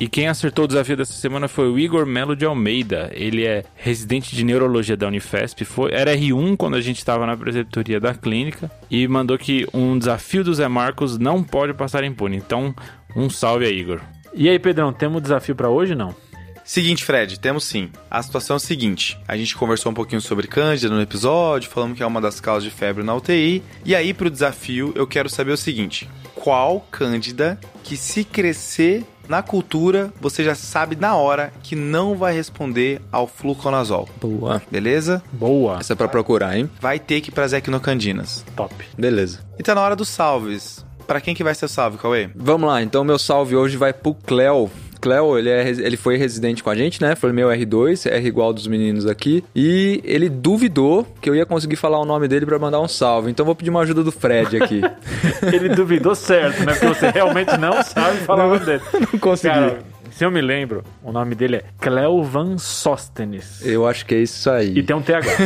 E 0.00 0.08
quem 0.08 0.28
acertou 0.28 0.64
o 0.64 0.68
desafio 0.68 0.96
dessa 0.96 1.12
semana 1.12 1.46
foi 1.46 1.68
o 1.68 1.78
Igor 1.78 2.06
Melo 2.06 2.34
de 2.34 2.46
Almeida. 2.46 3.10
Ele 3.12 3.44
é 3.44 3.64
residente 3.76 4.34
de 4.34 4.42
neurologia 4.42 4.96
da 4.96 5.06
Unifesp, 5.06 5.62
foi, 5.66 5.92
era 5.92 6.16
R1 6.16 6.56
quando 6.56 6.76
a 6.76 6.80
gente 6.80 6.96
estava 6.96 7.26
na 7.26 7.36
preceptoria 7.36 8.00
da 8.00 8.14
clínica 8.14 8.70
e 8.90 9.06
mandou 9.06 9.36
que 9.36 9.66
um 9.74 9.98
desafio 9.98 10.42
do 10.42 10.54
Zé 10.54 10.66
Marcos 10.68 11.18
não 11.18 11.42
pode 11.42 11.74
passar 11.74 12.02
impune. 12.02 12.38
Então, 12.38 12.74
um 13.14 13.28
salve 13.28 13.66
aí, 13.66 13.78
Igor. 13.78 14.00
E 14.32 14.48
aí, 14.48 14.58
Pedrão, 14.58 14.90
temos 14.90 15.20
desafio 15.20 15.54
para 15.54 15.68
hoje 15.68 15.94
não? 15.94 16.16
Seguinte, 16.64 17.04
Fred, 17.04 17.38
temos 17.38 17.64
sim. 17.64 17.90
A 18.10 18.22
situação 18.22 18.54
é 18.54 18.56
a 18.56 18.60
seguinte: 18.60 19.18
a 19.28 19.36
gente 19.36 19.54
conversou 19.54 19.92
um 19.92 19.94
pouquinho 19.94 20.20
sobre 20.22 20.46
Cândida 20.46 20.94
no 20.94 21.02
episódio, 21.02 21.68
falamos 21.68 21.98
que 21.98 22.02
é 22.02 22.06
uma 22.06 22.22
das 22.22 22.40
causas 22.40 22.64
de 22.64 22.70
febre 22.70 23.04
na 23.04 23.14
UTI. 23.14 23.62
E 23.84 23.94
aí, 23.94 24.14
pro 24.14 24.30
desafio, 24.30 24.92
eu 24.94 25.06
quero 25.06 25.28
saber 25.28 25.52
o 25.52 25.56
seguinte: 25.58 26.08
qual 26.34 26.86
Cândida 26.90 27.58
que 27.82 27.96
se 27.96 28.24
crescer 28.24 29.04
na 29.30 29.42
cultura, 29.42 30.12
você 30.20 30.42
já 30.42 30.56
sabe 30.56 30.96
na 30.96 31.14
hora 31.14 31.52
que 31.62 31.76
não 31.76 32.16
vai 32.16 32.34
responder 32.34 33.00
ao 33.12 33.28
fluconazol. 33.28 34.08
Boa. 34.20 34.60
Beleza? 34.68 35.22
Boa. 35.32 35.78
Essa 35.78 35.92
é 35.92 35.96
pra 35.96 36.08
procurar, 36.08 36.58
hein? 36.58 36.68
Vai 36.80 36.98
ter 36.98 37.20
que 37.20 37.30
ir 37.30 37.32
pras 37.32 37.52
equinocandinas. 37.52 38.44
Top. 38.56 38.74
Beleza. 38.98 39.38
E 39.56 39.62
tá 39.62 39.72
na 39.72 39.82
hora 39.82 39.94
dos 39.94 40.08
salves. 40.08 40.84
Pra 41.06 41.20
quem 41.20 41.32
que 41.32 41.44
vai 41.44 41.54
ser 41.54 41.66
o 41.66 41.68
salve, 41.68 41.96
Cauê? 41.96 42.28
Vamos 42.34 42.68
lá, 42.68 42.82
então 42.82 43.04
meu 43.04 43.20
salve 43.20 43.54
hoje 43.54 43.76
vai 43.76 43.92
pro 43.92 44.14
Cleo. 44.14 44.68
Cleo, 45.00 45.38
ele, 45.38 45.48
é, 45.48 45.68
ele 45.68 45.96
foi 45.96 46.16
residente 46.16 46.62
com 46.62 46.70
a 46.70 46.74
gente, 46.74 47.00
né? 47.00 47.14
Foi 47.14 47.32
meu 47.32 47.48
R2, 47.48 48.10
R 48.10 48.28
igual 48.28 48.52
dos 48.52 48.66
meninos 48.66 49.06
aqui. 49.06 49.42
E 49.54 50.00
ele 50.04 50.28
duvidou 50.28 51.06
que 51.20 51.28
eu 51.28 51.34
ia 51.34 51.46
conseguir 51.46 51.76
falar 51.76 51.98
o 52.00 52.04
nome 52.04 52.28
dele 52.28 52.46
para 52.46 52.58
mandar 52.58 52.80
um 52.80 52.88
salve. 52.88 53.30
Então 53.30 53.44
vou 53.46 53.54
pedir 53.54 53.70
uma 53.70 53.80
ajuda 53.80 54.02
do 54.02 54.12
Fred 54.12 54.62
aqui. 54.62 54.80
Ele 55.52 55.70
duvidou 55.70 56.14
certo, 56.14 56.64
né? 56.64 56.72
Porque 56.72 56.86
você 56.86 57.10
realmente 57.10 57.56
não 57.56 57.82
sabe 57.82 58.18
falar 58.18 58.46
o 58.46 58.50
nome 58.50 58.64
dele. 58.64 58.82
Não 59.12 59.18
consegui. 59.18 59.54
Cara, 59.54 59.78
se 60.20 60.24
eu 60.26 60.30
me 60.30 60.42
lembro, 60.42 60.84
o 61.02 61.10
nome 61.12 61.34
dele 61.34 61.56
é 61.56 61.64
Cleovan 61.80 62.58
Sóstenes. 62.58 63.64
Eu 63.64 63.86
acho 63.86 64.04
que 64.04 64.14
é 64.14 64.18
isso 64.18 64.50
aí. 64.50 64.76
E 64.76 64.82
tem 64.82 64.94
um 64.94 65.00
TH. 65.00 65.30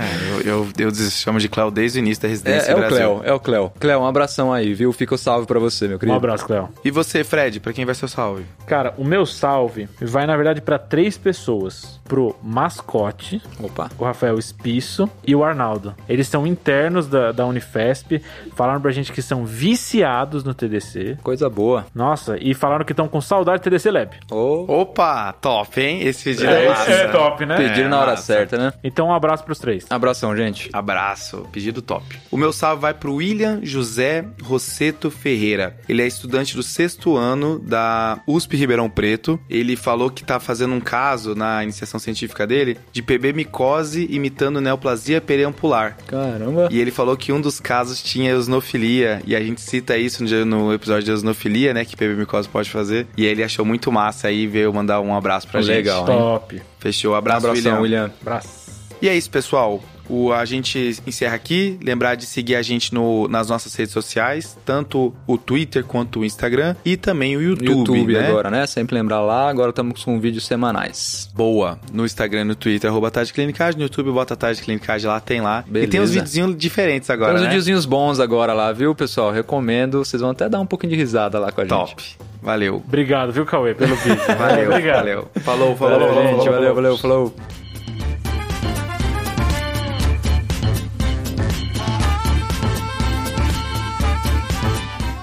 É, 0.00 0.48
eu, 0.48 0.66
eu, 0.78 0.88
eu 0.88 0.94
chamo 0.94 1.38
de 1.38 1.48
Cléo 1.48 1.70
desde 1.70 1.98
o 1.98 2.00
início 2.00 2.22
da 2.22 2.28
residência 2.28 2.68
É, 2.68 2.72
é 2.72 2.74
do 2.74 2.78
o 2.78 2.80
Brasil. 2.80 2.98
Cleo, 2.98 3.22
é 3.24 3.32
o 3.32 3.38
Cleo. 3.40 3.72
Cleo, 3.78 4.00
um 4.00 4.06
abração 4.06 4.52
aí, 4.52 4.74
viu? 4.74 4.92
Fica 4.92 5.14
o 5.14 5.18
salve 5.18 5.46
pra 5.46 5.58
você, 5.60 5.86
meu 5.86 5.96
Um 5.96 6.00
querido. 6.00 6.16
abraço, 6.16 6.44
Cleo. 6.44 6.68
E 6.84 6.90
você, 6.90 7.22
Fred, 7.22 7.60
pra 7.60 7.72
quem 7.72 7.84
vai 7.84 7.94
ser 7.94 8.06
o 8.06 8.08
salve? 8.08 8.44
Cara, 8.66 8.94
o 8.98 9.04
meu 9.04 9.24
salve 9.26 9.88
vai, 10.00 10.26
na 10.26 10.34
verdade, 10.36 10.60
para 10.60 10.78
três 10.78 11.16
pessoas. 11.16 12.00
Pro 12.04 12.34
mascote, 12.42 13.40
Opa. 13.62 13.88
o 13.96 14.04
Rafael 14.04 14.36
Espisso 14.38 15.08
e 15.24 15.36
o 15.36 15.44
Arnaldo. 15.44 15.94
Eles 16.08 16.26
são 16.26 16.44
internos 16.46 17.06
da, 17.06 17.30
da 17.30 17.46
Unifesp, 17.46 18.20
falaram 18.56 18.80
pra 18.80 18.90
gente 18.90 19.12
que 19.12 19.22
são 19.22 19.44
viciados 19.46 20.42
no 20.42 20.52
TDC. 20.52 21.18
Coisa 21.22 21.48
boa. 21.48 21.86
Nossa, 21.94 22.36
e 22.40 22.52
falaram 22.54 22.84
que 22.84 22.92
estão 22.92 23.06
com 23.06 23.20
saudade 23.20 23.60
do 23.60 23.64
TDC 23.64 23.90
Lab. 23.92 23.99
Ô, 24.30 24.80
Opa, 24.80 25.32
top, 25.32 25.80
hein? 25.80 26.02
Esse 26.02 26.24
pedido 26.24 26.50
é, 26.50 26.68
massa. 26.68 27.08
top, 27.08 27.46
né? 27.46 27.56
pediram 27.56 27.90
na 27.90 28.00
hora 28.00 28.10
massa. 28.12 28.22
certa, 28.22 28.56
né? 28.58 28.72
Então, 28.82 29.08
um 29.08 29.14
abraço 29.14 29.44
pros 29.44 29.58
três. 29.58 29.86
Abração, 29.90 30.36
gente. 30.36 30.70
Abraço, 30.72 31.46
pedido 31.52 31.82
top. 31.82 32.04
O 32.30 32.36
meu 32.36 32.52
salve 32.52 32.82
vai 32.82 32.94
pro 32.94 33.14
William 33.14 33.60
José 33.62 34.24
Rosseto 34.42 35.10
Ferreira. 35.10 35.76
Ele 35.88 36.02
é 36.02 36.06
estudante 36.06 36.54
do 36.54 36.62
sexto 36.62 37.16
ano 37.16 37.58
da 37.58 38.20
USP 38.26 38.56
Ribeirão 38.56 38.88
Preto. 38.88 39.38
Ele 39.48 39.76
falou 39.76 40.10
que 40.10 40.24
tá 40.24 40.38
fazendo 40.38 40.74
um 40.74 40.80
caso 40.80 41.34
na 41.34 41.62
iniciação 41.62 41.98
científica 42.00 42.46
dele 42.46 42.78
de 42.92 43.02
PB 43.02 43.32
micose 43.32 44.06
imitando 44.10 44.60
neoplasia 44.60 45.20
periampular. 45.20 45.96
Caramba. 46.06 46.68
E 46.70 46.80
ele 46.80 46.90
falou 46.90 47.16
que 47.16 47.32
um 47.32 47.40
dos 47.40 47.60
casos 47.60 48.02
tinha 48.02 48.30
eosinofilia, 48.30 49.22
e 49.26 49.34
a 49.34 49.40
gente 49.40 49.60
cita 49.60 49.96
isso 49.96 50.24
no, 50.24 50.44
no 50.44 50.72
episódio 50.72 51.04
de 51.04 51.10
eosinofilia, 51.10 51.74
né, 51.74 51.84
que 51.84 51.96
PB 51.96 52.14
micose 52.14 52.48
pode 52.48 52.70
fazer. 52.70 53.06
E 53.16 53.24
ele 53.24 53.42
achou 53.42 53.64
muito 53.64 53.89
massa 53.90 54.28
aí, 54.28 54.46
veio 54.46 54.72
mandar 54.72 55.00
um 55.00 55.14
abraço 55.14 55.48
pra 55.48 55.60
gente. 55.62 55.76
Legal. 55.76 56.04
Top. 56.04 56.60
Fechou, 56.78 57.14
abraço, 57.14 57.46
Abração, 57.46 57.80
William. 57.80 58.04
William. 58.04 58.12
Abraço. 58.20 58.70
E 59.00 59.08
é 59.08 59.16
isso, 59.16 59.30
pessoal. 59.30 59.80
O, 60.10 60.32
a 60.32 60.44
gente 60.44 61.00
encerra 61.06 61.36
aqui. 61.36 61.78
Lembrar 61.82 62.16
de 62.16 62.26
seguir 62.26 62.56
a 62.56 62.62
gente 62.62 62.92
no, 62.92 63.28
nas 63.28 63.48
nossas 63.48 63.74
redes 63.74 63.92
sociais, 63.92 64.58
tanto 64.64 65.14
o 65.26 65.38
Twitter 65.38 65.84
quanto 65.84 66.20
o 66.20 66.24
Instagram 66.24 66.74
e 66.84 66.96
também 66.96 67.36
o 67.36 67.40
YouTube, 67.42 67.68
YouTube 67.98 68.12
né? 68.14 68.28
agora, 68.28 68.50
né? 68.50 68.66
Sempre 68.66 68.96
lembrar 68.96 69.20
lá. 69.20 69.48
Agora 69.48 69.70
estamos 69.70 70.02
com 70.04 70.18
vídeos 70.18 70.46
semanais. 70.46 71.30
Boa. 71.34 71.78
No 71.92 72.04
Instagram 72.04 72.40
e 72.40 72.44
no 72.44 72.54
Twitter, 72.54 72.90
arroba 72.90 73.10
Tarde 73.10 73.32
Clinicagem. 73.32 73.78
No 73.78 73.84
YouTube, 73.84 74.10
bota 74.10 74.34
Tarde 74.34 74.60
Clinicagem 74.60 75.08
lá, 75.08 75.20
tem 75.20 75.40
lá. 75.40 75.64
E 75.68 75.72
tem 75.72 76.00
uns 76.00 76.10
Beleza. 76.10 76.12
videozinhos 76.12 76.56
diferentes 76.56 77.08
agora, 77.08 77.30
Tem 77.32 77.36
uns 77.36 77.42
né? 77.42 77.48
videozinhos 77.48 77.86
bons 77.86 78.18
agora 78.18 78.52
lá, 78.52 78.72
viu, 78.72 78.94
pessoal? 78.94 79.30
Recomendo. 79.30 80.04
Vocês 80.04 80.20
vão 80.20 80.30
até 80.30 80.48
dar 80.48 80.60
um 80.60 80.66
pouquinho 80.66 80.90
de 80.92 80.96
risada 80.98 81.38
lá 81.38 81.52
com 81.52 81.60
a 81.60 81.64
gente. 81.64 81.70
Top. 81.70 82.02
Valeu. 82.42 82.76
Obrigado, 82.86 83.32
viu, 83.32 83.44
Cauê, 83.44 83.74
pelo 83.74 83.94
vídeo. 83.96 84.18
Valeu, 84.38 84.70
Obrigado. 84.70 84.96
valeu. 84.96 85.28
Falou, 85.42 85.76
falou, 85.76 85.98
Valeu, 86.00 86.14
falou, 86.14 86.22
gente. 86.22 86.36
falou, 86.36 86.52
Valeu, 86.52 86.74
falou. 86.74 86.74
valeu, 86.74 86.98
falou. 86.98 87.34